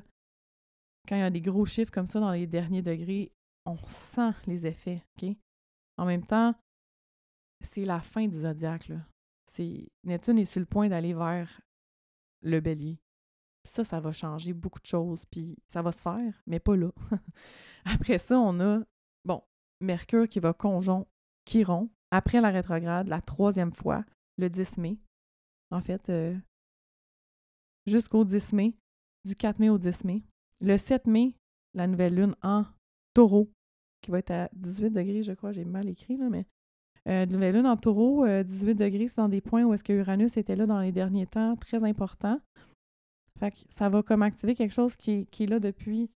quand 1.06 1.18
il 1.18 1.20
y 1.20 1.22
a 1.22 1.30
des 1.30 1.42
gros 1.42 1.66
chiffres 1.66 1.92
comme 1.92 2.08
ça 2.08 2.22
dans 2.22 2.32
les 2.32 2.48
derniers 2.48 2.82
degrés, 2.82 3.34
on 3.66 3.76
sent 3.88 4.32
les 4.48 4.66
effets. 4.66 5.04
OK? 5.18 5.36
En 5.98 6.06
même 6.06 6.26
temps, 6.26 6.56
c'est 7.60 7.84
la 7.84 8.00
fin 8.00 8.26
du 8.26 8.40
zodiaque. 8.40 8.90
Neptune 10.06 10.40
est 10.40 10.46
sur 10.46 10.62
le 10.62 10.66
point 10.66 10.88
d'aller 10.88 11.14
vers 11.14 11.60
le 12.42 12.62
bélier. 12.62 13.02
Ça, 13.66 13.84
ça 13.84 14.00
va 14.00 14.14
changer 14.14 14.54
beaucoup 14.54 14.80
de 14.80 14.86
choses, 14.86 15.26
puis 15.26 15.58
ça 15.68 15.82
va 15.82 15.92
se 15.92 16.02
faire, 16.02 16.42
mais 16.48 16.62
pas 16.62 16.78
là. 16.78 16.92
Après 17.86 18.18
ça, 18.18 18.40
on 18.40 18.62
a, 18.62 18.80
bon, 19.26 19.44
Mercure 19.82 20.30
qui 20.30 20.40
va 20.40 20.54
conjon 20.54 21.06
Chiron, 21.44 21.90
après 22.12 22.42
la 22.42 22.50
rétrograde, 22.50 23.08
la 23.08 23.22
troisième 23.22 23.74
fois, 23.74 24.04
le 24.38 24.50
10 24.50 24.78
mai. 24.78 24.98
En 25.72 25.82
fait, 25.82 26.10
euh, 26.10 26.36
jusqu'au 27.86 28.24
10 28.24 28.54
mai, 28.54 28.74
du 29.26 29.36
4 29.36 29.60
mai 29.60 29.70
au 29.70 29.78
10 29.78 30.06
mai. 30.06 30.24
Le 30.62 30.78
7 30.78 31.08
mai, 31.08 31.34
la 31.74 31.88
nouvelle 31.88 32.16
lune 32.16 32.36
en 32.42 32.66
taureau, 33.14 33.50
qui 34.02 34.12
va 34.12 34.20
être 34.20 34.32
à 34.32 34.50
18 34.54 34.92
degrés, 34.92 35.24
je 35.24 35.34
crois, 35.34 35.52
j'ai 35.52 35.66
mal 35.66 35.90
écrit, 35.90 36.18
là, 36.18 36.30
mais 36.30 36.46
euh, 37.08 37.26
nouvelle 37.26 37.56
lune 37.56 37.68
en 37.68 37.78
taureau, 37.78 38.26
18 38.26 38.72
euh, 38.72 38.74
degrés, 38.74 39.08
c'est 39.08 39.18
dans 39.18 39.30
des 39.30 39.42
points 39.42 39.64
où 39.64 39.74
est-ce 39.74 39.84
que 39.84 39.94
Uranus 39.94 40.38
était 40.38 40.56
là 40.56 40.66
dans 40.66 40.80
les 40.80 40.92
derniers 40.92 41.28
temps, 41.28 41.56
très 41.56 41.84
important. 41.84 42.40
Fait 43.40 43.52
que 43.52 43.58
ça 43.70 43.90
va 43.90 44.02
comme 44.02 44.22
activer 44.22 44.56
quelque 44.56 44.74
chose 44.74 44.96
qui, 44.96 45.26
qui 45.28 45.44
est 45.44 45.48
là 45.48 45.60
depuis 45.60 46.10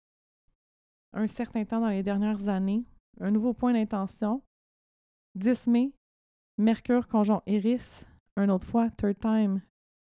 un 1.14 1.28
certain 1.28 1.66
temps 1.66 1.82
dans 1.82 1.90
les 1.90 2.04
dernières 2.04 2.48
années. 2.48 2.86
Un 3.20 3.32
nouveau 3.32 3.54
point 3.54 3.74
d'intention. 3.74 4.42
10 5.36 5.67
mai, 5.67 5.91
Mercure 6.57 7.07
conjoint 7.07 7.41
Eris. 7.45 8.03
Un 8.36 8.49
autre 8.49 8.65
fois, 8.65 8.89
third 8.91 9.19
time, 9.19 9.61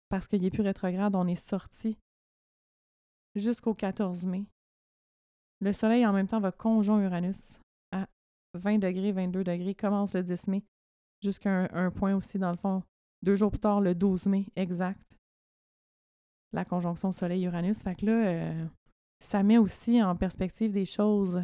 parce 0.09 0.27
qu'il 0.27 0.43
est 0.45 0.51
plus 0.51 0.61
rétrograde, 0.61 1.15
on 1.15 1.27
est 1.27 1.35
sorti 1.35 1.97
jusqu'au 3.35 3.73
14 3.73 4.25
mai. 4.25 4.45
Le 5.59 5.73
Soleil, 5.73 6.05
en 6.05 6.13
même 6.13 6.27
temps, 6.27 6.39
va 6.39 6.51
conjoint 6.51 7.01
Uranus 7.01 7.59
à 7.91 8.07
20 8.53 8.79
degrés, 8.79 9.11
22 9.11 9.43
degrés, 9.43 9.75
commence 9.75 10.15
le 10.15 10.23
10 10.23 10.47
mai, 10.47 10.63
jusqu'à 11.21 11.69
un, 11.73 11.91
point 11.91 12.15
aussi, 12.15 12.39
dans 12.39 12.51
le 12.51 12.57
fond, 12.57 12.83
deux 13.21 13.35
jours 13.35 13.51
plus 13.51 13.59
tard, 13.59 13.81
le 13.81 13.95
12 13.95 14.25
mai, 14.25 14.47
exact. 14.55 15.17
La 16.53 16.65
conjonction 16.65 17.11
Soleil-Uranus. 17.11 17.81
Fait 17.81 17.95
que 17.95 18.05
là, 18.05 18.27
euh, 18.27 18.67
ça 19.21 19.43
met 19.43 19.57
aussi 19.57 20.01
en 20.03 20.15
perspective 20.15 20.71
des 20.71 20.83
choses. 20.83 21.41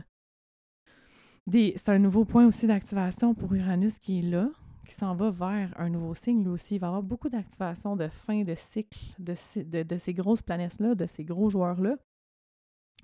C'est 1.49 1.89
un 1.89 1.99
nouveau 1.99 2.25
point 2.25 2.45
aussi 2.45 2.67
d'activation 2.67 3.33
pour 3.33 3.53
Uranus 3.53 3.99
qui 3.99 4.19
est 4.19 4.21
là, 4.21 4.49
qui 4.85 4.93
s'en 4.93 5.15
va 5.15 5.31
vers 5.31 5.79
un 5.79 5.89
nouveau 5.89 6.13
signe, 6.13 6.45
aussi. 6.49 6.75
Il 6.75 6.79
va 6.79 6.87
y 6.87 6.89
avoir 6.89 7.03
beaucoup 7.03 7.29
d'activation 7.29 7.95
de 7.95 8.09
fin 8.09 8.43
de 8.43 8.53
cycle 8.53 8.99
de, 9.17 9.33
ces 9.33 10.13
grosses 10.13 10.41
planètes-là, 10.41 10.93
de 10.93 11.05
ces 11.05 11.23
gros 11.23 11.49
joueurs-là. 11.49 11.95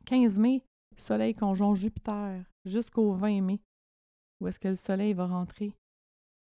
15 0.05 0.39
mai, 0.39 0.61
Soleil 0.97 1.33
conjoint 1.33 1.73
Jupiter 1.73 2.43
jusqu'au 2.65 3.13
20 3.13 3.41
mai, 3.41 3.61
où 4.41 4.47
est-ce 4.49 4.59
que 4.59 4.67
le 4.67 4.75
Soleil 4.75 5.13
va 5.13 5.25
rentrer 5.25 5.71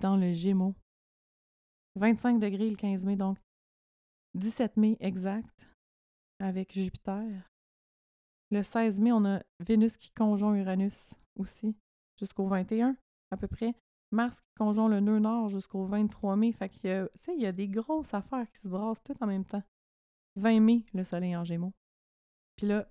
dans 0.01 0.17
le 0.17 0.33
Gémeaux. 0.33 0.75
25 1.97 2.39
degrés 2.39 2.71
le 2.71 2.77
15 2.77 3.05
mai, 3.05 3.17
donc 3.17 3.37
17 4.35 4.79
mai 4.79 4.97
exact 5.01 5.69
avec 6.41 6.73
Jupiter. 6.73 7.54
Le 8.55 8.63
16 8.63 9.01
mai, 9.01 9.11
on 9.11 9.25
a 9.25 9.43
Vénus 9.59 9.97
qui 9.97 10.13
conjoint 10.13 10.55
Uranus 10.55 11.15
aussi, 11.35 11.75
jusqu'au 12.17 12.47
21 12.47 12.97
à 13.33 13.37
peu 13.37 13.49
près. 13.49 13.75
Mars 14.13 14.41
qui 14.43 14.55
conjoint 14.57 14.89
le 14.89 15.01
nœud 15.01 15.19
nord 15.19 15.49
jusqu'au 15.49 15.85
23 15.87 16.37
mai. 16.37 16.53
Fait 16.53 16.69
que, 16.69 17.07
tu 17.19 17.25
sais, 17.25 17.35
il 17.35 17.43
y 17.43 17.47
a 17.47 17.53
des 17.53 17.67
grosses 17.67 18.15
affaires 18.15 18.49
qui 18.53 18.61
se 18.61 18.69
brassent 18.69 19.03
toutes 19.03 19.21
en 19.21 19.27
même 19.27 19.45
temps. 19.45 19.65
20 20.37 20.61
mai, 20.61 20.85
le 20.95 21.03
soleil 21.03 21.35
en 21.35 21.43
gémeaux. 21.43 21.73
Puis 22.55 22.69
là, 22.69 22.89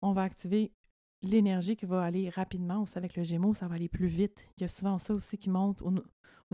on 0.00 0.14
va 0.14 0.22
activer 0.22 0.72
l'énergie 1.20 1.76
qui 1.76 1.84
va 1.84 2.02
aller 2.02 2.30
rapidement. 2.30 2.80
Aussi, 2.80 2.96
avec 2.96 3.16
le 3.16 3.22
gémeaux, 3.22 3.52
ça 3.52 3.68
va 3.68 3.74
aller 3.74 3.90
plus 3.90 4.08
vite. 4.08 4.48
Il 4.56 4.62
y 4.62 4.64
a 4.64 4.68
souvent 4.68 4.96
ça 4.96 5.12
aussi 5.12 5.36
qui 5.36 5.50
monte 5.50 5.82
au, 5.82 5.92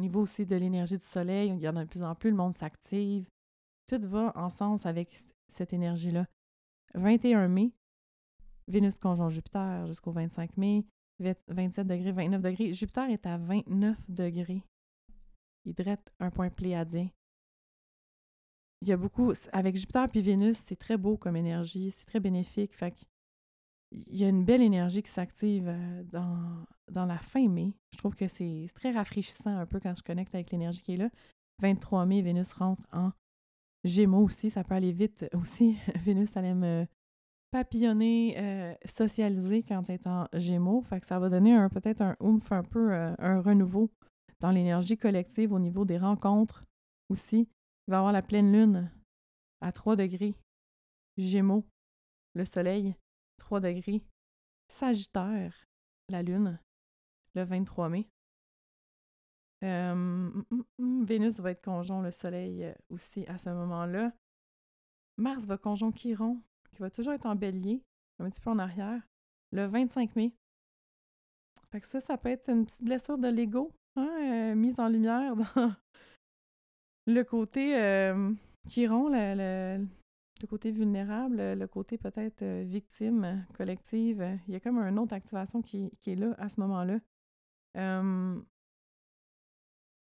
niveau 0.01 0.23
aussi 0.23 0.47
de 0.47 0.57
l'énergie 0.57 0.99
du 0.99 1.07
soleil. 1.07 1.51
Il 1.51 1.61
y 1.61 1.69
en 1.69 1.77
a 1.77 1.85
de 1.85 1.89
plus 1.89 2.03
en 2.03 2.17
plus, 2.17 2.31
le 2.31 2.37
monde 2.37 2.55
s'active. 2.55 3.29
Tout 3.87 4.01
va 4.03 4.33
en 4.35 4.51
sens 4.51 4.85
avec 4.85 5.17
cette 5.47 5.73
énergie-là. 5.73 6.27
21 6.95 7.47
mai, 7.47 7.71
Vénus 8.69 8.99
conjoint 8.99 9.29
Jupiter 9.29 9.87
jusqu'au 9.87 10.13
25 10.13 10.57
mai. 10.57 10.85
27 11.19 11.87
degrés, 11.87 12.13
29 12.13 12.43
degrés. 12.43 12.73
Jupiter 12.73 13.09
est 13.11 13.27
à 13.27 13.39
29 13.39 13.97
degrés. 14.09 14.63
Il 15.65 15.75
drette 15.75 16.13
un 16.21 16.31
point 16.31 16.51
pléadien. 16.51 17.09
Il 18.83 18.89
y 18.89 18.93
a 18.93 18.97
beaucoup. 18.97 19.33
Avec 19.53 19.77
Jupiter 19.77 20.09
puis 20.11 20.21
Vénus, 20.21 20.59
c'est 20.59 20.77
très 20.77 20.97
beau 20.97 21.17
comme 21.17 21.37
énergie, 21.37 21.91
c'est 21.91 22.05
très 22.05 22.21
bénéfique. 22.21 22.75
Fait 22.75 22.95
il 23.93 24.17
y 24.17 24.25
a 24.25 24.29
une 24.29 24.45
belle 24.45 24.63
énergie 24.63 25.03
qui 25.03 25.11
s'active 25.11 25.69
euh, 25.69 26.03
dans, 26.05 26.67
dans 26.91 27.07
la 27.07 27.19
fin 27.19 27.49
mai. 27.49 27.73
Je 27.93 27.99
trouve 27.99 28.15
que 28.15 28.27
c'est 28.27 28.67
très 28.75 28.91
rafraîchissant 28.91 29.57
un 29.57 29.65
peu 29.65 29.79
quand 29.81 29.95
je 29.95 30.03
connecte 30.03 30.35
avec 30.35 30.51
l'énergie 30.51 30.83
qui 30.83 30.95
est 30.95 30.97
là. 30.97 31.09
23 31.63 32.05
mai, 32.05 32.21
Vénus 32.21 32.53
rentre 32.53 32.83
en 32.93 33.13
Gémeaux 33.85 34.25
aussi. 34.25 34.51
Ça 34.51 34.65
peut 34.65 34.75
aller 34.75 34.93
vite 34.93 35.27
aussi. 35.33 35.77
Vénus, 36.05 36.37
elle 36.37 36.45
aime 36.45 36.87
papillonner, 37.51 38.35
euh, 38.39 38.75
socialiser 38.85 39.63
quand 39.63 39.83
tu 39.83 39.93
es 39.93 40.09
en 40.09 40.27
Gémeaux. 40.33 40.83
Fait 40.83 41.01
que 41.01 41.07
ça 41.07 41.19
va 41.19 41.29
donner 41.29 41.55
un, 41.55 41.69
peut-être 41.69 42.03
un 42.03 42.17
oomph, 42.21 42.53
un 42.53 42.63
peu 42.63 42.93
euh, 42.93 43.15
un 43.19 43.41
renouveau 43.41 43.91
dans 44.41 44.51
l'énergie 44.51 44.99
collective 44.99 45.53
au 45.53 45.59
niveau 45.59 45.85
des 45.85 45.99
rencontres 45.99 46.65
aussi. 47.09 47.49
Il 47.87 47.91
va 47.91 47.97
y 47.97 47.99
avoir 47.99 48.13
la 48.13 48.23
pleine 48.23 48.53
lune 48.53 48.91
à 49.61 49.73
3 49.73 49.97
degrés. 49.97 50.35
Gémeaux, 51.17 51.65
le 52.35 52.45
soleil, 52.45 52.95
3 53.39 53.61
degrés. 53.61 54.03
Sagittaire, 54.69 55.67
la 56.09 56.23
lune, 56.23 56.59
le 57.35 57.45
23 57.45 57.89
mai. 57.89 58.09
Euh, 59.65 59.95
mm, 59.95 60.45
mm, 60.51 60.63
mm, 60.79 61.05
Vénus 61.05 61.41
va 61.41 61.53
être 61.53 61.65
conjoint 61.65 62.03
le 62.03 62.11
soleil 62.11 62.75
aussi 62.91 63.25
à 63.27 63.39
ce 63.39 63.49
moment-là. 63.51 64.13
Mars 65.17 65.47
va 65.47 65.57
conjoint 65.57 65.93
Chiron 65.93 66.43
qui 66.77 66.83
va 66.83 66.91
toujours 66.91 67.15
être 67.15 67.27
en 67.27 67.35
bélier, 67.35 67.83
un 68.19 68.29
petit 68.29 68.41
peu 68.41 68.51
en 68.51 68.59
arrière, 68.59 69.01
le 69.53 69.67
25 69.67 70.15
mai. 70.15 70.33
Fait 71.73 71.81
que 71.81 71.87
ça, 71.87 72.01
ça 72.01 72.19
peut 72.19 72.29
être 72.29 72.51
une 72.51 72.67
petite 72.67 72.85
blessure 72.85 73.17
de 73.17 73.29
l'ego, 73.29 73.73
hein, 73.97 74.09
euh, 74.21 74.55
mise 74.55 74.79
en 74.79 74.89
lumière 74.89 75.37
dans 75.55 75.75
le 77.07 77.23
côté 77.23 77.81
euh, 77.81 78.33
Chiron, 78.69 79.09
le, 79.09 79.87
le, 80.41 80.47
côté 80.47 80.71
vulnérable, 80.71 81.55
le 81.55 81.67
côté 81.67 81.97
peut-être 81.97 82.43
euh, 82.43 82.63
victime 82.67 83.47
collective. 83.57 84.39
Il 84.47 84.53
y 84.53 84.57
a 84.57 84.61
comme 84.61 84.79
une 84.79 84.99
autre 84.99 85.15
activation 85.15 85.63
qui, 85.63 85.91
qui 85.99 86.11
est 86.11 86.17
là 86.17 86.35
à 86.39 86.51
ce 86.51 86.61
moment-là. 86.61 87.01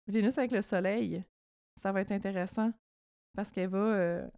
Vénus 0.07 0.39
avec 0.39 0.53
le 0.53 0.63
Soleil, 0.63 1.25
ça 1.77 1.93
va 1.93 2.01
être 2.01 2.13
intéressant 2.13 2.73
parce 3.35 3.51
qu'elle 3.51 3.71
va 3.71 4.29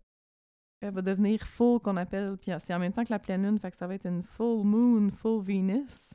va 0.91 1.03
devenir 1.03 1.41
full 1.47 1.80
qu'on 1.80 1.97
appelle, 1.97 2.37
puis 2.37 2.53
c'est 2.59 2.74
en 2.74 2.78
même 2.78 2.93
temps 2.93 3.05
que 3.05 3.12
la 3.12 3.18
pleine 3.18 3.43
lune, 3.43 3.59
fait 3.59 3.70
que 3.70 3.76
ça 3.76 3.87
va 3.87 3.95
être 3.95 4.07
une 4.07 4.22
full 4.22 4.64
moon, 4.64 5.11
full 5.11 5.43
Venus. 5.43 6.12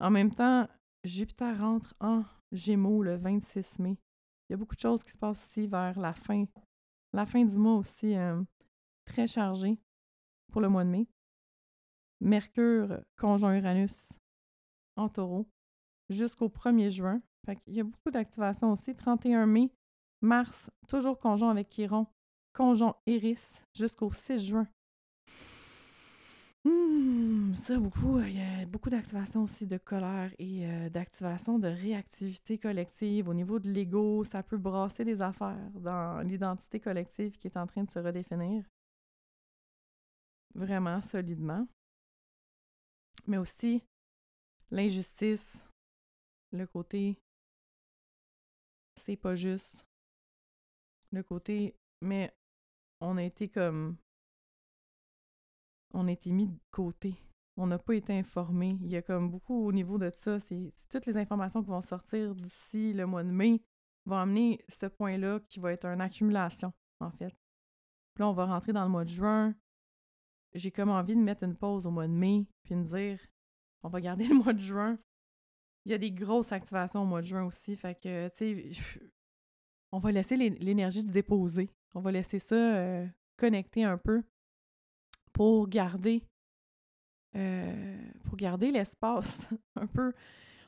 En 0.00 0.10
même 0.10 0.32
temps, 0.32 0.68
Jupiter 1.04 1.58
rentre 1.58 1.94
en 2.00 2.24
Gémeaux 2.52 3.02
le 3.02 3.16
26 3.16 3.78
mai. 3.80 3.96
Il 4.48 4.52
y 4.52 4.54
a 4.54 4.56
beaucoup 4.56 4.74
de 4.74 4.80
choses 4.80 5.02
qui 5.02 5.10
se 5.10 5.18
passent 5.18 5.42
aussi 5.42 5.66
vers 5.66 5.98
la 5.98 6.12
fin, 6.12 6.44
la 7.12 7.26
fin 7.26 7.44
du 7.44 7.56
mois 7.56 7.76
aussi, 7.76 8.14
euh, 8.14 8.42
très 9.04 9.26
chargé 9.26 9.78
pour 10.52 10.60
le 10.60 10.68
mois 10.68 10.84
de 10.84 10.90
mai. 10.90 11.06
Mercure 12.20 13.00
conjoint 13.18 13.56
Uranus 13.56 14.12
en 14.96 15.08
taureau 15.08 15.46
jusqu'au 16.08 16.48
1er 16.48 16.90
juin. 16.90 17.20
Fait 17.44 17.56
qu'il 17.56 17.74
y 17.74 17.80
a 17.80 17.84
beaucoup 17.84 18.10
d'activations 18.10 18.72
aussi. 18.72 18.94
31 18.94 19.46
mai, 19.46 19.70
Mars, 20.22 20.70
toujours 20.88 21.18
conjoint 21.18 21.50
avec 21.50 21.68
Chiron 21.68 22.06
conjoint 22.54 22.96
Iris 23.06 23.62
jusqu'au 23.74 24.10
6 24.10 24.38
juin. 24.38 24.66
Hmm, 26.64 27.52
ça, 27.54 27.78
beaucoup, 27.78 28.20
il 28.20 28.38
y 28.38 28.40
a 28.40 28.64
beaucoup 28.64 28.88
d'activation 28.88 29.42
aussi 29.42 29.66
de 29.66 29.76
colère 29.76 30.32
et 30.38 30.66
euh, 30.66 30.88
d'activation 30.88 31.58
de 31.58 31.68
réactivité 31.68 32.56
collective. 32.56 33.28
Au 33.28 33.34
niveau 33.34 33.58
de 33.58 33.70
l'ego, 33.70 34.24
ça 34.24 34.42
peut 34.42 34.56
brasser 34.56 35.04
des 35.04 35.20
affaires 35.20 35.70
dans 35.74 36.26
l'identité 36.26 36.80
collective 36.80 37.36
qui 37.36 37.48
est 37.48 37.56
en 37.58 37.66
train 37.66 37.84
de 37.84 37.90
se 37.90 37.98
redéfinir. 37.98 38.64
Vraiment 40.54 41.02
solidement. 41.02 41.66
Mais 43.26 43.36
aussi 43.36 43.82
l'injustice, 44.70 45.62
le 46.50 46.66
côté 46.66 47.18
c'est 48.96 49.16
pas 49.16 49.34
juste, 49.34 49.84
le 51.10 51.22
côté 51.22 51.74
mais 52.00 52.32
on 53.04 53.16
a 53.16 53.22
été 53.22 53.48
comme. 53.48 53.96
On 55.92 56.08
a 56.08 56.12
été 56.12 56.32
mis 56.32 56.48
de 56.48 56.58
côté. 56.70 57.14
On 57.56 57.66
n'a 57.68 57.78
pas 57.78 57.94
été 57.94 58.18
informé. 58.18 58.76
Il 58.80 58.88
y 58.88 58.96
a 58.96 59.02
comme 59.02 59.30
beaucoup 59.30 59.66
au 59.66 59.72
niveau 59.72 59.96
de 59.96 60.10
ça. 60.14 60.40
C'est 60.40 60.72
toutes 60.90 61.06
les 61.06 61.16
informations 61.16 61.62
qui 61.62 61.70
vont 61.70 61.80
sortir 61.80 62.34
d'ici 62.34 62.92
le 62.92 63.06
mois 63.06 63.22
de 63.22 63.30
mai 63.30 63.62
vont 64.06 64.16
amener 64.16 64.58
ce 64.68 64.86
point-là 64.86 65.40
qui 65.48 65.60
va 65.60 65.72
être 65.72 65.86
une 65.86 66.00
accumulation, 66.00 66.72
en 67.00 67.10
fait. 67.10 67.30
Puis 68.14 68.22
là, 68.22 68.28
on 68.28 68.32
va 68.32 68.46
rentrer 68.46 68.72
dans 68.72 68.82
le 68.82 68.90
mois 68.90 69.04
de 69.04 69.10
juin. 69.10 69.54
J'ai 70.52 70.70
comme 70.70 70.90
envie 70.90 71.16
de 71.16 71.20
mettre 71.20 71.44
une 71.44 71.56
pause 71.56 71.86
au 71.86 71.90
mois 71.90 72.06
de 72.06 72.12
mai, 72.12 72.46
puis 72.64 72.74
me 72.74 72.84
dire, 72.84 73.18
on 73.82 73.88
va 73.88 74.00
garder 74.00 74.26
le 74.28 74.34
mois 74.34 74.52
de 74.52 74.58
juin. 74.58 74.98
Il 75.84 75.92
y 75.92 75.94
a 75.94 75.98
des 75.98 76.10
grosses 76.10 76.52
activations 76.52 77.02
au 77.02 77.06
mois 77.06 77.20
de 77.20 77.26
juin 77.26 77.44
aussi. 77.44 77.76
Fait 77.76 77.94
que, 77.94 78.28
tu 78.28 78.72
sais, 78.72 79.00
on 79.92 79.98
va 79.98 80.12
laisser 80.12 80.36
l'énergie 80.36 81.04
de 81.04 81.12
déposer. 81.12 81.70
On 81.94 82.00
va 82.00 82.12
laisser 82.12 82.38
ça 82.38 82.54
euh, 82.54 83.06
connecter 83.36 83.84
un 83.84 83.98
peu 83.98 84.22
pour 85.32 85.68
garder 85.68 86.22
euh, 87.36 87.96
garder 88.36 88.70
l'espace 88.70 89.48
un 89.76 89.86
peu. 89.86 90.12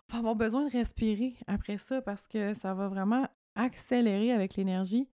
On 0.09 0.13
va 0.13 0.19
avoir 0.19 0.37
besoin 0.37 0.67
de 0.67 0.71
respirer 0.71 1.37
après 1.47 1.79
ça 1.79 2.01
parce 2.01 2.27
que 2.27 2.55
ça 2.55 2.75
va 2.75 2.89
vraiment 2.89 3.27
accélérer 3.55 4.33
avec 4.33 4.57
l'énergie 4.57 5.09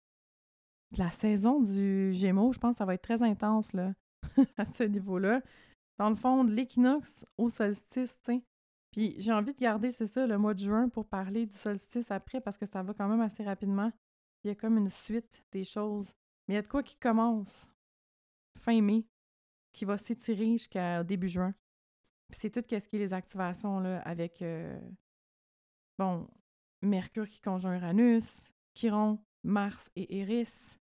de 0.92 1.00
la 1.00 1.12
saison 1.12 1.60
du 1.60 2.12
Gémeaux. 2.14 2.52
Je 2.52 2.60
pense 2.60 2.76
que 2.76 2.78
ça 2.80 2.86
va 2.86 2.96
être 2.96 3.04
très 3.04 3.22
intense 3.22 3.74
là, 3.74 3.94
à 4.58 4.66
ce 4.66 4.84
niveau-là. 4.84 5.42
Dans 6.00 6.10
le 6.10 6.16
fond, 6.16 6.44
de 6.44 6.52
l'équinoxe 6.52 7.26
au 7.38 7.50
solstice, 7.50 8.18
Puis 8.92 9.16
j'ai 9.20 9.34
envie 9.34 9.54
de 9.54 9.60
garder, 9.60 9.92
c'est 9.92 10.08
ça, 10.08 10.26
le 10.26 10.38
mois 10.38 10.54
de 10.54 10.60
juin 10.60 10.90
pour 10.90 11.06
parler 11.06 11.46
du 11.46 11.56
solstice 11.56 12.10
après 12.10 12.42
parce 12.42 12.58
que 12.58 12.66
ça 12.66 12.82
va 12.82 12.94
quand 12.94 13.08
même 13.08 13.22
assez 13.22 13.44
rapidement. 13.44 13.92
Il 14.44 14.48
y 14.48 14.52
a 14.52 14.56
comme 14.56 14.78
une 14.78 14.90
suite 14.90 15.44
des 15.52 15.64
choses. 15.64 16.14
Mais 16.48 16.54
il 16.54 16.56
y 16.56 16.60
a 16.60 16.62
de 16.62 16.68
quoi 16.68 16.84
qui 16.84 16.98
commence. 16.98 17.68
fin 18.58 18.82
mai, 18.82 19.06
qui 19.74 19.86
va 19.86 19.98
s'étirer 19.98 20.52
jusqu'à 20.54 21.04
début 21.04 21.28
juin. 21.28 21.54
C'est 22.32 22.50
tout 22.50 22.64
ce 22.68 22.88
qui 22.88 22.96
est 22.96 23.00
les 23.00 23.14
activations 23.14 23.80
là, 23.80 24.02
avec 24.02 24.42
euh, 24.42 24.80
bon, 25.98 26.28
Mercure 26.82 27.28
qui 27.28 27.42
conjoint 27.42 27.76
Uranus, 27.76 28.42
Chiron, 28.76 29.20
Mars 29.44 29.90
et 29.96 30.20
Eris, 30.20 30.78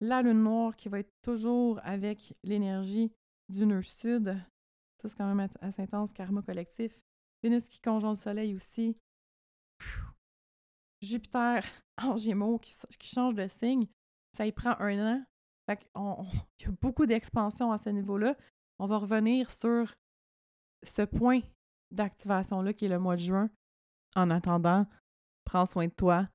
la 0.00 0.22
lune 0.22 0.42
noire 0.42 0.76
qui 0.76 0.88
va 0.88 1.00
être 1.00 1.12
toujours 1.22 1.80
avec 1.82 2.34
l'énergie 2.42 3.12
du 3.48 3.66
nœud 3.66 3.82
sud. 3.82 4.36
Ça, 5.00 5.08
c'est 5.08 5.16
quand 5.16 5.32
même 5.32 5.48
assez 5.60 5.82
intense, 5.82 6.12
karma 6.12 6.42
collectif. 6.42 6.98
Vénus 7.42 7.66
qui 7.66 7.80
conjoint 7.80 8.10
le 8.10 8.16
soleil 8.16 8.54
aussi. 8.54 8.96
Jupiter 11.00 11.64
en 12.02 12.16
gémeaux 12.16 12.58
qui, 12.58 12.74
change 13.02 13.34
de 13.34 13.46
signe. 13.48 13.86
Ça 14.36 14.46
y 14.46 14.52
prend 14.52 14.76
un 14.78 15.16
an. 15.16 15.24
Fait 15.66 15.88
il 15.94 16.64
y 16.64 16.66
a 16.66 16.72
beaucoup 16.80 17.06
d'expansion 17.06 17.72
à 17.72 17.78
ce 17.78 17.90
niveau-là. 17.90 18.36
On 18.78 18.86
va 18.86 18.98
revenir 18.98 19.50
sur 19.50 19.94
ce 20.82 21.02
point 21.02 21.40
d'activation-là 21.90 22.72
qui 22.72 22.86
est 22.86 22.88
le 22.88 22.98
mois 22.98 23.16
de 23.16 23.20
juin. 23.20 23.50
En 24.16 24.30
attendant, 24.30 24.86
prends 25.44 25.66
soin 25.66 25.86
de 25.86 25.92
toi. 25.92 26.26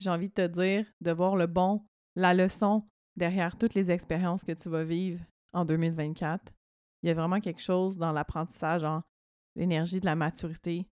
J'ai 0.00 0.10
envie 0.10 0.28
de 0.28 0.34
te 0.34 0.46
dire 0.46 0.86
de 1.00 1.12
voir 1.12 1.36
le 1.36 1.46
bon, 1.46 1.84
la 2.16 2.34
leçon 2.34 2.86
derrière 3.16 3.56
toutes 3.56 3.74
les 3.74 3.90
expériences 3.90 4.44
que 4.44 4.52
tu 4.52 4.68
vas 4.68 4.84
vivre 4.84 5.22
en 5.52 5.64
2024. 5.64 6.52
Il 7.02 7.08
y 7.08 7.10
a 7.10 7.14
vraiment 7.14 7.40
quelque 7.40 7.60
chose 7.60 7.98
dans 7.98 8.12
l'apprentissage, 8.12 8.84
en 8.84 9.02
l'énergie 9.54 10.00
de 10.00 10.06
la 10.06 10.16
maturité, 10.16 10.88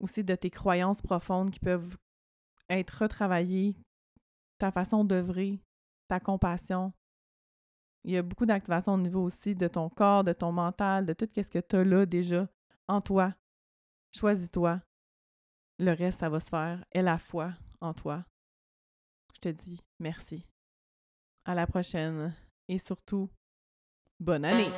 aussi 0.00 0.22
de 0.22 0.34
tes 0.34 0.50
croyances 0.50 1.02
profondes 1.02 1.50
qui 1.50 1.60
peuvent 1.60 1.96
être 2.78 3.02
retravaillées, 3.02 3.76
ta 4.58 4.70
façon 4.70 5.04
d'œuvrer, 5.04 5.60
ta 6.08 6.20
compassion, 6.20 6.92
il 8.04 8.12
y 8.12 8.16
a 8.16 8.22
beaucoup 8.22 8.46
d'activation 8.46 8.94
au 8.94 8.98
niveau 8.98 9.22
aussi 9.22 9.54
de 9.54 9.68
ton 9.68 9.88
corps, 9.88 10.24
de 10.24 10.32
ton 10.32 10.50
mental, 10.50 11.06
de 11.06 11.12
tout 11.12 11.28
ce 11.34 11.48
que 11.48 11.60
tu 11.60 11.76
as 11.76 11.84
là 11.84 12.04
déjà 12.04 12.48
en 12.88 13.00
toi. 13.00 13.34
Choisis-toi. 14.14 14.80
Le 15.78 15.92
reste, 15.92 16.20
ça 16.20 16.28
va 16.28 16.40
se 16.40 16.48
faire. 16.48 16.84
Et 16.92 17.02
la 17.02 17.18
foi 17.18 17.52
en 17.80 17.94
toi. 17.94 18.24
Je 19.34 19.40
te 19.40 19.48
dis 19.48 19.80
merci. 20.00 20.44
À 21.44 21.54
la 21.54 21.66
prochaine. 21.66 22.34
Et 22.68 22.78
surtout, 22.78 23.30
bonne 24.20 24.44
année! 24.44 24.68